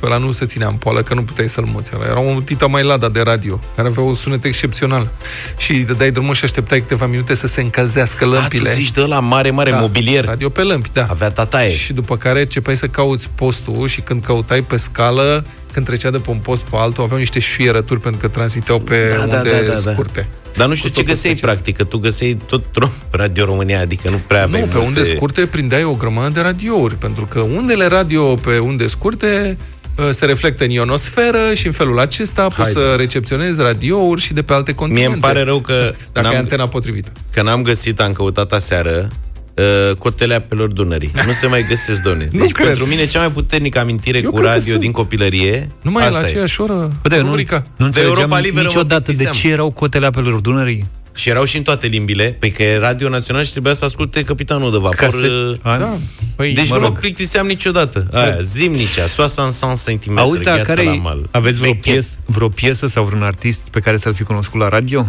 pe 0.00 0.08
la 0.08 0.16
nu 0.16 0.32
se 0.32 0.46
ținea 0.46 0.68
în 0.68 0.74
poală, 0.74 1.02
că 1.02 1.14
nu 1.14 1.22
puteai 1.22 1.48
să-l 1.48 1.64
muți. 1.72 1.90
Ăla 1.94 2.06
Era 2.06 2.18
un 2.18 2.42
Tita 2.42 2.66
mai 2.66 2.82
Lada 2.82 3.08
de 3.08 3.20
radio, 3.20 3.60
care 3.76 3.88
avea 3.88 4.02
un 4.02 4.14
sunet 4.14 4.44
excepțional. 4.44 5.10
Și 5.56 5.72
îi 5.72 5.84
dădeai 5.84 6.10
drumul 6.10 6.34
și 6.34 6.44
așteptai 6.44 6.80
câteva 6.80 7.06
minute 7.06 7.34
să 7.34 7.46
se 7.46 7.60
încălzească 7.60 8.24
A, 8.24 8.26
tu 8.26 8.32
lămpile. 8.32 8.72
zici 8.72 8.90
de 8.90 9.00
la 9.00 9.20
mare, 9.20 9.50
mare 9.50 9.70
Da, 9.70 9.78
mobilier. 9.80 10.24
Radio 10.24 10.48
pe 10.48 10.62
lămpi, 10.62 10.88
da. 10.92 11.06
Avea 11.10 11.30
tataie. 11.30 11.74
Și 11.74 11.92
după 11.92 12.16
care 12.16 12.40
începeai 12.40 12.76
să 12.76 12.86
cauți 12.86 13.30
postul 13.34 13.86
și 13.88 14.00
când 14.00 14.24
căutai 14.24 14.60
pe 14.60 14.76
scală, 14.76 15.44
când 15.72 15.86
trecea 15.86 16.10
de 16.10 16.18
pe 16.18 16.30
un 16.30 16.38
post 16.38 16.62
pe 16.64 16.76
altul, 16.76 17.02
aveau 17.02 17.18
niște 17.18 17.38
șuierături 17.38 18.00
pentru 18.00 18.20
că 18.20 18.28
transmiteau 18.28 18.78
pe 18.80 19.06
Da, 19.08 19.14
da, 19.16 19.22
unde 19.22 19.50
da, 19.50 19.66
da, 19.74 19.80
da. 19.82 19.92
scurte. 19.92 20.28
Dar 20.56 20.68
nu 20.68 20.74
știu 20.74 20.88
Cu 20.88 20.94
ce 20.94 21.00
totul 21.00 21.14
găseai, 21.14 21.32
special. 21.34 21.50
practic, 21.54 21.76
că 21.76 21.84
tu 21.84 21.98
găseai 21.98 22.38
tot 22.46 22.64
ro- 22.84 22.92
Radio 23.10 23.44
România, 23.44 23.80
adică 23.80 24.10
nu 24.10 24.20
prea 24.26 24.42
aveai 24.42 24.60
Nu, 24.60 24.66
pe 24.66 24.72
multe... 24.78 24.88
unde 24.88 25.14
scurte 25.14 25.46
prindeai 25.46 25.84
o 25.84 25.94
grămadă 25.94 26.28
de 26.28 26.40
radiouri, 26.40 26.94
pentru 26.94 27.24
că 27.26 27.40
undele 27.40 27.86
radio 27.86 28.34
pe 28.34 28.58
unde 28.58 28.86
scurte 28.86 29.56
uh, 29.98 30.08
se 30.10 30.24
reflectă 30.24 30.64
în 30.64 30.70
ionosferă 30.70 31.54
și 31.54 31.66
în 31.66 31.72
felul 31.72 31.98
acesta 31.98 32.42
poți 32.42 32.60
Haide. 32.60 32.80
să 32.80 32.94
recepționezi 32.98 33.60
radiouri 33.60 34.20
și 34.20 34.32
de 34.32 34.42
pe 34.42 34.52
alte 34.52 34.70
Mie 34.70 34.78
continente. 34.80 35.12
îmi 35.12 35.20
pare 35.22 35.42
rău 35.42 35.60
că 35.60 35.94
Dacă 36.12 36.26
n-am- 36.26 36.34
e 36.36 36.38
antena 36.38 36.68
potrivită. 36.68 37.10
Că 37.32 37.42
n-am 37.42 37.62
găsit, 37.62 38.00
am 38.00 38.12
căutat 38.12 38.52
aseară, 38.52 39.08
uh, 39.54 39.96
cotele 39.96 40.34
apelor 40.34 40.68
Dunării. 40.68 41.10
Nu 41.26 41.32
se 41.32 41.46
mai 41.46 41.64
găsesc, 41.68 42.02
doamne. 42.02 42.28
Nu 42.32 42.40
Deci 42.40 42.50
cred. 42.52 42.66
pentru 42.66 42.86
mine 42.86 43.06
cea 43.06 43.18
mai 43.18 43.30
puternică 43.30 43.78
amintire 43.78 44.18
Eu 44.18 44.24
cu 44.30 44.36
cred 44.36 44.44
că 44.46 44.50
radio 44.52 44.68
sunt. 44.70 44.80
din 44.80 44.92
copilărie 44.92 45.68
Nu 45.82 45.90
mai 45.90 46.02
e 46.02 46.06
asta 46.06 46.18
la 46.18 46.24
aceeași 46.24 46.60
oră 46.60 46.92
Bă, 47.02 47.08
da, 47.08 47.16
eu 47.16 47.22
nu, 47.22 47.28
rubrica. 47.28 47.62
nu 47.76 47.84
înțelegeam 47.86 48.16
Europa 48.18 48.38
Liberă 48.38 48.62
mă 48.62 48.68
niciodată 48.68 48.94
de 49.10 49.16
plictiseam. 49.16 49.34
ce 49.34 49.48
erau 49.48 49.70
cotele 49.70 50.06
apelor 50.06 50.40
Dunării. 50.40 50.86
Și 51.14 51.28
erau 51.28 51.44
și 51.44 51.56
în 51.56 51.62
toate 51.62 51.86
limbile, 51.86 52.36
pe 52.38 52.48
că 52.48 52.62
e 52.62 52.78
Radio 52.78 53.08
Național 53.08 53.44
și 53.44 53.50
trebuia 53.50 53.72
să 53.74 53.84
asculte 53.84 54.22
Capitanul 54.24 54.70
de 54.70 54.76
Vapor. 54.76 54.94
Ca 54.94 55.08
să- 55.08 55.48
uh, 55.50 55.56
A? 55.62 55.78
Da. 55.78 55.92
Păi, 56.36 56.52
Deci 56.52 56.68
mă 56.68 56.74
nu 56.74 56.80
mă 56.80 56.86
rog. 56.86 56.98
plictiseam 56.98 57.46
niciodată. 57.46 58.06
Aia, 58.12 58.36
zimnicea, 58.40 59.06
soasa 59.06 59.42
în 59.42 59.50
sans 59.50 59.80
sentimental, 59.82 60.24
Auzi, 60.24 60.42
dar 60.44 60.54
gheața 60.56 60.74
care 60.74 60.86
la 60.86 60.92
mal. 60.94 61.28
aveți 61.30 61.58
vreo, 61.58 61.72
Veche. 61.72 61.90
pies, 61.90 62.08
vreo 62.26 62.48
piesă 62.48 62.86
sau 62.86 63.04
vreun 63.04 63.22
artist 63.22 63.60
pe 63.70 63.80
care 63.80 63.96
să-l 63.96 64.14
fi 64.14 64.22
cunoscut 64.22 64.60
la 64.60 64.68
radio? 64.68 65.06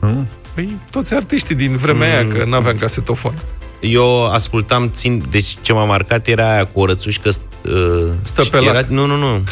Nu? 0.00 0.26
Păi, 0.54 0.76
toți 0.90 1.14
artiștii 1.14 1.54
din 1.54 1.76
vremea 1.76 2.08
aia, 2.18 2.26
că 2.26 2.44
n-aveam 2.44 2.76
casetofon. 2.76 3.34
Eu 3.80 4.26
ascultam, 4.26 4.90
țin, 4.90 5.24
deci 5.30 5.56
ce 5.60 5.72
m-a 5.72 5.84
marcat 5.84 6.26
era 6.28 6.52
aia 6.52 6.64
cu 6.66 6.80
o 6.80 6.86
rățușcă... 6.86 7.28
Uh, 7.62 8.06
Stă 8.22 8.42
și 8.42 8.50
pe 8.50 8.56
lac. 8.58 8.68
era, 8.68 8.84
Nu, 8.88 9.06
nu, 9.06 9.16
nu. 9.16 9.44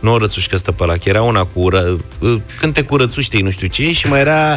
Nu 0.00 0.12
o 0.12 0.18
rățușcă 0.18 0.56
stă 0.56 0.72
pe 0.72 0.84
lac, 0.84 1.04
era 1.04 1.22
una 1.22 1.44
cu 1.44 1.68
ră, 1.68 1.96
uh, 2.18 2.40
cânte 2.60 2.82
cu 2.82 2.96
rățuște, 2.96 3.38
nu 3.42 3.50
știu 3.50 3.66
ce, 3.66 3.92
și 3.92 4.06
mai 4.08 4.20
era 4.20 4.56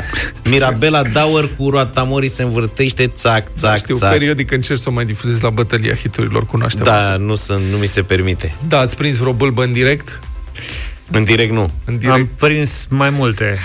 Mirabela 0.50 1.04
Dauer 1.04 1.50
cu 1.58 1.70
roata 1.70 2.04
morii 2.04 2.30
se 2.30 2.44
învârtește, 2.44 3.08
țac, 3.08 3.48
țac, 3.56 3.78
Știu, 3.78 3.96
țac. 3.96 4.12
periodic 4.12 4.52
încerc 4.52 4.80
să 4.80 4.90
o 4.90 4.92
mai 4.92 5.06
difuzez 5.06 5.40
la 5.40 5.50
bătălia 5.50 5.96
hiturilor, 5.96 6.46
cunoaștem 6.46 6.84
Da, 6.84 6.96
asta. 6.98 7.16
nu, 7.20 7.36
sunt, 7.36 7.62
nu 7.72 7.78
mi 7.78 7.86
se 7.88 8.02
permite. 8.02 8.56
Da, 8.68 8.80
ați 8.80 8.96
prins 8.96 9.18
vreo 9.18 9.34
bâlbă 9.34 9.64
în 9.64 9.74
direct? 9.74 10.20
În 11.12 11.24
direct 11.24 11.52
nu. 11.52 11.72
În 11.86 11.98
direct. 11.98 12.16
Am 12.18 12.30
prins 12.40 12.86
mai 12.90 13.10
multe. 13.10 13.58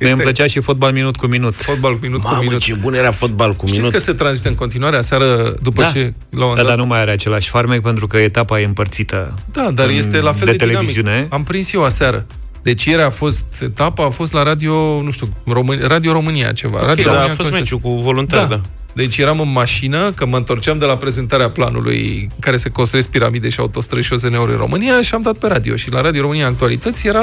Mie 0.00 0.10
îmi 0.10 0.20
plăcea 0.20 0.46
și 0.46 0.60
fotbal 0.60 0.92
minut 0.92 1.16
cu 1.16 1.26
minut. 1.26 1.54
Fotbal 1.54 1.98
minut 2.02 2.20
cu 2.22 2.26
Mamă, 2.28 2.40
minut. 2.42 2.58
ce 2.60 2.74
bun 2.74 2.94
era 2.94 3.10
fotbal 3.10 3.54
cu 3.54 3.66
Știți 3.66 3.78
minut. 3.80 3.94
că 3.94 4.00
se 4.00 4.12
transmite 4.12 4.48
în 4.48 4.54
continuare 4.54 4.96
aseară 4.96 5.54
după 5.62 5.80
Da. 5.82 5.88
ce 5.88 5.98
la 5.98 6.06
un 6.06 6.12
Da, 6.38 6.44
moment 6.44 6.56
dar 6.56 6.66
dat... 6.66 6.76
nu 6.76 6.86
mai 6.86 7.00
are 7.00 7.10
același 7.10 7.48
farmec 7.48 7.82
pentru 7.82 8.06
că 8.06 8.16
etapa 8.18 8.60
e 8.60 8.64
împărțită. 8.64 9.34
Da, 9.52 9.68
dar 9.74 9.88
în- 9.88 9.94
este 9.96 10.20
la 10.20 10.32
fel 10.32 10.44
de, 10.46 10.50
de 10.50 10.56
televiziune. 10.56 11.10
dinamic. 11.10 11.32
Am 11.34 11.42
prins 11.42 11.72
eu 11.72 11.84
aseară. 11.84 12.26
Deci 12.62 12.84
ieri 12.84 13.02
a 13.02 13.10
fost 13.10 13.44
etapa, 13.62 14.04
a 14.04 14.10
fost 14.10 14.32
la 14.32 14.42
radio, 14.42 15.00
nu 15.02 15.10
știu, 15.10 15.28
Român- 15.52 15.82
Radio 15.86 16.12
România 16.12 16.52
ceva. 16.52 16.78
Ok, 16.80 16.86
radio 16.86 17.04
da, 17.04 17.10
a 17.10 17.12
România 17.14 17.34
fost 17.34 17.40
Actualități. 17.48 17.72
meciul 17.72 17.96
cu 17.96 18.00
voluntari, 18.02 18.48
da. 18.48 18.60
Deci 18.94 19.16
eram 19.18 19.40
în 19.40 19.52
mașină, 19.52 20.12
că 20.12 20.26
mă 20.26 20.36
întorceam 20.36 20.78
de 20.78 20.84
la 20.84 20.96
prezentarea 20.96 21.50
planului 21.50 22.20
în 22.20 22.38
care 22.40 22.56
se 22.56 22.68
construiesc 22.68 23.08
piramide 23.08 23.48
și 23.48 23.60
autostrăzi 23.60 24.06
și 24.06 24.12
OZN-uri 24.12 24.50
în 24.52 24.56
România 24.58 25.02
și 25.02 25.14
am 25.14 25.22
dat 25.22 25.34
pe 25.34 25.46
radio. 25.46 25.76
Și 25.76 25.90
la 25.90 26.00
Radio 26.00 26.20
România 26.20 26.46
Actualități 26.46 27.06
era 27.06 27.22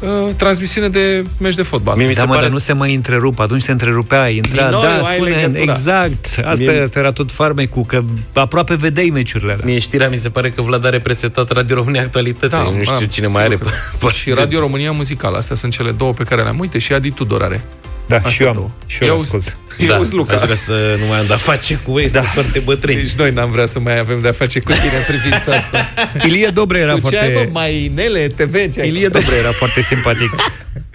uh, 0.00 0.34
transmisiune 0.36 0.88
de 0.88 1.24
meci 1.38 1.54
de 1.54 1.62
fotbal. 1.62 1.96
Mie 1.96 2.06
mi 2.06 2.14
da, 2.14 2.20
se 2.20 2.26
mă, 2.26 2.32
pare- 2.32 2.42
dar 2.44 2.52
nu 2.52 2.58
se 2.58 2.72
mai 2.72 2.94
întrerup. 2.94 3.38
Atunci 3.38 3.62
se 3.62 3.70
întrerupea, 3.70 4.28
intra, 4.28 4.62
Din 4.62 4.70
nou 4.70 4.82
da, 4.82 4.94
ai 5.06 5.14
spune, 5.14 5.30
legătura. 5.30 5.60
exact. 5.72 6.24
Asta, 6.44 6.52
Mie- 6.70 6.82
asta 6.82 6.98
era 6.98 7.12
tot 7.12 7.32
farmecul, 7.32 7.84
că 7.84 8.02
aproape 8.32 8.74
vedeai 8.74 9.10
meciurile 9.12 9.52
alea. 9.52 9.64
Mie 9.64 9.78
știrea 9.78 10.08
mi 10.08 10.16
se 10.16 10.28
pare 10.28 10.50
că 10.50 10.62
Vlad 10.62 10.84
are 10.86 10.98
presetat 10.98 11.50
Radio 11.52 11.74
România 11.76 12.00
Actualități. 12.02 12.54
Da, 12.54 12.62
nu 12.62 12.80
știu 12.80 12.92
am, 12.92 12.98
cine 12.98 13.08
sigur 13.26 13.30
mai 13.30 13.44
are 13.44 13.56
că 13.56 13.64
pe, 13.64 13.70
da. 14.00 14.06
pe 14.06 14.12
Și 14.12 14.30
Radio 14.32 14.58
România 14.60 14.92
Muzicală. 14.92 15.36
Astea 15.36 15.56
sunt 15.56 15.72
cele 15.72 15.90
două 15.90 16.12
pe 16.12 16.24
care 16.24 16.42
le-am. 16.42 16.58
Uite, 16.58 16.78
și 16.78 16.92
Adi 16.92 17.10
Tudor 17.10 17.42
are. 17.42 17.62
Da, 18.10 18.16
Astea 18.16 18.30
și 18.30 18.42
eu 18.42 18.52
două. 18.52 18.64
am. 18.64 18.72
Și 18.86 18.98
eu 19.02 19.08
Ia 19.08 19.14
le 19.14 19.18
uzi- 19.20 19.24
ascult. 19.24 19.56
Ia 19.88 19.98
uzi, 19.98 20.14
Luca. 20.14 20.34
Aș 20.34 20.40
vrea 20.42 20.54
să 20.54 20.96
nu 21.00 21.06
mai 21.06 21.18
am 21.18 21.26
de-a 21.26 21.36
face 21.36 21.74
cu 21.84 21.98
ei, 21.98 22.08
da. 22.08 22.22
foarte 22.22 22.58
bătrâni. 22.58 22.96
Deci 23.00 23.12
noi 23.12 23.30
n-am 23.30 23.50
vrea 23.50 23.66
să 23.66 23.80
mai 23.80 23.98
avem 23.98 24.20
de-a 24.20 24.32
face 24.32 24.60
cu 24.60 24.72
tine 24.72 24.96
în 24.96 25.04
privința 25.16 25.52
asta. 25.52 25.88
Ilie 26.26 26.46
Dobre 26.46 26.78
era 26.78 26.94
Tu 26.94 27.08
ce 27.08 27.18
ai, 27.18 27.32
foarte... 27.32 27.44
bă, 27.52 27.58
mai 27.58 27.92
Nele, 27.94 28.26
TV, 28.28 28.52
ce 28.72 28.80
ai? 28.80 28.88
Ilie 28.88 29.08
Dobre 29.08 29.34
era 29.38 29.50
foarte 29.50 29.80
simpatic 29.82 30.30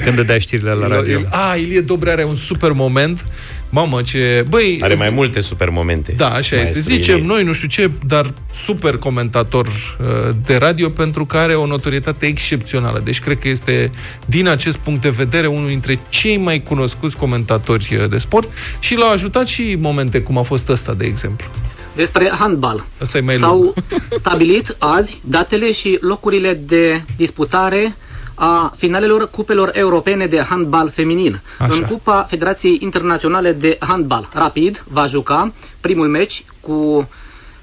când 0.05 0.15
dădea 0.15 0.37
știrile 0.39 0.71
la 0.71 0.87
radio. 0.87 1.19
Il- 1.19 1.27
A, 1.31 1.55
Ilie 1.55 1.81
Dobre 1.81 2.11
are 2.11 2.23
un 2.23 2.35
super 2.35 2.71
moment. 2.71 3.25
Mamă, 3.69 4.01
ce... 4.01 4.45
Băi, 4.49 4.79
Are 4.81 4.93
mai 4.93 5.07
zi- 5.07 5.13
multe 5.13 5.39
super 5.39 5.69
momente. 5.69 6.11
Da, 6.11 6.27
așa 6.29 6.37
este. 6.39 6.55
Maestru 6.55 6.79
Zicem 6.93 7.15
Ilie. 7.15 7.27
noi, 7.27 7.43
nu 7.43 7.53
știu 7.53 7.67
ce, 7.67 7.91
dar 8.07 8.33
super 8.63 8.97
comentator 8.97 9.67
uh, 9.67 10.35
de 10.45 10.55
radio 10.55 10.89
pentru 10.89 11.25
că 11.25 11.37
are 11.37 11.55
o 11.55 11.65
notorietate 11.65 12.25
excepțională. 12.25 13.01
Deci 13.03 13.19
cred 13.19 13.37
că 13.39 13.47
este, 13.47 13.89
din 14.25 14.47
acest 14.47 14.77
punct 14.77 15.01
de 15.01 15.09
vedere, 15.09 15.47
unul 15.47 15.67
dintre 15.67 15.99
cei 16.09 16.37
mai 16.37 16.63
cunoscuți 16.63 17.17
comentatori 17.17 17.97
uh, 18.01 18.09
de 18.09 18.17
sport 18.17 18.49
și 18.79 18.95
l-au 18.95 19.11
ajutat 19.11 19.47
și 19.47 19.75
momente 19.79 20.19
cum 20.21 20.37
a 20.37 20.41
fost 20.41 20.69
ăsta, 20.69 20.93
de 20.93 21.05
exemplu. 21.05 21.47
Despre 21.95 22.35
handbal. 22.39 22.85
Asta 23.01 23.17
e 23.17 23.21
mai 23.21 23.39
lung. 23.39 23.51
S-au 23.51 23.73
stabilit 24.09 24.75
azi 24.79 25.21
datele 25.23 25.73
și 25.73 25.97
locurile 26.01 26.53
de 26.53 27.03
disputare 27.17 27.95
a 28.35 28.73
finalelor 28.77 29.29
cupelor 29.29 29.69
europene 29.73 30.27
de 30.27 30.45
handbal 30.49 30.91
feminin. 30.95 31.41
Așa. 31.59 31.73
În 31.73 31.81
Cupa 31.81 32.25
Federației 32.29 32.77
Internaționale 32.81 33.51
de 33.51 33.77
Handbal 33.79 34.29
Rapid 34.33 34.83
va 34.87 35.07
juca 35.07 35.53
primul 35.81 36.07
meci 36.07 36.45
cu 36.59 37.09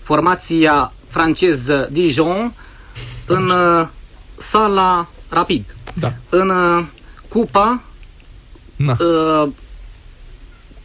formația 0.02 0.92
franceză 1.08 1.88
Dijon 1.90 2.54
în 3.26 3.44
uh, 3.44 3.88
sala 4.52 5.08
Rapid. 5.28 5.64
Da. 5.94 6.12
În 6.28 6.48
uh, 6.48 6.84
Cupa 7.28 7.82
Na. 8.76 8.96
uh, 9.00 9.48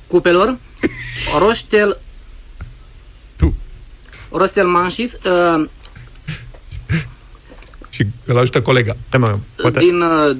cupelor 0.07 0.57
Roștel 1.39 1.89
Tu. 1.89 2.06
Rostel 4.31 4.67
Manșit 4.67 5.13
uh, 5.13 5.69
Și 7.89 8.07
îl 8.25 8.37
ajută 8.37 8.61
colega. 8.61 8.93
Da, 9.09 9.17
mă, 9.17 9.37
poate 9.55 9.79
din 9.79 10.01
uh, 10.01 10.37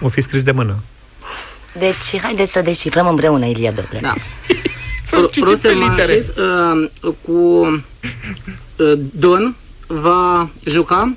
o 0.00 0.08
fi 0.08 0.20
scris 0.20 0.42
de 0.42 0.50
mână. 0.52 0.82
Deci, 1.78 2.20
haideți 2.22 2.52
să 2.52 2.60
descifrăm 2.60 3.06
împreună, 3.06 3.46
Ilia 3.46 3.72
Dobre. 3.72 3.98
Da. 4.00 4.12
Să 5.04 5.28
citim 5.30 5.58
pe 5.58 5.68
litere. 5.68 6.24
Manșit 6.36 6.36
uh, 7.02 7.12
cu 7.22 7.32
uh, 8.76 8.98
Don 9.12 9.56
va 9.86 10.50
juca 10.64 11.16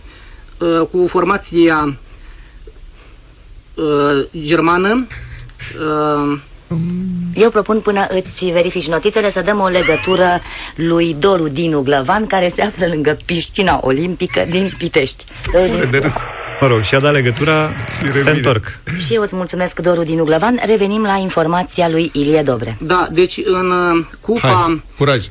uh, 0.58 0.88
cu 0.92 1.08
formația 1.10 2.00
uh, 3.76 4.44
germană 4.44 5.08
uh, 5.80 6.40
Eu 7.34 7.50
propun 7.50 7.80
până 7.80 8.08
îți 8.10 8.46
verifici 8.46 8.88
notițele 8.88 9.32
să 9.32 9.42
dăm 9.46 9.60
o 9.60 9.68
legătură 9.68 10.40
lui 10.76 11.16
Doru 11.20 11.48
Dinu 11.48 11.82
Glăvan, 11.82 12.28
care 12.28 12.54
se 12.56 12.62
află 12.62 12.88
lângă 12.88 13.18
piscina 13.26 13.80
olimpică 13.84 14.46
din 14.50 14.70
Pitești. 14.78 15.24
Pune 15.52 15.88
de 15.92 15.98
râs. 15.98 16.16
Mă 16.62 16.68
rog, 16.68 16.82
și-a 16.82 17.00
dat 17.00 17.14
legătura, 17.14 17.76
se 18.12 18.30
întorc. 18.30 18.66
Și 19.06 19.14
eu 19.14 19.22
îți 19.22 19.36
mulțumesc, 19.36 19.80
Doru 19.80 20.04
din 20.04 20.20
Uglăvan. 20.20 20.60
Revenim 20.66 21.02
la 21.02 21.16
informația 21.16 21.90
lui 21.90 22.10
Ilie 22.14 22.42
Dobre. 22.42 22.78
Da, 22.82 23.08
deci 23.12 23.40
în 23.44 23.72
uh, 23.72 24.06
cupa... 24.20 24.48
Hai, 24.48 24.84
curaj, 24.98 25.26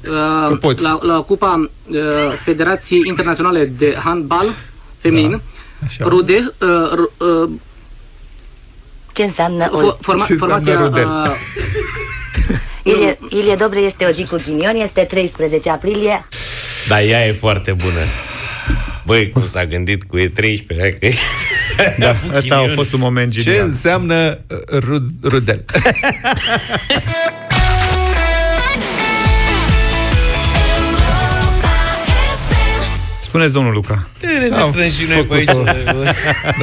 că 0.46 0.56
poți. 0.60 0.82
La, 0.82 0.98
la 1.02 1.20
cupa 1.20 1.70
uh, 1.88 1.96
Federației 2.44 3.02
Internaționale 3.06 3.64
de 3.78 3.96
Handbal 4.04 4.46
Feminin, 4.98 5.30
Da, 5.30 5.86
așa. 5.86 6.04
Rude, 6.08 6.54
uh, 6.60 6.68
r- 6.68 7.16
uh, 7.42 7.50
Ce 9.12 9.22
înseamnă 9.22 9.68
o... 9.72 9.78
fo- 9.78 9.98
forma, 10.00 10.24
Ce 10.24 10.32
înseamnă 10.32 10.70
formația, 10.70 10.86
Rudel? 10.86 11.06
uh, 11.08 11.36
Ilie, 12.94 13.18
Ilie 13.30 13.54
Dobre 13.54 13.78
este 13.80 14.04
o 14.04 14.12
zi 14.12 14.24
cu 14.26 14.36
ghinion, 14.44 14.74
este 14.76 15.00
13 15.10 15.70
aprilie. 15.70 16.28
Da, 16.88 17.02
ea 17.02 17.26
e 17.26 17.32
foarte 17.32 17.72
bună. 17.72 18.00
Băi, 19.06 19.30
cum 19.30 19.44
s-a 19.46 19.64
gândit 19.66 20.02
cu 20.04 20.18
E13, 20.18 20.78
hai 20.78 20.96
că 21.00 21.06
e... 21.06 21.14
Da, 21.98 22.14
asta 22.36 22.56
a 22.56 22.68
fost 22.74 22.92
un 22.92 23.00
moment 23.00 23.32
Ce 23.32 23.40
genial. 23.40 23.64
înseamnă 23.64 24.38
uh, 24.50 24.78
rud- 24.80 25.22
rudel? 25.22 25.64
Spuneți, 33.30 33.52
domnul 33.52 33.72
Luca. 33.72 34.06
Ne 34.22 34.56
Am 34.56 34.70
distrăm 34.72 34.88
și 34.90 35.12
noi 35.12 35.22
pe 35.24 35.34
aici. 35.34 35.48
făcut-o. 35.48 35.70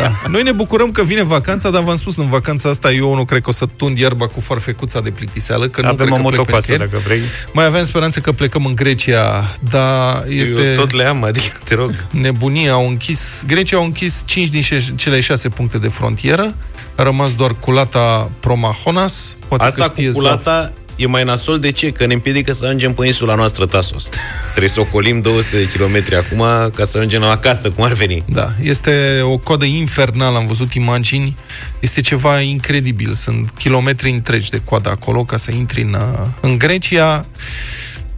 Da. 0.02 0.12
Noi 0.28 0.44
ne 0.44 0.52
bucurăm 0.52 0.92
că 0.92 1.04
vine 1.04 1.24
vacanța, 1.24 1.70
dar 1.70 1.84
v-am 1.84 1.96
spus, 1.96 2.16
în 2.18 2.30
vacanța 2.30 2.70
asta 2.70 2.92
eu 2.92 3.16
nu 3.16 3.26
cred 3.26 3.42
că 3.42 3.50
o 3.50 3.52
să 3.52 3.66
tund 3.76 3.98
iarba 3.98 4.28
cu 4.28 4.40
farfecuța 4.40 5.00
de 5.02 5.10
plictiseală, 5.10 5.68
că 5.68 5.82
nu 5.82 5.88
Avem 5.88 6.06
cred 6.06 6.10
o 6.10 6.16
că 6.16 6.22
plec 6.22 6.32
pe 6.34 6.38
motocoasă, 6.38 6.72
nicăieri. 6.72 6.92
dacă 6.94 7.04
vrei. 7.08 7.20
Mai 7.54 7.66
avem 7.66 7.84
speranță 7.84 8.20
că 8.20 8.32
plecăm 8.32 8.66
în 8.66 8.76
Grecia, 8.76 9.54
dar 9.70 10.24
este 10.28 10.62
Eu 10.62 10.74
tot 10.74 10.92
le 10.94 11.04
am, 11.04 11.24
adică 11.24 11.58
te 11.64 11.76
rog. 11.76 11.94
nebunie. 12.12 12.70
Au 12.70 12.88
închis, 12.88 13.44
Grecia 13.48 13.78
au 13.78 13.84
închis 13.84 14.22
5 14.26 14.48
din 14.50 14.62
șe- 14.62 14.94
cele 14.96 15.20
6 15.20 15.50
puncte 15.50 15.78
de 15.78 15.88
frontieră. 15.88 16.56
A 16.96 17.04
rămas 17.04 17.34
doar 17.34 17.56
culata 17.60 18.30
Promahonas. 18.40 19.36
Poate 19.48 19.64
că 19.64 19.70
Asta 19.70 19.84
cu 19.86 19.92
știe 19.92 20.06
Zaf. 20.12 20.16
culata 20.16 20.72
e 20.98 21.08
mai 21.08 21.24
nasol 21.24 21.60
de 21.60 21.72
ce? 21.72 21.92
Că 21.92 22.06
ne 22.06 22.14
împiedică 22.14 22.54
să 22.54 22.66
ajungem 22.66 22.94
pe 22.94 23.06
insula 23.06 23.36
noastră 23.36 23.66
Tasos. 23.66 24.10
Trebuie 24.50 24.70
să 24.70 24.80
ocolim 24.80 25.22
200 25.22 25.58
de 25.58 25.68
kilometri 25.68 26.16
acum 26.16 26.38
ca 26.76 26.86
să 26.86 26.98
ajungem 26.98 27.22
la 27.22 27.30
acasă, 27.30 27.70
cum 27.70 27.84
ar 27.84 27.94
veni. 27.94 28.24
Da, 28.26 28.52
este 28.62 29.20
o 29.24 29.38
coadă 29.38 29.66
infernală, 29.66 30.38
am 30.38 30.48
văzut 30.48 30.74
imagini, 30.74 31.38
este 31.80 32.02
ceva 32.02 32.40
incredibil, 32.40 33.14
sunt 33.14 33.50
kilometri 33.58 34.10
întregi 34.10 34.50
de 34.50 34.62
coadă 34.64 34.90
acolo 34.90 35.24
ca 35.24 35.38
să 35.38 35.52
intri 35.52 35.82
în, 35.82 35.94
uh, 35.94 36.28
în 36.42 36.58
Grecia. 36.58 37.26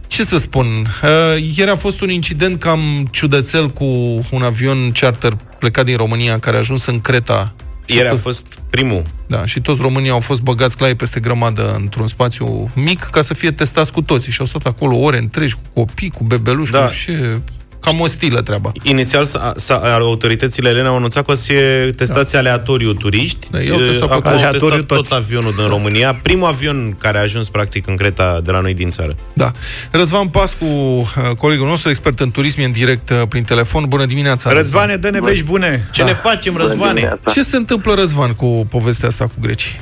Ce 0.06 0.24
să 0.24 0.36
spun, 0.36 0.66
uh, 0.66 1.44
ieri 1.56 1.70
a 1.70 1.76
fost 1.76 2.00
un 2.00 2.10
incident 2.10 2.60
cam 2.60 3.08
ciudățel 3.10 3.68
cu 3.70 3.84
un 4.30 4.42
avion 4.42 4.92
charter 4.92 5.36
plecat 5.58 5.84
din 5.84 5.96
România 5.96 6.38
care 6.38 6.56
a 6.56 6.58
ajuns 6.58 6.86
în 6.86 7.00
Creta. 7.00 7.54
Și 7.90 7.96
Ieri 7.96 8.08
a 8.08 8.10
tot- 8.10 8.20
fost 8.20 8.58
primul. 8.70 9.02
Da, 9.26 9.46
și 9.46 9.60
toți 9.60 9.80
românii 9.80 10.10
au 10.10 10.20
fost 10.20 10.42
băgați 10.42 10.76
claie 10.76 10.94
peste 10.94 11.20
grămadă 11.20 11.74
într-un 11.74 12.08
spațiu 12.08 12.70
mic 12.74 13.00
ca 13.00 13.20
să 13.20 13.34
fie 13.34 13.50
testați 13.50 13.92
cu 13.92 14.02
toții 14.02 14.32
și 14.32 14.40
au 14.40 14.46
stat 14.46 14.66
acolo 14.66 14.96
ore 14.96 15.18
întregi 15.18 15.54
cu 15.54 15.60
copii, 15.80 16.10
cu 16.10 16.24
bebeluși, 16.24 16.72
Da. 16.72 16.84
cu 16.86 16.92
și 16.92 17.12
cam 17.80 18.00
ostilă 18.00 18.40
treaba. 18.42 18.72
Inițial, 18.82 19.24
s-a, 19.24 19.52
s-a, 19.56 19.74
autoritățile 20.00 20.68
elene 20.68 20.86
au 20.88 20.96
anunțat 20.96 21.24
că 21.24 21.30
o 21.30 21.34
să 21.34 21.44
fie 21.52 21.92
testați 21.96 22.36
aleatoriu 22.36 22.92
turiști. 22.92 23.46
Da, 23.50 23.60
i-au 23.60 23.78
testat 23.78 24.08
pe 24.08 24.14
Acum 24.14 24.30
toți. 24.30 24.42
au 24.42 24.48
Aleatoriu 24.48 24.68
testat 24.68 24.86
tot 24.86 24.96
toți. 24.96 25.14
avionul 25.14 25.52
din 25.56 25.66
România. 25.68 26.14
Primul 26.22 26.46
avion 26.48 26.96
care 26.98 27.18
a 27.18 27.20
ajuns, 27.20 27.48
practic, 27.48 27.86
în 27.86 27.96
Creta 27.96 28.40
de 28.44 28.50
la 28.50 28.60
noi 28.60 28.74
din 28.74 28.90
țară. 28.90 29.14
Da. 29.32 29.52
Răzvan 29.90 30.28
Pascu, 30.28 30.64
uh, 30.64 31.06
colegul 31.38 31.66
nostru, 31.66 31.88
expert 31.88 32.20
în 32.20 32.30
turism, 32.30 32.60
e 32.60 32.64
în 32.64 32.72
direct 32.72 33.10
uh, 33.10 33.22
prin 33.28 33.42
telefon. 33.44 33.84
Bună 33.88 34.04
dimineața! 34.06 34.52
Răzvane, 34.52 34.96
dă-ne 34.96 35.20
vești 35.20 35.44
bune. 35.44 35.88
Ce 35.92 36.02
ne 36.02 36.12
facem, 36.12 36.56
Răzvane? 36.56 37.18
Ce 37.32 37.42
se 37.42 37.56
întâmplă, 37.56 37.94
Răzvan, 37.94 38.32
cu 38.34 38.66
povestea 38.70 39.08
asta 39.08 39.24
cu 39.24 39.32
grecii? 39.40 39.80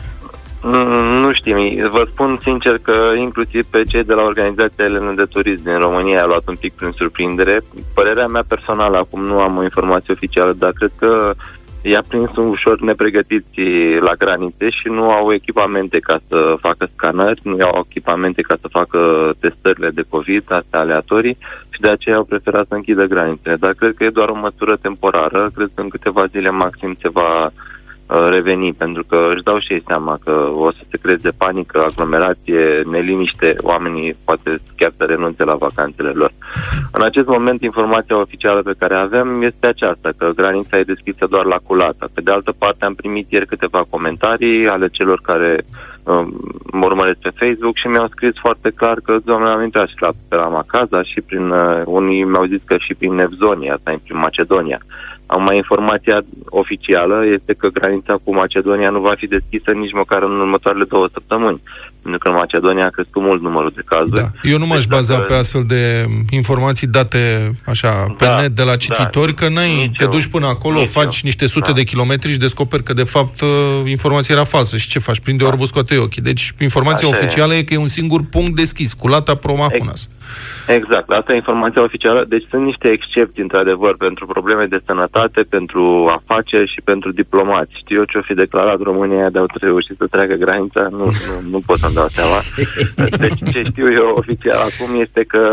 Mm, 0.70 1.20
Nu 1.22 1.32
știm. 1.32 1.56
Vă 1.90 2.06
spun 2.12 2.38
sincer 2.42 2.78
că 2.82 3.12
inclusiv 3.16 3.64
pe 3.70 3.82
cei 3.82 4.04
de 4.04 4.14
la 4.14 4.22
Organizația 4.22 4.84
Elene 4.84 5.12
de 5.12 5.24
Turism 5.24 5.62
din 5.62 5.78
România 5.78 6.22
a 6.22 6.26
luat 6.26 6.48
un 6.48 6.54
pic 6.60 6.72
prin 6.72 6.90
surprindere. 6.90 7.60
Părerea 7.94 8.26
mea 8.26 8.44
personală, 8.48 8.96
acum 8.96 9.24
nu 9.24 9.40
am 9.40 9.56
o 9.56 9.62
informație 9.62 10.12
oficială, 10.12 10.52
dar 10.52 10.72
cred 10.72 10.90
că 10.98 11.32
i-a 11.82 12.02
prins 12.08 12.36
un 12.36 12.46
ușor 12.46 12.80
nepregătiți 12.80 13.60
la 14.00 14.12
granițe 14.18 14.70
și 14.70 14.88
nu 14.88 15.10
au 15.10 15.32
echipamente 15.32 15.98
ca 15.98 16.18
să 16.28 16.56
facă 16.60 16.88
scanări, 16.94 17.40
nu 17.44 17.56
au 17.64 17.86
echipamente 17.88 18.42
ca 18.42 18.56
să 18.60 18.68
facă 18.70 19.32
testările 19.40 19.90
de 19.90 20.04
COVID, 20.08 20.44
astea 20.48 20.80
aleatorii, 20.80 21.36
și 21.70 21.80
de 21.80 21.88
aceea 21.88 22.16
au 22.16 22.24
preferat 22.24 22.66
să 22.66 22.74
închidă 22.74 23.04
granițele. 23.04 23.56
Dar 23.56 23.72
cred 23.72 23.94
că 23.94 24.04
e 24.04 24.18
doar 24.18 24.28
o 24.28 24.38
măsură 24.38 24.76
temporară, 24.76 25.50
cred 25.54 25.70
că 25.74 25.80
în 25.80 25.88
câteva 25.88 26.26
zile 26.26 26.50
maxim 26.50 26.96
se 27.00 27.08
va 27.08 27.44
uh, 27.44 27.52
reveni, 28.09 28.72
pentru 28.72 29.04
că 29.09 29.30
își 29.34 29.42
dau 29.42 29.59
și 29.59 29.72
ei 29.72 29.82
seama 29.86 30.18
că 30.24 30.30
o 30.54 30.72
să 30.72 30.78
se 30.90 30.98
creeze 31.02 31.30
panică, 31.38 31.82
aglomerație, 31.82 32.82
neliniște, 32.90 33.54
oamenii 33.62 34.16
poate 34.24 34.61
chiar 34.76 34.92
să 34.96 35.04
renunțe 35.04 35.44
la 35.44 35.54
vacanțele 35.54 36.09
lor. 36.09 36.32
În 36.92 37.02
acest 37.02 37.26
moment, 37.26 37.62
informația 37.62 38.20
oficială 38.20 38.62
pe 38.62 38.74
care 38.78 38.94
avem 38.94 39.42
este 39.42 39.66
aceasta, 39.66 40.11
că 40.16 40.30
granița 40.34 40.78
e 40.78 40.82
deschisă 40.82 41.26
doar 41.30 41.44
la 41.44 41.59
culată. 41.66 42.11
Pe 42.14 42.20
de 42.20 42.30
altă 42.30 42.52
parte, 42.59 42.84
am 42.84 42.94
primit 42.94 43.30
ieri 43.30 43.46
câteva 43.46 43.86
comentarii 43.90 44.68
ale 44.68 44.88
celor 44.88 45.20
care 45.22 45.64
um, 46.02 46.40
mă 46.72 46.84
urmăresc 46.84 47.18
pe 47.18 47.30
Facebook 47.34 47.76
și 47.76 47.86
mi-au 47.86 48.09
scris 48.09 48.32
foarte 48.40 48.70
clar 48.70 48.98
că, 49.04 49.18
doamne, 49.24 49.48
am 49.48 49.62
intrat 49.62 49.88
și 49.88 49.94
la, 49.98 50.09
pe 50.28 50.36
la 50.36 50.48
Macaza 50.48 51.02
și 51.02 51.20
prin, 51.20 51.50
uh, 51.50 51.82
unii 51.84 52.24
mi-au 52.24 52.44
zis 52.44 52.61
că 52.64 52.76
și 52.78 52.94
prin 52.94 53.14
Nevzonia, 53.14 53.74
asta 53.74 53.92
e 53.92 54.00
prin 54.04 54.18
Macedonia. 54.18 54.80
Acum, 55.31 55.49
informația 55.62 56.18
oficială 56.62 57.16
este 57.37 57.53
că 57.61 57.68
granița 57.68 58.14
cu 58.24 58.35
Macedonia 58.35 58.91
nu 58.91 59.01
va 59.01 59.14
fi 59.16 59.26
deschisă 59.26 59.70
nici 59.70 59.93
măcar 59.93 60.22
în 60.22 60.41
următoarele 60.41 60.85
două 60.85 61.09
săptămâni, 61.12 61.61
pentru 62.03 62.18
că 62.20 62.29
în 62.29 62.35
Macedonia 62.35 62.87
a 62.87 62.89
crescut 62.97 63.22
mult 63.22 63.43
numărul 63.43 63.72
de 63.74 63.83
cazuri. 63.85 64.20
Da. 64.20 64.31
Eu 64.43 64.59
nu 64.59 64.66
m-aș 64.66 64.76
Deci 64.85 64.95
baza 64.97 65.12
dacă- 65.14 65.24
pe 65.24 65.35
astfel 65.35 65.64
de 65.66 66.05
informații 66.31 66.87
date 66.87 67.53
așa 67.66 67.91
pe 68.18 68.24
Da, 68.24 68.41
net 68.41 68.51
de 68.55 68.62
la 68.62 68.68
da. 68.70 68.76
cititori, 68.76 69.35
că 69.35 69.49
n-ai, 69.49 69.74
Nici 69.76 69.97
te 69.97 70.03
eu. 70.05 70.11
duci 70.11 70.26
până 70.26 70.47
acolo, 70.47 70.79
Nici 70.79 70.89
faci 70.89 71.14
eu. 71.14 71.20
niște 71.22 71.47
sute 71.47 71.66
Da. 71.68 71.72
de 71.72 71.83
kilometri 71.83 72.31
și 72.33 72.39
descoperi 72.39 72.83
că 72.83 72.93
de 72.93 73.05
fapt 73.05 73.41
uh, 73.41 73.49
informația 73.91 74.35
era 74.35 74.45
falsă. 74.45 74.76
Și 74.76 74.89
ce 74.89 74.99
faci? 74.99 75.20
Prinde 75.20 75.45
orbul, 75.45 75.66
scoate 75.66 75.97
ochii. 75.99 76.22
Deci 76.22 76.53
informația 76.61 77.09
Așa 77.09 77.16
e. 77.16 77.20
oficială 77.20 77.55
e 77.55 77.62
că 77.62 77.74
e 77.74 77.79
un 77.79 77.89
singur 77.89 78.20
punct 78.31 78.55
deschis, 78.57 78.93
culata 78.93 79.35
Promahunas. 79.35 80.09
Exact, 80.66 81.11
asta 81.11 81.33
e 81.33 81.37
informația 81.37 81.83
oficială. 81.83 82.24
Deci 82.29 82.47
sunt 82.51 82.64
niște 82.64 82.89
excepții, 82.89 83.43
într-adevăr, 83.43 83.97
pentru 83.97 84.26
probleme 84.26 84.64
de 84.66 84.81
sănătate, 84.87 85.41
pentru 85.49 86.12
afaceri 86.18 86.72
și 86.72 86.81
pentru 86.85 87.12
diplomați. 87.12 87.76
Știu 87.76 87.99
eu 87.99 88.05
ce-o 88.05 88.22
fi 88.22 88.35
declarat 88.35 88.81
România 88.81 89.31
de 89.31 89.39
au 89.39 89.47
reușit 89.61 89.97
să 89.97 90.07
treacă 90.07 90.35
granița, 90.35 90.89
nu, 90.91 91.05
nu, 91.05 91.51
nu 91.51 91.61
pot 91.66 91.76
să-mi 91.79 91.95
dau 91.95 92.09
seama. 92.09 92.39
Deci 93.22 93.53
ce 93.53 93.62
știu 93.62 93.93
eu 93.93 94.14
oficial 94.16 94.59
acum 94.59 95.01
este 95.01 95.24
că 95.24 95.45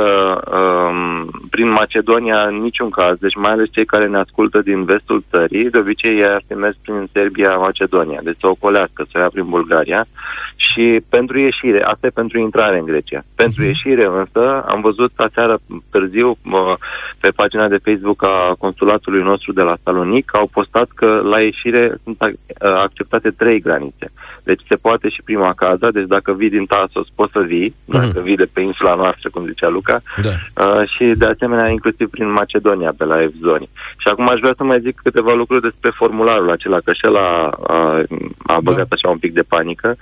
um, 0.59 1.29
prin 1.49 1.69
Macedonia 1.69 2.41
în 2.41 2.55
niciun 2.55 2.89
caz, 2.89 3.17
deci 3.19 3.35
mai 3.35 3.51
ales 3.51 3.67
cei 3.71 3.85
care 3.85 4.07
ne 4.07 4.17
ascultă 4.17 4.61
din 4.61 4.83
vestul 4.83 5.23
țării, 5.29 5.69
de 5.69 5.77
obicei 5.77 6.13
ei 6.13 6.25
ar 6.25 6.43
fi 6.47 6.53
mers 6.53 6.75
prin 6.81 7.07
Serbia, 7.11 7.55
Macedonia, 7.55 8.19
deci 8.23 8.37
să 8.39 8.47
ocolească, 8.47 9.05
să 9.11 9.13
o 9.15 9.19
ia 9.19 9.29
prin 9.33 9.49
Bulgaria 9.49 10.07
și 10.55 11.01
pentru 11.09 11.39
ieșire, 11.39 11.83
asta 11.83 12.07
e 12.07 12.09
pentru 12.09 12.39
intrare 12.39 12.77
în 12.77 12.85
Grecia. 12.85 13.23
Pentru 13.35 13.63
ieșire 13.63 14.05
însă 14.05 14.64
am 14.67 14.81
văzut 14.81 15.11
aseară 15.15 15.57
târziu 15.91 16.37
mă, 16.41 16.77
pe 17.19 17.29
pagina 17.35 17.67
de 17.67 17.79
Facebook 17.83 18.23
a 18.23 18.55
consulatului 18.59 19.21
nostru 19.21 19.53
de 19.53 19.61
la 19.61 19.77
Salonic 19.83 20.35
au 20.35 20.49
postat 20.51 20.87
că 20.95 21.21
la 21.23 21.41
ieșire 21.41 21.97
sunt 22.03 22.17
ac- 22.27 22.57
acceptate 22.59 23.29
trei 23.29 23.59
granițe. 23.59 24.11
Deci 24.43 24.61
se 24.69 24.75
poate 24.75 25.09
și 25.09 25.21
prima 25.23 25.53
casa, 25.53 25.91
deci 25.91 26.07
dacă 26.07 26.33
vii 26.33 26.49
din 26.49 26.65
Tasos 26.65 27.07
poți 27.15 27.31
să 27.31 27.39
vii, 27.39 27.75
dacă 27.85 28.19
vii 28.23 28.35
de 28.35 28.47
pe 28.53 28.61
insula 28.61 28.95
noastră, 28.95 29.29
cum 29.29 29.45
zicea 29.45 29.69
Luca, 29.69 30.01
Da. 30.21 30.29
Uh, 30.65 30.89
și 30.89 31.03
de 31.15 31.25
asemenea 31.25 31.69
inclusiv 31.69 32.09
prin 32.09 32.31
Macedonia, 32.31 32.93
pe 32.97 33.03
la 33.03 33.21
Evzoni. 33.21 33.69
Și 33.97 34.07
acum 34.07 34.29
aș 34.29 34.39
vrea 34.39 34.53
să 34.57 34.63
mai 34.63 34.79
zic 34.79 34.99
câteva 35.03 35.33
lucruri 35.33 35.61
despre 35.61 35.91
formularul 35.95 36.51
acela, 36.51 36.79
că 36.79 36.93
și 36.93 37.05
el 37.05 37.15
a, 37.15 37.49
a, 37.67 38.03
a 38.45 38.59
băgat 38.63 38.87
așa 38.89 39.09
un 39.09 39.17
pic 39.17 39.33
de 39.33 39.43
panică. 39.47 39.95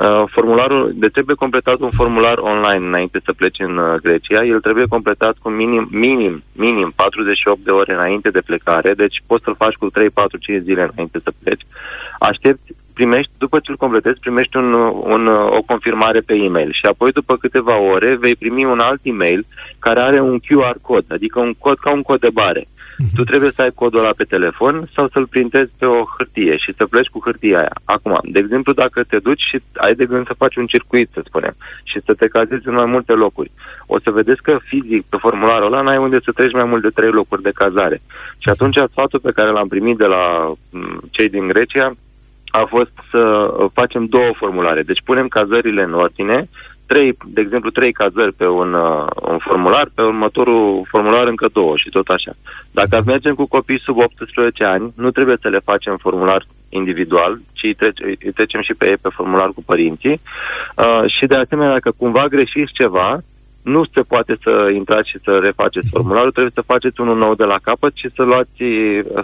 Uh, 0.00 0.24
formularul, 0.30 0.92
de 0.94 1.08
trebuie 1.08 1.36
completat 1.36 1.80
un 1.80 1.90
formular 1.90 2.38
online 2.38 2.86
înainte 2.86 3.20
să 3.24 3.32
pleci 3.32 3.58
în 3.58 3.76
uh, 3.76 4.00
Grecia. 4.02 4.44
El 4.44 4.60
trebuie 4.60 4.86
completat 4.86 5.36
cu 5.42 5.48
minim, 5.48 5.88
minim, 5.90 6.42
minim 6.52 6.92
48 6.96 7.58
de 7.64 7.70
ore 7.70 7.94
înainte 7.94 8.30
de 8.30 8.40
plecare, 8.40 8.94
deci 8.94 9.22
poți 9.26 9.44
să-l 9.44 9.54
faci 9.58 9.74
cu 9.74 9.90
3, 9.90 10.10
4, 10.10 10.38
5 10.38 10.62
zile 10.62 10.90
înainte 10.92 11.20
să 11.22 11.32
pleci. 11.42 11.66
Aștepți 12.18 12.74
primești, 12.94 13.30
după 13.38 13.58
ce 13.58 13.70
îl 13.70 13.76
completezi, 13.76 14.20
primești 14.20 14.56
un, 14.56 14.72
un, 15.14 15.26
o 15.26 15.62
confirmare 15.66 16.20
pe 16.20 16.34
e-mail 16.34 16.72
și 16.72 16.86
apoi 16.86 17.10
după 17.10 17.36
câteva 17.36 17.78
ore 17.78 18.16
vei 18.16 18.34
primi 18.34 18.64
un 18.64 18.78
alt 18.78 19.00
e-mail 19.02 19.46
care 19.78 20.00
are 20.00 20.20
un 20.20 20.38
QR 20.38 20.76
cod, 20.80 21.04
adică 21.08 21.38
un 21.38 21.52
cod 21.58 21.78
ca 21.78 21.92
un 21.92 22.02
cod 22.02 22.20
de 22.20 22.30
bare. 22.32 22.68
Tu 23.14 23.24
trebuie 23.24 23.50
să 23.50 23.62
ai 23.62 23.70
codul 23.74 23.98
ăla 23.98 24.12
pe 24.16 24.24
telefon 24.24 24.90
sau 24.94 25.08
să-l 25.08 25.26
printezi 25.26 25.70
pe 25.78 25.86
o 25.86 26.04
hârtie 26.16 26.56
și 26.56 26.74
să 26.76 26.86
pleci 26.86 27.08
cu 27.08 27.20
hârtia 27.24 27.58
aia. 27.58 27.72
Acum, 27.84 28.18
de 28.22 28.38
exemplu, 28.38 28.72
dacă 28.72 29.02
te 29.02 29.18
duci 29.18 29.42
și 29.48 29.60
ai 29.74 29.94
de 29.94 30.06
gând 30.06 30.26
să 30.26 30.34
faci 30.38 30.56
un 30.56 30.66
circuit, 30.66 31.08
să 31.12 31.22
spunem, 31.24 31.54
și 31.84 32.00
să 32.04 32.14
te 32.14 32.28
cazezi 32.28 32.68
în 32.68 32.74
mai 32.74 32.84
multe 32.84 33.12
locuri, 33.12 33.50
o 33.86 34.00
să 34.00 34.10
vedeți 34.10 34.42
că 34.42 34.58
fizic 34.64 35.04
pe 35.08 35.16
formularul 35.20 35.72
ăla 35.72 35.82
n-ai 35.82 35.98
unde 35.98 36.18
să 36.24 36.32
treci 36.32 36.52
mai 36.52 36.64
mult 36.64 36.82
de 36.82 36.88
trei 36.94 37.10
locuri 37.10 37.42
de 37.42 37.50
cazare. 37.54 38.02
Și 38.38 38.48
atunci 38.48 38.78
sfatul 38.90 39.20
pe 39.20 39.32
care 39.32 39.50
l-am 39.50 39.68
primit 39.68 39.96
de 39.96 40.06
la 40.06 40.52
m, 40.70 41.00
cei 41.10 41.28
din 41.28 41.46
Grecia 41.48 41.96
a 42.50 42.64
fost 42.68 42.92
să 43.10 43.18
uh, 43.18 43.70
facem 43.72 44.06
două 44.06 44.30
formulare. 44.36 44.82
Deci 44.82 45.02
punem 45.04 45.28
cazările 45.28 45.82
în 45.82 45.94
ordine, 45.94 46.48
trei, 46.92 47.16
de 47.26 47.40
exemplu, 47.40 47.70
trei 47.70 47.92
cazări 47.92 48.32
pe 48.32 48.46
un, 48.46 48.72
uh, 48.72 49.06
un 49.32 49.38
formular, 49.38 49.86
pe 49.94 50.02
următorul 50.02 50.86
formular 50.88 51.26
încă 51.26 51.48
două 51.52 51.76
și 51.76 51.88
tot 51.88 52.08
așa. 52.08 52.32
Dacă 52.70 53.02
mergem 53.06 53.34
cu 53.34 53.46
copii 53.46 53.80
sub 53.80 53.96
18 53.96 54.64
ani, 54.64 54.92
nu 54.96 55.10
trebuie 55.10 55.36
să 55.40 55.48
le 55.48 55.68
facem 55.70 55.96
formular 55.96 56.46
individual, 56.68 57.40
ci 57.52 57.62
îi, 57.62 57.74
trece, 57.74 58.04
îi 58.04 58.32
trecem 58.32 58.62
și 58.62 58.74
pe 58.74 58.88
ei 58.88 58.96
pe 58.96 59.08
formular 59.08 59.48
cu 59.48 59.62
părinții. 59.62 60.20
Uh, 60.76 61.02
și 61.06 61.26
de 61.26 61.34
asemenea, 61.34 61.72
dacă 61.72 61.90
cumva 61.96 62.26
greșiți 62.28 62.72
ceva, 62.72 63.20
nu 63.62 63.84
se 63.94 64.00
poate 64.00 64.38
să 64.42 64.50
intrați 64.74 65.08
și 65.08 65.18
să 65.24 65.38
refaceți 65.42 65.88
formularul, 65.90 66.30
trebuie 66.30 66.52
să 66.54 66.62
faceți 66.66 67.00
unul 67.00 67.16
nou 67.16 67.34
de 67.34 67.44
la 67.44 67.56
capăt 67.62 67.92
și 67.94 68.08
să 68.16 68.22
luați, 68.22 68.62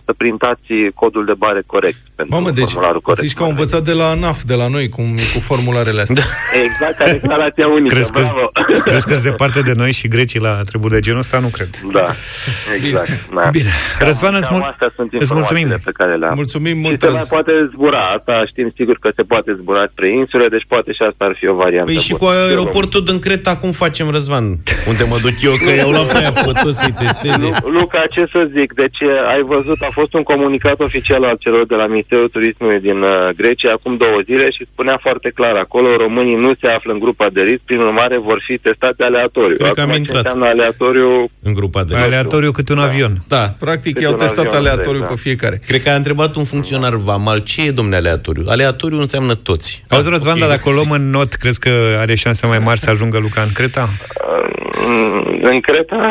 să 0.05 0.13
printați 0.17 0.67
codul 0.95 1.25
de 1.25 1.33
bare 1.39 1.63
corect 1.67 1.99
pentru 2.15 2.35
Mamă, 2.35 2.51
deci 2.51 2.71
formularul 2.71 3.01
corect. 3.01 3.27
zici 3.27 3.37
că 3.37 3.43
au 3.43 3.49
învățat 3.49 3.83
de 3.83 3.93
la 3.93 4.05
ANAF, 4.11 4.43
de 4.43 4.55
la 4.55 4.69
noi, 4.69 4.89
cum 4.89 5.05
e 5.05 5.23
cu 5.35 5.41
formularele 5.41 6.01
astea. 6.01 6.25
Exact, 6.67 6.97
ca 6.99 7.05
declarația 7.13 7.69
unică, 7.69 7.95
Crezi 7.95 8.13
că, 8.13 8.21
bravo. 8.21 8.51
crezi 8.85 9.07
că 9.07 9.15
departe 9.23 9.61
de 9.61 9.73
noi 9.77 9.93
și 9.93 10.09
grecii 10.09 10.41
la 10.41 10.61
treburi 10.65 10.93
de 10.93 11.01
genul 11.01 11.19
ăsta? 11.21 11.39
Nu 11.39 11.49
cred. 11.53 11.71
Da, 11.93 12.05
exact. 12.77 13.09
Da. 13.35 13.49
Bine. 13.51 13.71
Răzvan, 13.99 14.35
îți, 14.35 14.49
Cam 14.49 14.57
mul- 14.57 14.69
astea 14.71 14.93
sunt 14.97 15.13
îți 15.13 15.33
mulțumim. 15.35 15.63
informațiile 15.63 15.81
pe 15.85 16.05
care 16.05 16.17
le-am. 16.17 16.33
Mulțumim 16.35 16.75
Și 16.75 16.81
mult, 16.81 17.01
se 17.01 17.07
mai 17.09 17.21
Răz- 17.25 17.29
poate 17.29 17.53
zbura, 17.75 18.01
asta 18.17 18.45
știm 18.47 18.73
sigur 18.77 18.97
că 19.01 19.11
se 19.17 19.23
poate 19.23 19.55
zbura 19.61 19.87
spre 19.91 20.09
insule, 20.13 20.47
deci 20.49 20.65
poate 20.69 20.93
și 20.93 21.03
asta 21.03 21.25
ar 21.25 21.35
fi 21.39 21.47
o 21.49 21.55
variantă 21.55 21.85
Păi 21.93 22.01
și 22.01 22.13
cu 22.13 22.19
bună. 22.19 22.31
aeroportul 22.49 23.05
din 23.05 23.19
Creta, 23.19 23.57
cum 23.57 23.71
facem, 23.71 24.11
Răzvan? 24.11 24.25
Unde 24.91 25.05
mă 25.11 25.19
duc 25.23 25.37
eu, 25.43 25.53
că 25.65 25.71
i-au 25.75 25.91
luat 25.91 26.07
pe 26.13 26.19
aia 26.19 26.33
pe 26.33 26.51
toți 26.63 26.79
să-i 26.81 26.93
testeze. 27.03 27.47
Lu- 27.47 27.71
Luca, 27.79 28.03
ce 28.15 28.23
să 28.33 28.41
zic? 28.57 28.73
Deci 28.83 29.01
ai 29.33 29.43
văzut, 29.55 29.81
a 29.89 29.89
fost 29.99 30.13
un 30.15 30.23
comunicat 30.23 30.79
oficial 30.81 31.25
al 31.25 31.37
celor 31.45 31.67
de 31.67 31.75
la 31.75 31.87
Ministerul 31.87 32.29
Turismului 32.29 32.81
din 32.81 32.99
uh, 33.03 33.29
Grecia 33.37 33.71
acum 33.73 33.97
două 33.97 34.19
zile 34.25 34.47
și 34.57 34.67
spunea 34.73 34.99
foarte 35.03 35.31
clar 35.35 35.55
acolo, 35.57 35.97
românii 35.97 36.35
nu 36.47 36.53
se 36.61 36.69
află 36.69 36.93
în 36.93 36.99
grupa 36.99 37.27
de 37.33 37.41
risc, 37.41 37.63
prin 37.65 37.79
urmare 37.79 38.17
vor 38.19 38.39
fi 38.47 38.59
testați 38.59 39.03
aleatoriu. 39.03 39.57
Cred 39.57 39.71
că 39.71 39.81
am 39.81 39.89
Acum, 39.91 39.93
ce 39.93 39.99
intrat. 39.99 40.25
înseamnă 40.25 40.47
aleatoriu? 40.55 41.09
În 41.43 41.55
grupa 41.55 41.85
de 41.85 41.95
risc. 41.95 42.07
Aleatoriu 42.07 42.51
cât 42.51 42.69
un 42.69 42.79
avion. 42.79 43.13
Da. 43.29 43.45
Practic, 43.59 43.93
Câte 43.93 44.05
i-au 44.05 44.13
un 44.13 44.19
testat 44.19 44.45
avion, 44.47 44.61
aleatoriu 44.61 45.01
da. 45.01 45.07
pe 45.07 45.17
fiecare. 45.17 45.61
Cred 45.67 45.83
că 45.83 45.91
a 45.91 45.95
întrebat 45.95 46.35
un 46.37 46.45
funcționar 46.45 46.95
vamal 46.95 47.39
ce 47.39 47.63
e, 47.63 47.71
domne, 47.71 47.97
aleatoriu? 47.97 48.45
Aleatoriu 48.49 48.99
înseamnă 48.99 49.35
toți. 49.35 49.85
Auzi, 49.89 50.09
Răzvan, 50.09 50.33
ok. 50.33 50.39
dar 50.39 50.49
dacă 50.49 50.69
o 50.69 50.73
luăm 50.73 50.91
în 50.91 51.11
not, 51.11 51.33
crezi 51.35 51.59
că 51.59 51.97
are 51.99 52.15
șanse 52.15 52.47
mai 52.47 52.59
mari 52.59 52.79
să 52.79 52.91
ajungă 52.91 53.19
Luca 53.19 53.41
în 53.41 53.53
Creta? 53.55 53.89
Mm, 54.89 55.41
În 55.43 55.61
Creta? 55.61 56.09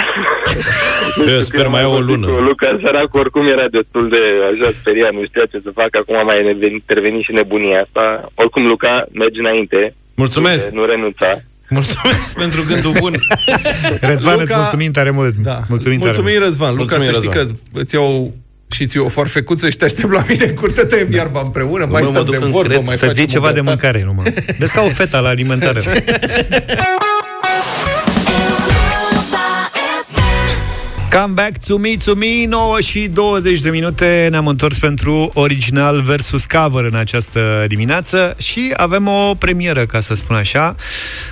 Eu 1.34 1.39
sper 1.39 1.68
mai 1.68 1.82
au 1.84 1.93
o 1.93 1.99
lună. 1.99 2.28
Luca 2.28 2.80
săracu 2.86 3.18
oricum 3.18 3.47
era 3.47 3.68
destul 3.72 4.10
de 4.10 4.18
așa 4.51 4.72
speriat, 4.80 5.12
nu 5.12 5.24
știa 5.26 5.43
ce 5.51 5.60
să 5.64 5.70
facă, 5.74 5.95
acum 6.01 6.16
a 6.18 6.22
mai 6.24 6.58
intervenit 6.72 7.24
și 7.24 7.32
nebunia 7.32 7.82
asta. 7.82 8.32
Oricum, 8.36 8.66
Luca, 8.66 9.06
mergi 9.12 9.39
înainte. 9.39 9.95
Mulțumesc! 10.16 10.70
Nu 10.70 10.86
renunța. 10.86 11.41
Mulțumesc 11.70 12.36
pentru 12.43 12.64
gândul 12.68 12.91
bun. 12.99 13.14
Răzvan, 14.12 14.39
îți 14.39 14.51
Luca- 14.51 14.56
mulțumim 14.58 14.91
tare 14.91 15.10
mult. 15.10 15.36
Da. 15.36 15.60
Mulțumim, 15.70 15.97
tare 15.99 16.12
Mulțumim, 16.12 16.34
mult. 16.38 16.43
Răzvan. 16.45 16.76
Luca, 16.76 16.95
Mulțumim, 16.95 17.14
să 17.14 17.20
știi 17.20 17.32
Răzvan. 17.39 17.56
că 17.74 17.80
îți 17.80 17.95
iau 17.95 18.34
și 18.72 18.86
ți 18.86 18.97
o 18.97 19.08
farfecuță 19.08 19.70
și 19.70 19.78
te 19.78 19.86
aștept 19.86 20.12
la 20.12 20.22
mine 20.28 20.45
în 20.45 20.53
curte, 20.56 20.86
tăiem 20.86 21.08
iarba 21.12 21.41
împreună, 21.43 21.86
mai 21.91 22.01
mă, 22.01 22.08
mă 22.10 22.14
stăm 22.14 22.26
duc 22.26 22.36
de 22.38 22.45
în 22.45 22.51
vorbă, 22.51 22.68
cred 22.74 22.84
mai 22.86 22.95
Să 22.95 23.06
facem 23.06 23.14
zici 23.24 23.32
ceva 23.32 23.45
o 23.49 23.51
de 23.51 23.53
grătar. 23.62 23.74
mâncare 23.74 24.03
numai. 24.06 24.34
Vezi 24.58 24.74
ca 24.74 24.82
o 24.82 24.88
feta 24.89 25.20
la 25.20 25.30
alimentare. 25.30 25.80
Come 31.22 31.34
back 31.34 31.66
to 31.68 31.78
me, 31.78 31.95
to 32.05 32.16
me 32.16 32.45
9 32.45 32.80
și 32.80 33.07
20 33.07 33.59
de 33.59 33.70
minute. 33.70 34.28
Ne-am 34.32 34.47
întors 34.47 34.78
pentru 34.78 35.32
original 35.34 36.01
versus 36.01 36.45
cover 36.45 36.84
În 36.84 36.95
această 36.95 37.66
dimineață 37.68 38.36
Și 38.38 38.74
avem 38.78 39.07
o 39.07 39.34
premieră, 39.34 39.86
ca 39.86 39.99
să 39.99 40.13
spun 40.16 40.36
așa. 40.36 40.76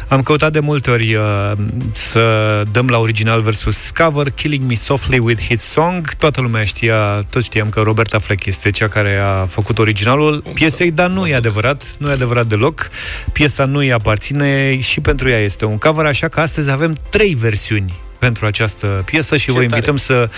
Am 0.08 0.22
căutat 0.22 0.52
de 0.52 0.60
multe 0.60 0.92
ori 0.92 1.16
uh, 1.16 1.52
Să 1.92 2.64
dăm 2.72 2.88
la 2.88 2.98
original 2.98 3.42
versus 3.42 3.90
cover 3.90 4.30
Killing 4.30 4.64
Me 4.68 4.76
Softly 4.76 5.20
with 5.20 5.42
His 5.42 5.62
Song. 5.62 6.14
Toată 6.14 6.42
lumea 6.42 6.64
știa, 6.64 7.26
toți 7.30 7.46
știam 7.46 7.70
că 7.70 7.82
Roberta 7.82 8.20
Fleck 8.20 8.46
Este 8.46 8.72
cea 8.72 8.88
care 8.88 9.18
a 9.18 9.46
făcut 9.46 9.80
originalul 9.80 10.44
piesei 10.54 10.92
Dar 10.92 11.10
nu 11.10 11.28
e 11.28 11.36
adevărat, 11.36 11.96
nu 11.98 12.10
e 12.10 12.12
adevărat 12.12 12.46
deloc. 12.46 12.90
Piesa 13.32 13.66
nu 13.66 13.78
îi 13.78 13.94
aparține 13.94 14.80
Și 14.80 15.00
pentru 15.00 15.30
ea 15.30 15.40
este 15.40 15.66
un 15.66 15.78
cover 15.78 16.06
Așa 16.06 16.28
că 16.28 16.40
astăzi 16.40 16.72
avem 16.72 16.98
trei 17.10 17.36
versiuni 17.36 18.03
pentru 18.24 18.46
această 18.46 19.02
piesă 19.06 19.38
și 19.38 19.46
Ce 19.46 19.52
vă 19.52 19.58
tare. 19.58 19.70
invităm 19.70 19.98
să 19.98 20.30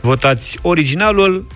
votați 0.00 0.58
originalul, 0.62 1.46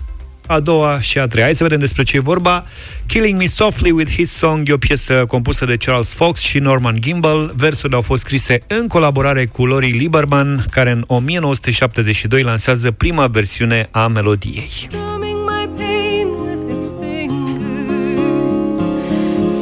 a 0.47 0.59
doua 0.59 0.99
și 0.99 1.17
a 1.19 1.27
treia. 1.27 1.45
Hai 1.45 1.55
să 1.55 1.63
vedem 1.63 1.79
despre 1.79 2.03
ce 2.03 2.15
e 2.15 2.19
vorba. 2.19 2.65
Killing 3.05 3.37
Me 3.39 3.45
Softly 3.45 3.91
with 3.91 4.11
His 4.11 4.31
Song 4.31 4.69
e 4.69 4.73
o 4.73 4.77
piesă 4.77 5.25
compusă 5.27 5.65
de 5.65 5.77
Charles 5.77 6.13
Fox 6.13 6.39
și 6.39 6.59
Norman 6.59 6.95
Gimbel. 6.99 7.53
Versurile 7.55 7.95
au 7.95 8.01
fost 8.01 8.21
scrise 8.23 8.61
în 8.67 8.87
colaborare 8.87 9.45
cu 9.45 9.65
Lori 9.65 9.89
Lieberman, 9.89 10.65
care 10.71 10.91
în 10.91 11.03
1972 11.07 12.41
lansează 12.41 12.91
prima 12.91 13.27
versiune 13.27 13.87
a 13.91 14.07
melodiei. 14.07 14.69
Numbing 14.91 15.37
my 15.49 15.69
pain 15.77 16.27
with 16.27 16.61
his 16.73 16.89
fingers, 16.99 18.79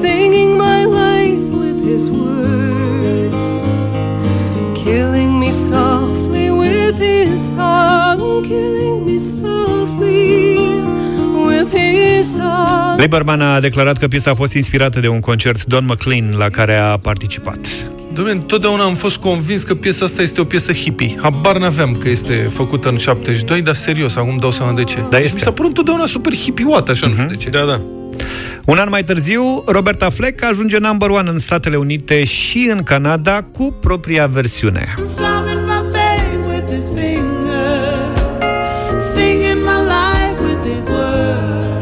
singing 0.02 0.56
my 0.56 0.84
life 0.84 1.44
with 1.58 1.92
his 1.92 2.08
words, 2.10 2.37
his 7.38 7.46
song, 7.56 8.42
killing 8.42 9.06
me 9.06 9.18
softly 9.20 10.48
with 11.46 11.70
his 11.72 12.26
song. 12.38 12.98
Lieberman 12.98 13.42
a 13.42 13.60
declarat 13.60 13.98
că 13.98 14.08
piesa 14.08 14.32
a 14.32 14.34
fost 14.34 14.54
inspirată 14.54 15.00
de 15.00 15.08
un 15.08 15.20
concert 15.20 15.66
Don 15.66 15.86
McLean 15.86 16.36
la 16.38 16.50
care 16.50 16.76
a 16.76 16.98
participat. 16.98 17.68
Dom'le, 18.14 18.32
întotdeauna 18.32 18.84
am 18.84 18.94
fost 18.94 19.18
convins 19.18 19.64
că 19.64 19.76
piesa 19.76 20.06
asta 20.06 20.22
este 20.22 20.42
o 20.42 20.44
piesă 20.44 20.72
hippie. 20.72 21.16
Habar 21.22 21.58
n-aveam 21.58 21.96
că 21.96 22.10
este 22.10 22.48
făcută 22.52 22.90
în 22.90 22.98
72, 22.98 23.62
dar 23.62 23.76
serios, 23.76 24.16
acum 24.16 24.30
îmi 24.30 24.40
dau 24.40 24.52
seama 24.52 24.74
de 24.74 24.84
ce. 24.84 25.06
Da, 25.10 25.18
Și 25.18 25.24
este. 25.24 25.36
Mi 25.36 25.42
s-a 25.42 25.52
părut 25.52 25.70
întotdeauna 25.70 26.06
super 26.06 26.34
hippie-oată, 26.36 26.92
așa, 26.92 27.08
nu 27.08 27.14
știu 27.14 27.28
de 27.28 27.36
ce. 27.36 27.50
Da, 27.50 27.66
da. 27.66 27.82
Un 28.66 28.78
an 28.78 28.90
mai 28.90 29.04
târziu, 29.04 29.64
Roberta 29.66 30.10
Fleck 30.10 30.44
ajunge 30.44 30.78
number 30.78 31.10
one 31.10 31.30
în 31.30 31.40
Statele 31.40 31.76
Unite 31.76 32.24
și 32.24 32.70
în 32.72 32.84
Canada 32.84 33.42
cu 33.42 33.76
propria 33.82 34.28
versiune. 34.28 34.96
Strumming 35.08 35.47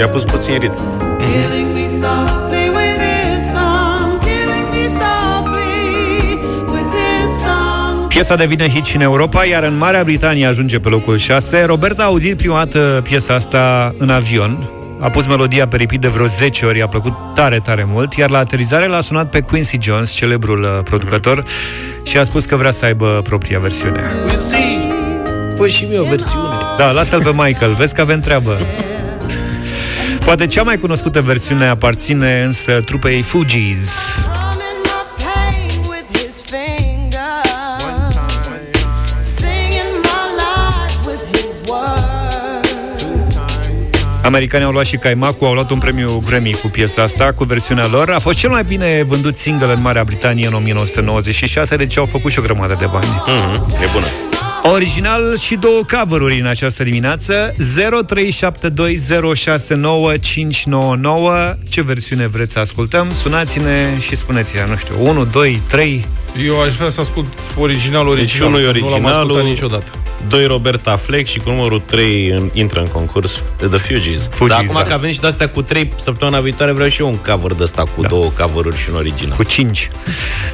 I-a 0.06 0.12
pus 0.12 0.24
puțin 0.24 0.60
ritm. 0.60 0.74
Killing 1.18 1.74
me 1.74 1.88
softly 1.90 2.70
with 2.70 3.00
his 3.06 3.50
song, 3.52 4.20
killing 4.20 4.68
me 4.72 4.88
softly 4.88 6.40
with 6.72 6.90
his 6.98 7.42
song. 7.42 8.08
Piesa 8.08 8.36
devine 8.36 8.68
hit 8.70 8.86
și 8.86 8.96
în 8.96 9.02
Europa, 9.02 9.46
iar 9.46 9.64
în 9.64 9.78
Marea 9.78 10.04
Britanie 10.04 10.46
ajunge 10.46 10.80
pe 10.80 10.90
locul 10.90 11.18
6. 11.18 11.64
Roberta 11.64 12.04
a 12.04 12.06
auzit 12.06 12.38
prima 12.38 12.58
dată 12.58 13.02
piesa 13.04 13.34
asta 13.34 13.96
în 13.98 14.10
avion, 14.10 14.70
a 15.00 15.10
pus 15.10 15.28
melodia 15.28 15.68
pe 15.68 15.78
repeat 15.78 16.02
de 16.02 16.08
vreo 16.08 16.26
10 16.26 16.66
ori, 16.66 16.78
i-a 16.78 16.88
plăcut 16.88 17.14
tare, 17.36 17.60
tare 17.60 17.86
mult, 17.88 18.14
iar 18.14 18.30
la 18.30 18.38
aterizare 18.38 18.88
l-a 18.88 19.02
sunat 19.02 19.30
pe 19.30 19.40
Quincy 19.40 19.78
Jones, 19.82 20.12
celebrul 20.12 20.62
uh, 20.64 20.84
producător, 20.84 21.44
și 22.04 22.18
a 22.18 22.24
spus 22.24 22.46
că 22.46 22.56
vrea 22.56 22.72
să 22.72 22.86
aibă 22.86 23.22
propria 23.24 23.60
versiune. 23.60 24.04
Fă 25.56 25.68
și 25.68 25.86
mie 25.86 26.00
o 26.00 26.04
versiune. 26.04 26.56
Da, 26.78 26.92
lasă-l 26.92 27.24
pe 27.24 27.32
Michael, 27.36 27.74
vezi 27.74 27.96
că 27.96 28.02
avem 28.02 28.20
treabă. 28.20 28.58
Poate 30.26 30.48
cea 30.48 30.64
mai 30.64 30.78
cunoscută 30.78 31.22
versiune 31.22 31.66
aparține 31.66 32.42
însă 32.42 32.82
trupei 32.86 33.22
Fugees. 33.22 33.90
Strumming 34.20 34.82
my 34.84 35.24
pain 35.24 35.70
with 35.90 36.18
his 36.18 36.42
fingers, 36.42 38.18
singing 39.20 39.94
my 40.02 40.24
life 40.42 41.10
with 41.10 41.24
his 41.32 41.70
words. 41.70 43.06
Americanii 44.24 44.66
au 44.66 44.72
luat 44.72 44.86
și 44.86 44.98
Caimacu, 44.98 45.46
au 45.46 45.54
luat 45.54 45.70
un 45.72 45.78
premiu 45.78 46.24
Grammy 46.28 46.54
cu 46.62 46.68
piesa 46.68 47.02
asta, 47.02 47.32
cu 47.36 47.44
versiunea 47.44 47.88
lor. 47.88 48.10
A 48.10 48.20
fost 48.20 48.38
cel 48.38 48.50
mai 48.50 48.64
bine 48.64 49.04
vândut 49.08 49.38
single 49.38 49.74
în 49.74 49.82
Marea 49.82 50.04
Britanie 50.04 50.48
în 50.48 50.54
1996, 50.54 51.76
deci 51.76 51.98
au 51.98 52.06
făcut 52.06 52.32
și 52.32 52.40
o 52.40 52.42
grămadă 52.42 52.76
de 52.80 52.86
bani. 52.92 53.24
Mm-hmm. 53.28 53.84
E 53.84 53.90
bună. 53.94 54.35
Original 54.74 55.38
și 55.38 55.56
două 55.56 55.82
cover-uri 55.98 56.40
în 56.40 56.46
această 56.46 56.84
dimineață. 56.84 57.54
0372069599 57.54 57.58
Ce 61.70 61.82
versiune 61.82 62.28
vreți 62.28 62.52
să 62.52 62.60
ascultăm? 62.60 63.08
Sunați-ne 63.16 64.00
și 64.00 64.16
spuneți-ne, 64.16 64.66
nu 64.70 64.76
știu, 64.76 64.96
1, 65.00 65.26
2, 65.26 65.62
3 65.68 66.06
Eu 66.44 66.62
aș 66.62 66.76
vrea 66.76 66.90
să 66.90 67.00
ascult 67.02 67.28
original 67.58 68.08
original. 68.08 68.26
Deci 68.26 68.40
unul 68.40 68.60
e 68.60 68.80
Nu 68.80 68.90
l-am 68.90 69.06
ascultat 69.06 69.16
originalul. 69.20 69.48
niciodată. 69.50 69.92
2 70.28 70.46
Roberta 70.46 70.96
Fleck 70.96 71.28
și 71.28 71.40
cu 71.40 71.50
numărul 71.50 71.80
3 71.86 72.28
în, 72.30 72.50
intră 72.54 72.80
în 72.80 72.88
concurs 72.88 73.42
The 73.58 73.68
Fugees. 73.78 74.30
Fugees, 74.34 74.50
Dar 74.58 74.60
acum 74.64 74.74
da. 74.82 74.84
că 74.84 74.94
avem 74.94 75.12
și 75.12 75.20
de-astea 75.20 75.50
cu 75.50 75.62
3, 75.62 75.92
săptămâna 75.96 76.40
viitoare 76.40 76.72
vreau 76.72 76.90
și 76.90 77.02
eu 77.02 77.08
un 77.08 77.16
cover 77.18 77.54
de 77.54 77.64
ăsta 77.64 77.84
cu 77.96 78.02
da. 78.02 78.08
două 78.08 78.32
cover-uri 78.40 78.78
și 78.78 78.90
un 78.90 78.96
original. 78.96 79.36
Cu 79.36 79.44
5. 79.44 79.88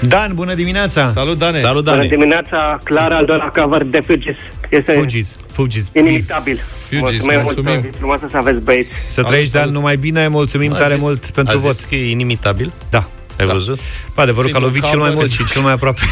Dan, 0.01 0.31
bună 0.33 0.53
dimineața! 0.53 1.05
Salut, 1.05 1.37
Dane! 1.37 1.57
Salut, 1.59 1.83
Bună 1.83 1.95
Dani! 1.95 2.09
dimineața, 2.09 2.79
Clara, 2.83 3.15
al 3.15 3.25
doilea 3.25 3.47
cover 3.61 3.83
de 3.83 3.99
Fugees. 4.07 4.35
Este 4.69 4.91
Fugees, 4.91 5.35
Fugees. 5.51 5.89
inimitabil. 5.93 6.59
Fugees, 6.89 7.01
Mulțumim 7.01 7.39
mulțumim. 7.41 7.71
mult, 7.71 7.83
zi 7.91 7.97
frumoasă 7.97 8.27
să 8.31 8.37
aveți 8.37 8.59
băieți. 8.59 9.13
Să 9.13 9.23
trăiești, 9.23 9.53
Dan, 9.53 9.69
numai 9.69 9.97
bine, 9.97 10.27
mulțumim 10.27 10.73
A 10.73 10.77
tare 10.77 10.93
zis- 10.93 11.01
mult 11.01 11.29
pentru 11.29 11.57
a 11.57 11.59
vot. 11.59 11.73
zis 11.75 11.85
că 11.85 11.95
e 11.95 12.09
inimitabil? 12.09 12.71
Da. 12.89 13.07
Ai 13.41 13.47
văzut? 13.47 13.79
Bă, 14.15 14.21
adevărul 14.21 14.51
că 14.51 14.57
a 14.57 14.59
Singurul 14.59 14.67
lovit 14.67 14.83
cel 14.89 14.99
mai 14.99 15.09
cover. 15.09 15.23
mult 15.23 15.31
și 15.31 15.45
cel 15.53 15.61
mai 15.61 15.71
aproape. 15.71 15.99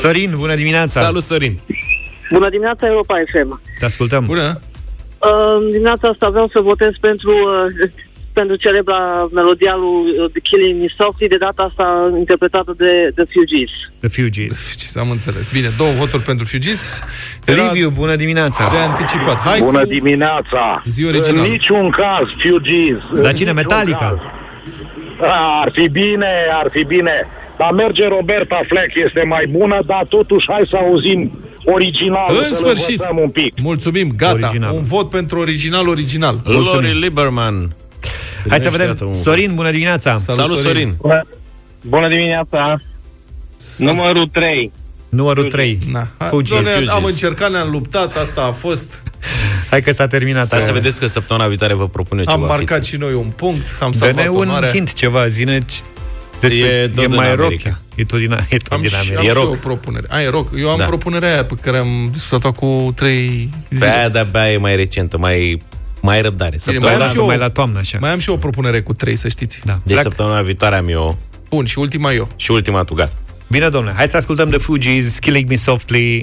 Sorin, 0.00 0.32
bună 0.36 0.54
dimineața! 0.54 1.00
Salut, 1.00 1.22
Sorin! 1.22 1.58
Bună 2.32 2.48
dimineața, 2.50 2.86
Europa 2.86 3.14
FM. 3.32 3.60
Te 3.78 3.84
ascultăm. 3.84 4.24
Bună! 4.26 4.60
Uh, 5.18 5.70
dimineața 5.70 6.08
asta 6.08 6.28
vreau 6.28 6.48
să 6.52 6.60
votez 6.60 6.90
pentru, 7.00 7.30
uh, 7.30 7.90
pentru 8.38 8.56
celebra 8.56 9.28
melodia 9.32 9.74
lui 9.76 10.20
uh, 10.22 10.30
The 10.30 10.40
Killing 10.40 10.80
Me 10.80 10.86
Softly, 10.98 11.28
de 11.28 11.36
data 11.36 11.62
asta 11.62 12.12
interpretată 12.18 12.74
de 12.76 13.10
The 13.14 13.24
Fugees. 13.34 13.70
The 14.00 14.08
Fugees. 14.22 14.74
Ce 14.76 14.98
am 14.98 15.10
înțeles. 15.10 15.52
Bine, 15.52 15.68
două 15.76 15.90
voturi 15.90 16.22
pentru 16.22 16.46
Fugees. 16.46 17.02
Era 17.44 17.72
Liviu, 17.72 17.90
bună 17.90 18.16
dimineața! 18.16 18.68
de 18.72 18.78
anticipat. 18.78 19.38
Hai 19.38 19.60
Bună 19.60 19.80
cu 19.80 19.86
dimineața! 19.88 20.82
zi 20.86 21.04
original. 21.04 21.44
În 21.44 21.50
niciun 21.50 21.90
caz, 21.90 22.26
Fugees. 22.42 22.98
Dar 23.14 23.30
În 23.30 23.34
cine? 23.34 23.36
niciun 23.50 23.54
Metallica? 23.54 23.98
caz. 23.98 24.18
Ar 25.62 25.70
fi 25.74 25.88
bine, 25.88 26.26
ar 26.62 26.68
fi 26.72 26.84
bine. 26.84 27.26
Dar 27.58 27.70
merge 27.72 28.08
Roberta 28.08 28.60
Fleck, 28.68 28.90
este 29.06 29.22
mai 29.22 29.46
bună, 29.46 29.82
dar 29.86 30.06
totuși 30.08 30.46
hai 30.50 30.66
să 30.70 30.76
auzim 30.76 31.38
originalul, 31.64 32.36
În 32.36 32.52
să 32.52 32.54
sfârșit. 32.54 33.02
un 33.22 33.28
pic. 33.30 33.54
Mulțumim, 33.62 34.12
gata. 34.16 34.32
Original. 34.32 34.74
Un 34.74 34.82
vot 34.82 35.10
pentru 35.10 35.38
original, 35.38 35.88
original. 35.88 36.40
Lori 36.44 36.98
Lieberman. 36.98 37.74
Hai 38.48 38.58
să 38.60 38.70
vedem. 38.70 38.86
Iată 38.86 39.04
un- 39.04 39.12
Sorin, 39.14 39.54
bună 39.54 39.70
dimineața! 39.70 40.16
Salut, 40.16 40.40
Salut, 40.40 40.58
Sorin. 40.58 40.72
Sorin! 40.74 40.94
Bună, 41.00 41.26
bună 41.80 42.08
dimineața, 42.08 42.80
numărul 43.78 44.26
3. 44.26 44.72
Numărul 45.08 45.44
3. 45.50 45.78
Na. 45.92 46.06
Hai, 46.18 46.28
Fugees. 46.28 46.62
doamne, 46.62 46.90
am 46.90 46.96
Fugees. 47.00 47.10
încercat, 47.12 47.50
ne-am 47.50 47.70
luptat, 47.70 48.16
asta 48.16 48.44
a 48.48 48.50
fost. 48.52 49.02
Hai 49.70 49.82
că 49.82 49.92
s-a 49.92 50.06
terminat. 50.06 50.44
Stați 50.44 50.64
să 50.64 50.72
vedeți 50.72 50.98
că 50.98 51.06
săptămâna 51.06 51.46
viitoare 51.48 51.74
vă 51.74 51.88
propun 51.88 52.18
eu 52.18 52.24
Am 52.28 52.34
ceva 52.34 52.46
marcat 52.46 52.76
fițe. 52.76 52.88
și 52.90 52.96
noi 52.96 53.12
un 53.12 53.26
punct, 53.36 53.66
am 53.80 53.90
Dă-ne 53.98 54.12
salvat 54.12 54.28
un 54.34 54.48
onoarea. 54.48 54.70
hint, 54.70 54.92
ceva, 54.92 55.26
zine 55.28 55.58
ce- 55.58 55.80
despre, 56.40 56.58
E 56.58 56.82
e, 56.82 56.88
tot 56.88 57.06
din 57.06 57.14
mai 57.14 57.28
rock. 57.34 57.40
America. 57.40 57.80
E 57.94 58.04
tot 58.04 58.18
din, 58.18 58.32
e 58.48 58.56
tot 58.56 58.72
Am, 58.72 58.80
din 58.80 58.88
și, 58.88 58.94
am 58.94 59.00
America. 59.00 59.22
E 59.22 59.28
și 59.28 59.34
rock. 59.34 59.46
eu 59.46 59.52
o 59.52 59.56
propunere. 59.56 60.06
A, 60.10 60.20
e 60.22 60.28
rock. 60.28 60.52
Eu 60.58 60.70
am 60.70 60.78
Da. 60.78 60.84
propunerea 60.84 61.32
aia 61.32 61.44
pe 61.44 61.54
care 61.62 61.76
am 61.76 62.08
discutat-o 62.12 62.52
cu 62.52 62.92
trei 62.94 63.48
Pe 63.68 63.74
zile. 63.76 63.94
aia 63.96 64.08
de-abia 64.08 64.52
e 64.52 64.56
mai 64.56 64.76
recentă, 64.76 65.18
mai, 65.18 65.62
mai 66.02 66.20
răbdare. 66.22 66.56
mai 66.66 66.74
am 66.74 66.80
Săptămâna, 66.82 67.10
și 67.10 67.16
eu- 67.16 67.26
mai 67.26 67.38
la 67.38 67.50
toamnă, 67.50 67.78
așa. 67.78 67.98
Mai 68.00 68.10
am 68.12 68.18
și 68.18 68.30
o 68.30 68.36
propunere 68.36 68.80
cu 68.80 68.92
trei, 68.94 69.16
să 69.16 69.28
știți. 69.28 69.58
Da. 69.64 69.72
deci 69.72 69.82
Pleac. 69.92 70.02
săptămâna 70.02 70.42
viitoare 70.42 70.76
am 70.76 70.88
eu 70.88 71.18
Bun, 71.48 71.64
și 71.64 71.78
ultima 71.78 72.12
eu. 72.12 72.28
și 72.36 72.50
ultima 72.50 72.84
tu, 72.84 72.94
gata. 72.94 73.12
Bine, 73.46 73.68
domnule, 73.68 73.94
hai 73.96 74.08
să 74.08 74.16
ascultăm 74.16 74.50
de 74.50 74.56
Fugees, 74.56 75.18
Killing 75.18 75.48
Me 75.48 75.54
Softly. 75.56 76.22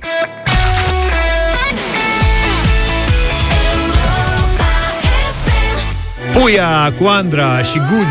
Puia 6.40 6.94
cu 7.00 7.06
Andra 7.08 7.62
și 7.62 7.78
Guz. 7.78 8.08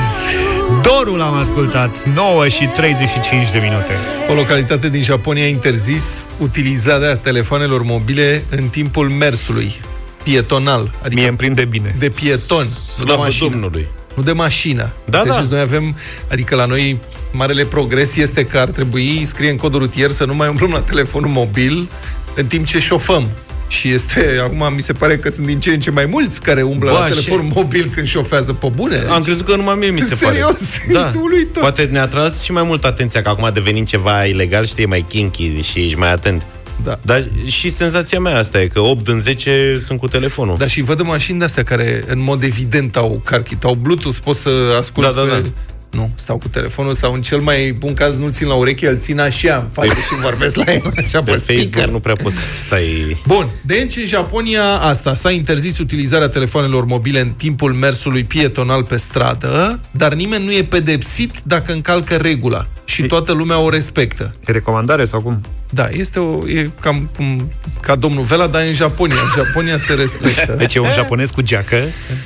Dorul 0.83 1.21
am 1.23 1.35
ascultat, 1.35 2.05
9 2.15 2.49
și 2.49 2.65
35 2.67 3.51
de 3.51 3.59
minute. 3.59 3.93
O 4.31 4.35
localitate 4.35 4.89
din 4.89 5.03
Japonia 5.03 5.45
a 5.45 5.49
interzis 5.49 6.27
utilizarea 6.39 7.17
telefonelor 7.17 7.83
mobile 7.83 8.45
în 8.51 8.69
timpul 8.69 9.09
mersului 9.09 9.81
pietonal, 10.23 10.95
adică 11.03 11.15
Mie 11.21 11.29
îmi 11.29 11.37
prinde 11.37 11.65
bine. 11.65 11.95
de 11.99 12.09
pieton, 12.11 12.65
nu 12.65 13.05
de 13.05 13.05
Slavă 13.05 13.23
mașină. 13.23 13.51
Domnului! 13.51 13.87
Nu 14.15 14.23
de 14.23 14.33
mașină. 14.33 14.91
Da, 15.05 15.19
Înțelegeți? 15.19 15.49
da. 15.49 15.55
Noi 15.55 15.65
avem, 15.65 15.97
adică 16.31 16.55
la 16.57 16.65
noi, 16.65 16.99
marele 17.33 17.65
progres 17.65 18.17
este 18.17 18.45
că 18.47 18.59
ar 18.59 18.69
trebui, 18.69 19.25
scrie 19.25 19.51
în 19.51 19.57
codul 19.57 19.81
rutier, 19.81 20.11
să 20.11 20.25
nu 20.25 20.35
mai 20.35 20.49
umblăm 20.49 20.71
la 20.71 20.81
telefonul 20.81 21.31
mobil 21.31 21.89
în 22.35 22.47
timp 22.47 22.67
ce 22.67 22.79
șofăm. 22.79 23.29
Și 23.69 23.89
este, 23.89 24.41
acum 24.43 24.73
mi 24.75 24.83
se 24.83 24.93
pare 24.93 25.17
că 25.17 25.31
sunt 25.31 25.47
din 25.47 25.61
ce 25.61 25.71
în 25.71 25.81
ce 25.81 25.91
mai 25.91 26.07
mulți 26.07 26.43
care 26.43 26.63
umblă 26.63 26.91
Bă, 26.91 26.97
la 26.97 27.05
așa 27.05 27.15
telefon 27.15 27.51
mobil 27.55 27.91
când 27.95 28.07
șofează 28.07 28.53
pe 28.53 28.71
bune. 28.75 29.03
Am 29.11 29.23
crezut 29.23 29.47
că 29.47 29.57
numai 29.57 29.75
mie 29.75 29.91
mi 29.91 30.01
se 30.01 30.15
Serios, 30.15 30.63
pare. 30.87 31.05
este 31.07 31.19
uluitor. 31.19 31.63
Poate 31.63 31.83
ne-a 31.83 32.07
tras 32.07 32.43
și 32.43 32.53
mai 32.53 32.63
mult 32.63 32.85
atenția 32.85 33.23
că 33.23 33.29
acum 33.29 33.45
a 33.45 33.51
devenit 33.51 33.87
ceva 33.87 34.25
ilegal 34.25 34.67
și 34.67 34.75
e 34.77 34.87
mai 34.87 35.05
kinky 35.09 35.61
și 35.61 35.81
ești 35.81 35.99
mai 35.99 36.13
atent. 36.13 36.43
Da. 36.85 36.99
Dar 37.03 37.29
și 37.47 37.69
senzația 37.69 38.21
mea 38.21 38.39
asta 38.39 38.61
e 38.61 38.67
că 38.67 38.81
8 38.81 39.05
din 39.05 39.19
10 39.21 39.79
sunt 39.81 39.99
cu 39.99 40.09
telefonul. 40.09 40.57
Dar 40.59 40.69
și 40.69 40.83
văd 40.83 41.01
în 41.01 41.07
mașini 41.07 41.39
de-astea 41.39 41.63
care 41.63 42.05
în 42.07 42.23
mod 42.23 42.43
evident 42.43 42.97
au 42.97 43.21
car 43.25 43.43
kit, 43.43 43.65
au 43.65 43.75
Bluetooth, 43.75 44.19
poți 44.25 44.41
să 44.41 44.51
asculti 44.79 45.15
Da, 45.15 45.21
da, 45.23 45.33
pe... 45.33 45.41
da. 45.41 45.49
Nu, 45.97 46.11
stau 46.15 46.39
cu 46.39 46.49
telefonul 46.49 46.95
sau 46.95 47.13
în 47.13 47.21
cel 47.21 47.39
mai 47.41 47.73
bun 47.73 47.95
caz 47.95 48.17
nu-l 48.17 48.31
țin 48.33 48.47
la 48.47 48.55
ureche, 48.55 48.89
îl 48.89 48.99
țin 48.99 49.21
așa 49.21 49.57
în 49.57 49.69
față 49.69 49.95
și 49.95 50.21
vorbesc 50.23 50.57
la 50.57 50.73
el 50.73 50.93
așa 51.05 51.23
Pe 51.23 51.31
pe 51.31 51.37
Facebook 51.37 51.67
speaker. 51.67 51.89
nu 51.89 51.99
prea 51.99 52.15
poți 52.23 52.37
să 52.37 52.47
stai... 52.67 53.17
Bun, 53.27 53.49
deci 53.63 53.97
în 53.97 54.05
Japonia 54.05 54.65
asta, 54.65 55.15
s-a 55.15 55.31
interzis 55.31 55.79
utilizarea 55.79 56.29
telefonelor 56.29 56.85
mobile 56.85 57.21
în 57.21 57.31
timpul 57.31 57.73
mersului 57.73 58.25
pietonal 58.25 58.85
pe 58.85 58.97
stradă, 58.97 59.81
dar 59.91 60.15
nimeni 60.15 60.45
nu 60.45 60.53
e 60.53 60.65
pedepsit 60.65 61.35
dacă 61.43 61.73
încalcă 61.73 62.17
regula 62.17 62.67
și 62.89 63.03
toată 63.03 63.33
lumea 63.33 63.59
o 63.59 63.69
respectă. 63.71 64.35
E 64.47 64.53
recomandare 64.53 65.05
sau 65.05 65.21
cum? 65.21 65.41
Da, 65.71 65.89
este 65.89 66.19
o, 66.19 66.49
e 66.49 66.71
cam 66.81 67.11
cum, 67.17 67.53
ca 67.81 67.95
domnul 67.95 68.25
Vela, 68.25 68.47
dar 68.47 68.63
în 68.67 68.73
Japonia. 68.73 69.15
În 69.15 69.43
Japonia 69.45 69.77
se 69.79 69.95
respectă. 69.95 70.55
Deci 70.59 70.75
e 70.75 70.79
un 70.79 70.89
japonez 70.95 71.31
cu 71.31 71.41
geacă, 71.41 71.77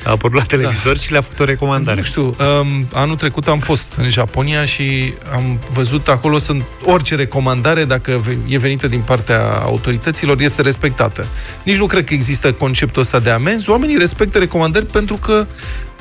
a 0.04 0.11
apărut 0.11 0.36
la 0.36 0.42
televizor 0.42 0.98
și 0.98 1.12
le-a 1.12 1.20
făcut 1.20 1.40
o 1.40 1.44
recomandare. 1.44 1.96
Nu 1.96 2.02
știu, 2.02 2.24
um, 2.61 2.88
anul 2.92 3.16
trecut 3.16 3.48
am 3.48 3.58
fost 3.58 3.92
în 3.96 4.11
Japonia 4.11 4.64
și 4.64 5.14
am 5.32 5.58
văzut 5.72 6.08
acolo 6.08 6.38
sunt 6.38 6.62
orice 6.84 7.14
recomandare, 7.14 7.84
dacă 7.84 8.20
ve- 8.24 8.38
e 8.46 8.58
venită 8.58 8.88
din 8.88 9.00
partea 9.00 9.40
autorităților, 9.62 10.40
este 10.40 10.62
respectată. 10.62 11.26
Nici 11.62 11.76
nu 11.78 11.86
cred 11.86 12.04
că 12.04 12.14
există 12.14 12.52
conceptul 12.52 13.02
ăsta 13.02 13.18
de 13.18 13.30
amenzi. 13.30 13.70
Oamenii 13.70 13.96
respectă 13.96 14.38
recomandări 14.38 14.86
pentru 14.86 15.14
că 15.16 15.46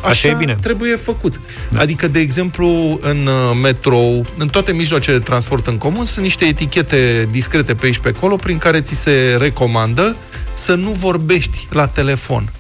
așa, 0.02 0.10
Așa 0.10 0.28
e 0.28 0.34
bine. 0.34 0.56
trebuie 0.62 0.96
făcut. 0.96 1.40
Da. 1.72 1.80
Adică, 1.80 2.08
de 2.08 2.20
exemplu, 2.20 2.98
în 3.02 3.26
uh, 3.28 3.58
metrou, 3.62 4.26
în 4.38 4.48
toate 4.48 4.72
mijloacele 4.74 5.18
de 5.18 5.24
transport 5.24 5.68
în 5.68 5.78
comun, 5.78 6.06
sunt 6.06 6.24
niște 6.24 6.46
etichete 6.46 7.28
discrete 7.32 7.76
pe 7.76 7.86
aici 7.86 7.98
pe 7.98 8.14
acolo, 8.16 8.36
prin 8.36 8.58
care 8.58 8.82
ți 8.82 8.96
se 8.96 9.36
recomandă 9.40 10.16
să 10.54 10.76
nu 10.76 10.90
vorbești 10.92 11.68
la 11.72 11.88
telefon 11.88 12.52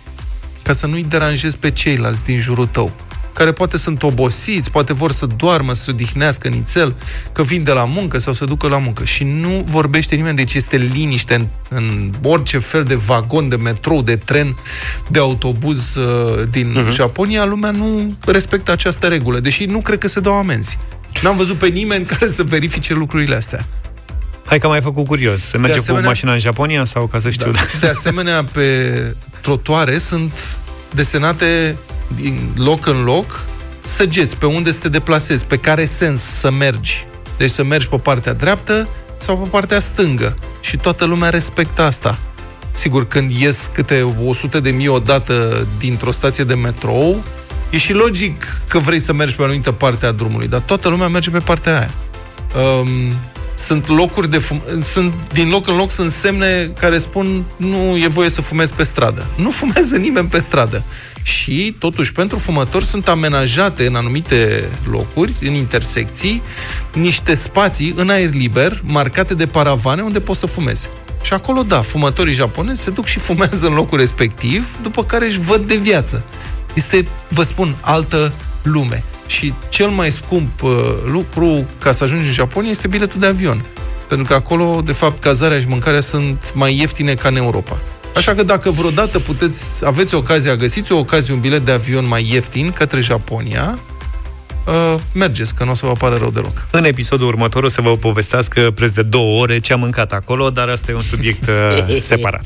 ca 0.61 0.73
să 0.73 0.87
nu-i 0.87 1.05
deranjezi 1.09 1.57
pe 1.57 1.71
ceilalți 1.71 2.23
din 2.23 2.39
jurul 2.39 2.67
tău 2.67 2.91
care 3.39 3.51
poate 3.51 3.77
sunt 3.77 4.03
obosiți, 4.03 4.71
poate 4.71 4.93
vor 4.93 5.11
să 5.11 5.25
doarmă, 5.25 5.73
să 5.73 5.81
se 5.81 5.91
odihnească 5.91 6.47
nițel, 6.47 6.95
că 7.31 7.43
vin 7.43 7.63
de 7.63 7.71
la 7.71 7.85
muncă 7.85 8.17
sau 8.17 8.33
să 8.33 8.45
ducă 8.45 8.67
la 8.67 8.77
muncă 8.77 9.03
și 9.03 9.23
nu 9.23 9.63
vorbește 9.67 10.15
nimeni, 10.15 10.35
deci 10.35 10.53
este 10.53 10.77
liniște 10.77 11.33
în, 11.35 11.47
în 11.69 12.11
orice 12.23 12.57
fel 12.57 12.83
de 12.83 12.95
vagon, 12.95 13.49
de 13.49 13.55
metrou, 13.55 14.01
de 14.01 14.15
tren, 14.15 14.55
de 15.09 15.19
autobuz 15.19 15.95
uh, 15.95 16.47
din 16.49 16.85
uh-huh. 16.85 16.89
Japonia, 16.89 17.45
lumea 17.45 17.71
nu 17.71 18.17
respectă 18.25 18.71
această 18.71 19.07
regulă, 19.07 19.39
deși 19.39 19.65
nu 19.65 19.79
cred 19.79 19.97
că 19.97 20.07
se 20.07 20.19
dau 20.19 20.33
amenzi. 20.33 20.77
N-am 21.21 21.37
văzut 21.37 21.57
pe 21.57 21.67
nimeni 21.67 22.05
care 22.05 22.31
să 22.31 22.43
verifice 22.43 22.93
lucrurile 22.93 23.35
astea. 23.35 23.67
Hai 24.45 24.59
că 24.59 24.67
m-ai 24.67 24.81
făcut 24.81 25.05
curios. 25.05 25.41
Se 25.41 25.57
merge 25.57 25.77
asemenea- 25.77 26.01
cu 26.01 26.07
mașina 26.07 26.31
în 26.31 26.39
Japonia 26.39 26.85
sau 26.85 27.07
ca 27.07 27.19
să 27.19 27.29
știu? 27.29 27.51
Da. 27.51 27.59
De 27.79 27.87
asemenea, 27.87 28.43
pe 28.43 29.15
trotuare 29.41 29.97
sunt 29.97 30.57
desenate 30.93 31.77
din 32.15 32.49
loc 32.55 32.85
în 32.85 33.03
loc 33.03 33.45
săgeți 33.83 34.37
pe 34.37 34.45
unde 34.45 34.71
să 34.71 34.79
te 34.79 34.89
deplasezi, 34.89 35.45
pe 35.45 35.57
care 35.57 35.85
sens 35.85 36.21
să 36.21 36.51
mergi. 36.51 37.05
Deci 37.37 37.49
să 37.49 37.63
mergi 37.63 37.87
pe 37.87 37.97
partea 37.97 38.33
dreaptă 38.33 38.87
sau 39.17 39.37
pe 39.37 39.47
partea 39.49 39.79
stângă. 39.79 40.35
Și 40.59 40.77
toată 40.77 41.05
lumea 41.05 41.29
respectă 41.29 41.81
asta. 41.81 42.19
Sigur, 42.73 43.07
când 43.07 43.31
ies 43.31 43.69
câte 43.73 44.15
100 44.25 44.59
de 44.59 44.69
mii 44.69 44.87
odată 44.87 45.67
dintr-o 45.77 46.11
stație 46.11 46.43
de 46.43 46.53
metrou, 46.53 47.23
e 47.69 47.77
și 47.77 47.93
logic 47.93 48.61
că 48.67 48.79
vrei 48.79 48.99
să 48.99 49.13
mergi 49.13 49.35
pe 49.35 49.41
o 49.41 49.45
anumită 49.45 49.71
parte 49.71 50.05
a 50.05 50.11
drumului, 50.11 50.47
dar 50.47 50.59
toată 50.59 50.89
lumea 50.89 51.07
merge 51.07 51.29
pe 51.29 51.39
partea 51.39 51.77
aia. 51.77 51.91
Um, 52.63 52.89
sunt 53.65 53.87
locuri 53.87 54.29
de 54.29 54.37
fum... 54.37 54.61
sunt 54.83 55.13
din 55.33 55.49
loc 55.49 55.67
în 55.67 55.75
loc 55.75 55.91
sunt 55.91 56.11
semne 56.11 56.71
care 56.79 56.97
spun 56.97 57.45
nu 57.57 57.97
e 57.97 58.07
voie 58.07 58.29
să 58.29 58.41
fumezi 58.41 58.73
pe 58.73 58.83
stradă. 58.83 59.27
Nu 59.35 59.49
fumează 59.49 59.97
nimeni 59.97 60.27
pe 60.27 60.39
stradă. 60.39 60.83
Și 61.21 61.75
totuși 61.79 62.11
pentru 62.11 62.37
fumători 62.37 62.85
sunt 62.85 63.07
amenajate 63.07 63.85
în 63.85 63.95
anumite 63.95 64.69
locuri, 64.89 65.33
în 65.41 65.53
intersecții, 65.53 66.41
niște 66.93 67.33
spații 67.33 67.93
în 67.95 68.09
aer 68.09 68.33
liber, 68.33 68.81
marcate 68.83 69.33
de 69.33 69.47
paravane 69.47 70.01
unde 70.01 70.19
poți 70.19 70.39
să 70.39 70.45
fumezi. 70.45 70.89
Și 71.21 71.33
acolo, 71.33 71.63
da, 71.63 71.81
fumătorii 71.81 72.33
japonezi 72.33 72.81
se 72.81 72.89
duc 72.89 73.05
și 73.05 73.19
fumează 73.19 73.67
în 73.67 73.73
locul 73.73 73.97
respectiv, 73.97 74.75
după 74.81 75.03
care 75.03 75.25
își 75.25 75.39
văd 75.39 75.67
de 75.67 75.75
viață. 75.75 76.23
Este, 76.73 77.07
vă 77.29 77.43
spun, 77.43 77.75
altă 77.81 78.33
lume. 78.61 79.03
Și 79.29 79.53
cel 79.69 79.87
mai 79.87 80.11
scump 80.11 80.61
uh, 80.63 80.71
lucru 81.05 81.67
ca 81.77 81.91
să 81.91 82.03
ajungi 82.03 82.27
în 82.27 82.33
Japonia 82.33 82.69
este 82.69 82.87
biletul 82.87 83.19
de 83.19 83.25
avion. 83.25 83.65
Pentru 84.07 84.27
că 84.27 84.33
acolo, 84.33 84.81
de 84.85 84.93
fapt, 84.93 85.21
cazarea 85.21 85.59
și 85.59 85.67
mâncarea 85.67 86.01
sunt 86.01 86.51
mai 86.53 86.77
ieftine 86.79 87.13
ca 87.13 87.27
în 87.27 87.35
Europa. 87.35 87.77
Așa 88.15 88.33
că 88.33 88.43
dacă 88.43 88.71
vreodată 88.71 89.19
puteți, 89.19 89.85
aveți 89.85 90.15
ocazia, 90.15 90.55
găsiți 90.55 90.91
o 90.91 90.97
ocazie, 90.97 91.33
un 91.33 91.39
bilet 91.39 91.65
de 91.65 91.71
avion 91.71 92.07
mai 92.07 92.27
ieftin 92.31 92.71
către 92.71 92.99
Japonia, 92.99 93.79
uh, 94.65 94.95
mergeți, 95.13 95.55
că 95.55 95.63
nu 95.63 95.71
o 95.71 95.75
să 95.75 95.85
vă 95.85 95.91
apară 95.91 96.15
rău 96.15 96.29
deloc. 96.29 96.65
În 96.71 96.85
episodul 96.85 97.27
următor 97.27 97.63
o 97.63 97.69
să 97.69 97.81
vă 97.81 97.97
povestească 97.97 98.71
preț 98.75 98.91
de 98.91 99.01
două 99.01 99.41
ore 99.41 99.59
ce 99.59 99.73
am 99.73 99.79
mâncat 99.79 100.11
acolo, 100.11 100.49
dar 100.49 100.69
asta 100.69 100.91
e 100.91 100.93
un 100.93 101.01
subiect 101.01 101.47
uh, 101.47 101.99
separat. 102.09 102.45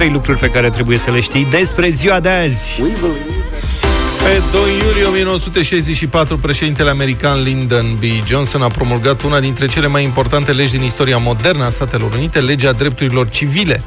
Trei 0.00 0.12
lucruri 0.12 0.38
pe 0.38 0.50
care 0.50 0.70
trebuie 0.70 0.98
să 0.98 1.10
le 1.10 1.20
știi 1.20 1.44
despre 1.44 1.88
ziua 1.88 2.20
de 2.20 2.28
azi. 2.28 2.82
Pe 4.22 4.42
2 4.52 4.62
iulie 4.86 5.04
1964, 5.04 6.38
președintele 6.38 6.90
american 6.90 7.42
Lyndon 7.42 7.86
B. 7.94 8.26
Johnson 8.26 8.62
a 8.62 8.68
promulgat 8.68 9.22
una 9.22 9.40
dintre 9.40 9.66
cele 9.66 9.86
mai 9.86 10.04
importante 10.04 10.52
legi 10.52 10.70
din 10.70 10.82
istoria 10.82 11.18
modernă 11.18 11.64
a 11.64 11.68
Statelor 11.68 12.12
Unite, 12.12 12.40
legea 12.40 12.72
drepturilor 12.72 13.28
civile. 13.28 13.82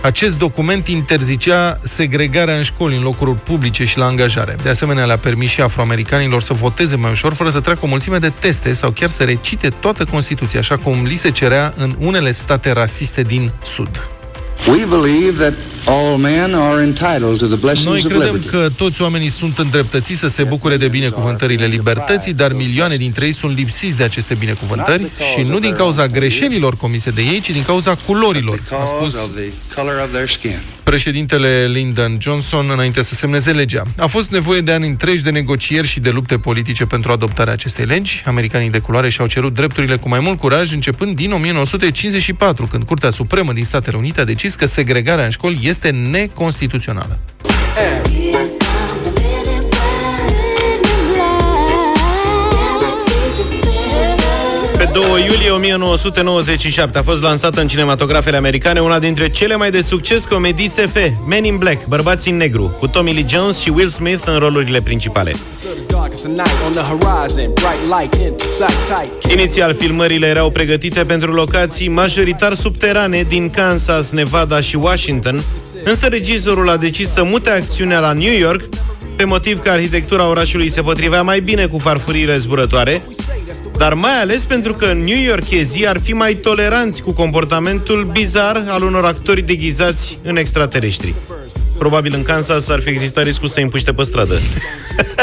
Acest 0.00 0.38
document 0.38 0.88
interzicea 0.88 1.78
segregarea 1.82 2.56
în 2.56 2.62
școli, 2.62 2.96
în 2.96 3.02
locuri 3.02 3.30
publice 3.30 3.84
și 3.84 3.98
la 3.98 4.06
angajare. 4.06 4.56
De 4.62 4.68
asemenea, 4.68 5.04
le-a 5.04 5.18
permis 5.18 5.50
și 5.50 5.60
afroamericanilor 5.60 6.42
să 6.42 6.52
voteze 6.52 6.96
mai 6.96 7.10
ușor, 7.10 7.34
fără 7.34 7.50
să 7.50 7.60
treacă 7.60 7.80
o 7.82 7.88
mulțime 7.88 8.18
de 8.18 8.32
teste 8.38 8.72
sau 8.72 8.90
chiar 8.90 9.08
să 9.08 9.22
recite 9.22 9.68
toată 9.68 10.04
Constituția, 10.04 10.58
așa 10.58 10.76
cum 10.76 11.04
li 11.04 11.14
se 11.14 11.30
cerea 11.30 11.74
în 11.76 11.94
unele 11.98 12.30
state 12.30 12.72
rasiste 12.72 13.22
din 13.22 13.52
Sud. 13.62 14.08
We 14.68 14.84
believe 14.84 15.38
that 15.38 15.54
all 15.86 16.18
men 16.18 16.54
are 16.54 16.82
entitled 16.82 17.38
to 17.38 17.46
the 17.46 17.56
blessings 17.56 17.86
Noi 17.90 17.98
of 17.98 18.06
credem 18.06 18.34
liberty. 18.34 18.56
că 18.56 18.68
toți 18.76 19.02
oamenii 19.02 19.28
sunt 19.28 19.58
îndreptățiți 19.58 20.18
să 20.18 20.26
se 20.26 20.42
bucure 20.42 20.76
de 20.76 20.88
binecuvântările 20.88 21.66
libertății, 21.66 22.32
dar 22.32 22.52
milioane 22.52 22.96
dintre 22.96 23.24
ei 23.26 23.32
sunt 23.32 23.56
lipsiți 23.56 23.96
de 23.96 24.04
aceste 24.04 24.34
binecuvântări 24.34 25.10
și 25.34 25.42
nu 25.42 25.58
din 25.58 25.72
cauza 25.72 26.06
greșelilor 26.06 26.76
comise 26.76 27.10
de 27.10 27.22
ei, 27.22 27.40
ci 27.40 27.50
din 27.50 27.62
cauza 27.62 27.94
culorilor, 27.94 28.54
a 28.54 28.60
Because 28.60 28.92
spus 28.96 29.30
of 30.86 31.02
the 31.02 31.04
color 31.04 31.14
of 31.14 31.14
their 31.14 31.14
skin. 31.14 31.24
președintele 31.24 31.66
Lyndon 31.66 32.16
Johnson 32.20 32.70
înainte 32.70 33.02
să 33.02 33.14
semneze 33.14 33.52
legea. 33.52 33.82
A 33.98 34.06
fost 34.06 34.30
nevoie 34.30 34.60
de 34.60 34.72
ani 34.72 34.86
întregi 34.86 35.22
de 35.22 35.30
negocieri 35.30 35.86
și 35.86 36.00
de 36.00 36.10
lupte 36.10 36.38
politice 36.38 36.86
pentru 36.86 37.12
adoptarea 37.12 37.52
acestei 37.52 37.84
legi. 37.84 38.22
Americanii 38.26 38.70
de 38.70 38.78
culoare 38.78 39.08
și-au 39.08 39.26
cerut 39.26 39.54
drepturile 39.54 39.96
cu 39.96 40.08
mai 40.08 40.20
mult 40.20 40.38
curaj, 40.38 40.72
începând 40.72 41.16
din 41.16 41.32
1954, 41.32 42.66
când 42.66 42.84
Curtea 42.84 43.10
Supremă 43.10 43.52
din 43.52 43.64
Statele 43.64 43.96
Unite 43.96 44.20
a 44.20 44.24
decis 44.24 44.54
că 44.54 44.66
segregarea 44.66 45.24
în 45.24 45.30
școli 45.30 45.58
este 45.62 45.90
neconstituțională. 45.90 47.18
Pe 47.42 48.43
2 54.94 55.04
iulie 55.24 55.50
1997 55.50 56.98
a 56.98 57.02
fost 57.02 57.22
lansată 57.22 57.60
în 57.60 57.68
cinematografele 57.68 58.36
americane 58.36 58.80
una 58.80 58.98
dintre 58.98 59.28
cele 59.30 59.56
mai 59.56 59.70
de 59.70 59.80
succes 59.80 60.24
comedii 60.24 60.68
SF, 60.68 60.96
Men 61.26 61.44
in 61.44 61.56
Black, 61.56 61.86
Bărbații 61.86 62.30
în 62.30 62.36
negru, 62.36 62.76
cu 62.78 62.86
Tommy 62.86 63.12
Lee 63.12 63.24
Jones 63.28 63.58
și 63.58 63.70
Will 63.70 63.88
Smith 63.88 64.22
în 64.26 64.38
rolurile 64.38 64.80
principale. 64.80 65.34
Inițial, 69.30 69.74
filmările 69.74 70.26
erau 70.26 70.50
pregătite 70.50 71.04
pentru 71.04 71.32
locații 71.32 71.88
majoritar 71.88 72.54
subterane 72.54 73.22
din 73.28 73.50
Kansas, 73.50 74.10
Nevada 74.10 74.60
și 74.60 74.76
Washington, 74.76 75.42
însă 75.84 76.06
regizorul 76.06 76.70
a 76.70 76.76
decis 76.76 77.08
să 77.08 77.24
mute 77.24 77.50
acțiunea 77.50 77.98
la 77.98 78.12
New 78.12 78.32
York 78.32 78.62
pe 79.16 79.24
motiv 79.24 79.58
că 79.58 79.70
arhitectura 79.70 80.28
orașului 80.28 80.70
se 80.70 80.82
potrivea 80.82 81.22
mai 81.22 81.40
bine 81.40 81.66
cu 81.66 81.78
farfuriile 81.78 82.38
zburătoare, 82.38 83.02
dar 83.78 83.94
mai 83.94 84.20
ales 84.20 84.44
pentru 84.44 84.74
că 84.74 84.92
New 84.92 85.22
Yorkezii 85.22 85.88
ar 85.88 86.00
fi 86.00 86.12
mai 86.12 86.34
toleranți 86.34 87.02
cu 87.02 87.12
comportamentul 87.12 88.08
bizar 88.12 88.64
al 88.68 88.82
unor 88.82 89.04
actori 89.04 89.42
deghizați 89.42 90.18
în 90.22 90.36
extraterestri. 90.36 91.14
Probabil 91.78 92.14
în 92.14 92.22
Kansas 92.22 92.68
ar 92.68 92.80
fi 92.80 92.88
existat 92.88 93.24
riscul 93.24 93.48
să 93.48 93.54
îi 93.56 93.62
împuște 93.62 93.92
pe 93.92 94.02
stradă. 94.02 94.38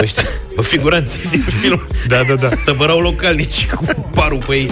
Ăștia, 0.01 0.23
o 0.55 0.61
figuranță 0.61 1.17
din 1.29 1.45
film. 1.59 1.87
Da, 2.07 2.21
da, 2.27 2.35
da. 2.35 2.49
Tăbărau 2.65 2.99
localnici 2.99 3.67
cu 3.67 4.09
parul 4.15 4.43
pe 4.47 4.55
ei. 4.55 4.71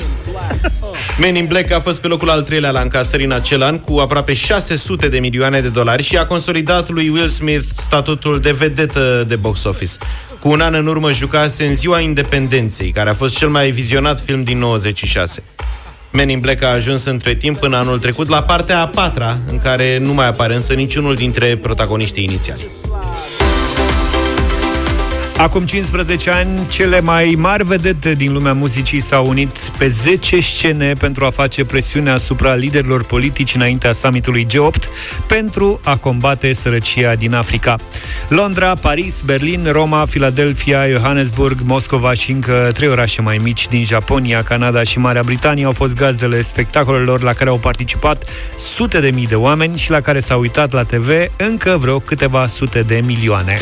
Men 1.19 1.35
in 1.35 1.45
Black 1.45 1.71
a 1.71 1.79
fost 1.79 1.99
pe 1.99 2.07
locul 2.07 2.29
al 2.29 2.41
treilea 2.41 2.71
la 2.71 2.81
încasări 2.81 3.23
în 3.23 3.31
acel 3.31 3.61
an 3.61 3.79
cu 3.79 3.97
aproape 3.97 4.33
600 4.33 5.07
de 5.07 5.19
milioane 5.19 5.61
de 5.61 5.67
dolari 5.67 6.03
și 6.03 6.17
a 6.17 6.25
consolidat 6.25 6.89
lui 6.89 7.09
Will 7.09 7.27
Smith 7.27 7.65
statutul 7.75 8.39
de 8.39 8.51
vedetă 8.51 9.25
de 9.27 9.35
box 9.35 9.63
office. 9.63 9.91
Cu 10.39 10.49
un 10.49 10.61
an 10.61 10.73
în 10.73 10.87
urmă 10.87 11.11
jucase 11.11 11.65
în 11.65 11.75
Ziua 11.75 11.99
Independenței, 11.99 12.91
care 12.91 13.09
a 13.09 13.13
fost 13.13 13.37
cel 13.37 13.49
mai 13.49 13.71
vizionat 13.71 14.19
film 14.19 14.43
din 14.43 14.57
96. 14.57 15.43
Men 16.11 16.29
in 16.29 16.39
Black 16.39 16.63
a 16.63 16.67
ajuns 16.67 17.05
între 17.05 17.35
timp 17.35 17.63
în 17.63 17.73
anul 17.73 17.99
trecut 17.99 18.27
la 18.27 18.41
partea 18.41 18.81
a 18.81 18.87
patra, 18.87 19.37
în 19.49 19.59
care 19.59 19.97
nu 19.97 20.13
mai 20.13 20.27
apare 20.27 20.55
însă 20.55 20.73
niciunul 20.73 21.15
dintre 21.15 21.57
protagoniștii 21.57 22.23
inițiali. 22.23 22.65
Acum 25.39 25.65
15 25.65 26.29
ani, 26.29 26.67
cele 26.67 27.01
mai 27.01 27.35
mari 27.37 27.63
vedete 27.63 28.13
din 28.13 28.33
lumea 28.33 28.53
muzicii 28.53 28.99
s-au 28.99 29.27
unit 29.27 29.57
pe 29.77 29.87
10 29.87 30.39
scene 30.39 30.93
pentru 30.93 31.25
a 31.25 31.29
face 31.29 31.65
presiune 31.65 32.11
asupra 32.11 32.53
liderilor 32.53 33.03
politici 33.03 33.55
înaintea 33.55 33.91
summitului 33.91 34.45
G8 34.45 34.89
pentru 35.27 35.79
a 35.83 35.97
combate 35.97 36.53
sărăcia 36.53 37.15
din 37.15 37.33
Africa. 37.33 37.75
Londra, 38.29 38.73
Paris, 38.73 39.21
Berlin, 39.21 39.67
Roma, 39.71 40.03
Philadelphia, 40.03 40.87
Johannesburg, 40.87 41.59
Moscova 41.63 42.13
și 42.13 42.31
încă 42.31 42.69
trei 42.73 42.89
orașe 42.89 43.21
mai 43.21 43.37
mici 43.37 43.67
din 43.67 43.83
Japonia, 43.83 44.43
Canada 44.43 44.83
și 44.83 44.99
Marea 44.99 45.23
Britanie 45.23 45.65
au 45.65 45.71
fost 45.71 45.95
gazdele 45.95 46.41
spectacolelor 46.41 47.21
la 47.21 47.33
care 47.33 47.49
au 47.49 47.57
participat 47.57 48.23
sute 48.57 48.99
de 48.99 49.11
mii 49.13 49.27
de 49.27 49.35
oameni 49.35 49.77
și 49.77 49.91
la 49.91 50.01
care 50.01 50.19
s-au 50.19 50.39
uitat 50.39 50.71
la 50.71 50.83
TV 50.83 51.09
încă 51.37 51.77
vreo 51.79 51.99
câteva 51.99 52.45
sute 52.45 52.81
de 52.81 53.01
milioane. 53.05 53.57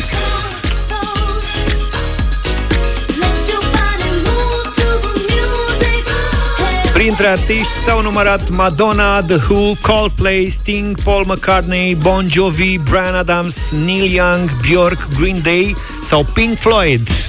Printre 7.18 7.36
artiști 7.42 7.72
s-au 7.72 8.02
numărat 8.02 8.48
Madonna, 8.48 9.22
The 9.22 9.36
Who, 9.48 9.72
Coldplay, 9.80 10.48
Sting, 10.48 11.02
Paul 11.02 11.24
McCartney, 11.26 11.94
Bon 11.94 12.28
Jovi, 12.30 12.78
Brian 12.90 13.14
Adams, 13.14 13.70
Neil 13.70 14.12
Young, 14.12 14.50
Bjork, 14.60 15.08
Green 15.18 15.40
Day 15.42 15.76
sau 16.02 16.24
Pink 16.34 16.58
Floyd. 16.58 17.27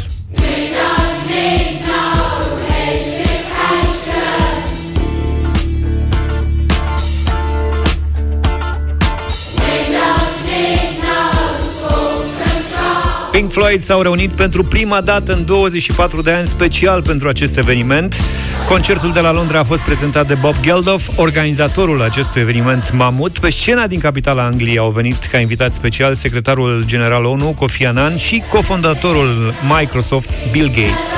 Pink 13.39 13.51
Floyd 13.51 13.81
s-au 13.81 14.01
reunit 14.01 14.35
pentru 14.35 14.63
prima 14.63 15.01
dată 15.01 15.33
în 15.33 15.45
24 15.45 16.21
de 16.21 16.31
ani 16.31 16.47
special 16.47 17.01
pentru 17.01 17.27
acest 17.27 17.57
eveniment. 17.57 18.21
Concertul 18.67 19.11
de 19.11 19.19
la 19.19 19.31
Londra 19.31 19.59
a 19.59 19.63
fost 19.63 19.83
prezentat 19.83 20.27
de 20.27 20.33
Bob 20.33 20.55
Geldof, 20.61 21.07
organizatorul 21.15 22.01
acestui 22.01 22.41
eveniment 22.41 22.91
mamut. 22.91 23.39
Pe 23.39 23.49
scena 23.49 23.87
din 23.87 23.99
capitala 23.99 24.45
Angliei 24.45 24.77
au 24.77 24.89
venit 24.89 25.15
ca 25.15 25.37
invitat 25.37 25.73
special 25.73 26.15
secretarul 26.15 26.83
general 26.85 27.23
ONU, 27.23 27.53
Kofi 27.57 27.85
Annan, 27.85 28.17
și 28.17 28.43
cofondatorul 28.49 29.53
Microsoft, 29.79 30.29
Bill 30.51 30.67
Gates. 30.67 31.13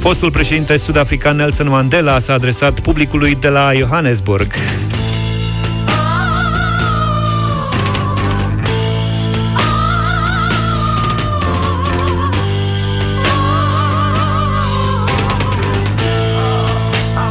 Fostul 0.00 0.30
președinte 0.30 0.76
sud-african 0.76 1.36
Nelson 1.36 1.68
Mandela 1.68 2.18
s-a 2.18 2.32
adresat 2.32 2.80
publicului 2.80 3.34
de 3.34 3.48
la 3.48 3.72
Johannesburg. 3.74 4.54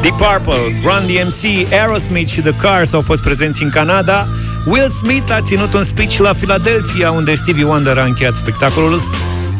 Deep 0.05 0.17
Purple, 0.17 0.79
Run 0.83 1.05
DMC, 1.07 1.71
Aerosmith 1.71 2.31
și 2.31 2.41
The 2.41 2.53
Cars 2.55 2.93
au 2.93 3.01
fost 3.01 3.23
prezenți 3.23 3.63
în 3.63 3.69
Canada. 3.69 4.27
Will 4.65 4.89
Smith 4.89 5.31
a 5.31 5.41
ținut 5.41 5.73
un 5.73 5.83
speech 5.83 6.17
la 6.17 6.33
Philadelphia, 6.33 7.11
unde 7.11 7.35
Stevie 7.35 7.63
Wonder 7.63 7.97
a 7.97 8.03
încheiat 8.03 8.35
spectacolul. 8.35 9.03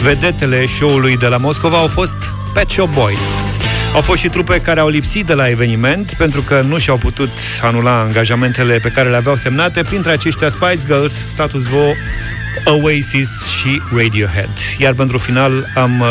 Vedetele 0.02 0.66
show-ului 0.66 1.18
de 1.18 1.28
la 1.28 1.38
Moscova 1.38 1.78
au 1.78 1.88
fost 1.88 2.16
Pet 2.54 2.70
Shop 2.70 2.90
Boys. 2.94 3.42
Au 3.94 4.02
fost 4.02 4.20
și 4.20 4.30
trupe 4.30 4.62
care 4.62 4.80
au 4.80 4.88
lipsit 4.88 5.26
de 5.26 5.34
la 5.34 5.50
eveniment 5.50 6.14
pentru 6.18 6.42
că 6.42 6.62
nu 6.68 6.78
și-au 6.78 6.98
putut 6.98 7.32
anula 7.62 8.00
angajamentele 8.00 8.80
pe 8.80 8.90
care 8.90 9.10
le 9.10 9.16
aveau 9.16 9.36
semnate, 9.36 9.84
printre 9.84 10.12
aceștia 10.12 10.50
Spice 10.50 10.86
Girls, 10.86 11.14
Status 11.14 11.66
Quo, 11.66 11.94
Oasis 12.82 13.30
și 13.60 13.82
Radiohead. 13.96 14.50
Iar 14.78 14.94
pentru 14.94 15.18
final 15.18 15.72
am 15.76 16.00
uh, 16.00 16.08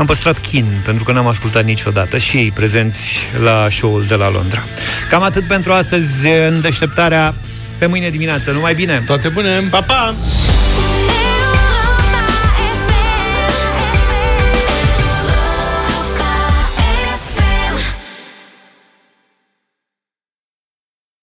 am 0.00 0.06
păstrat 0.06 0.38
chin, 0.38 0.80
pentru 0.84 1.04
că 1.04 1.12
n-am 1.12 1.26
ascultat 1.26 1.64
niciodată 1.64 2.18
și 2.18 2.36
ei 2.36 2.50
prezenți 2.50 3.18
la 3.42 3.66
show-ul 3.70 4.04
de 4.04 4.14
la 4.14 4.30
Londra. 4.30 4.64
Cam 5.08 5.22
atât 5.22 5.44
pentru 5.44 5.72
astăzi 5.72 6.26
în 6.26 6.60
deșteptarea 6.60 7.34
pe 7.78 7.86
mâine 7.86 8.10
dimineață. 8.10 8.50
Numai 8.50 8.74
bine! 8.74 9.02
Toate 9.06 9.28
bune! 9.28 9.60
Pa, 9.70 9.82
pa! 9.82 10.14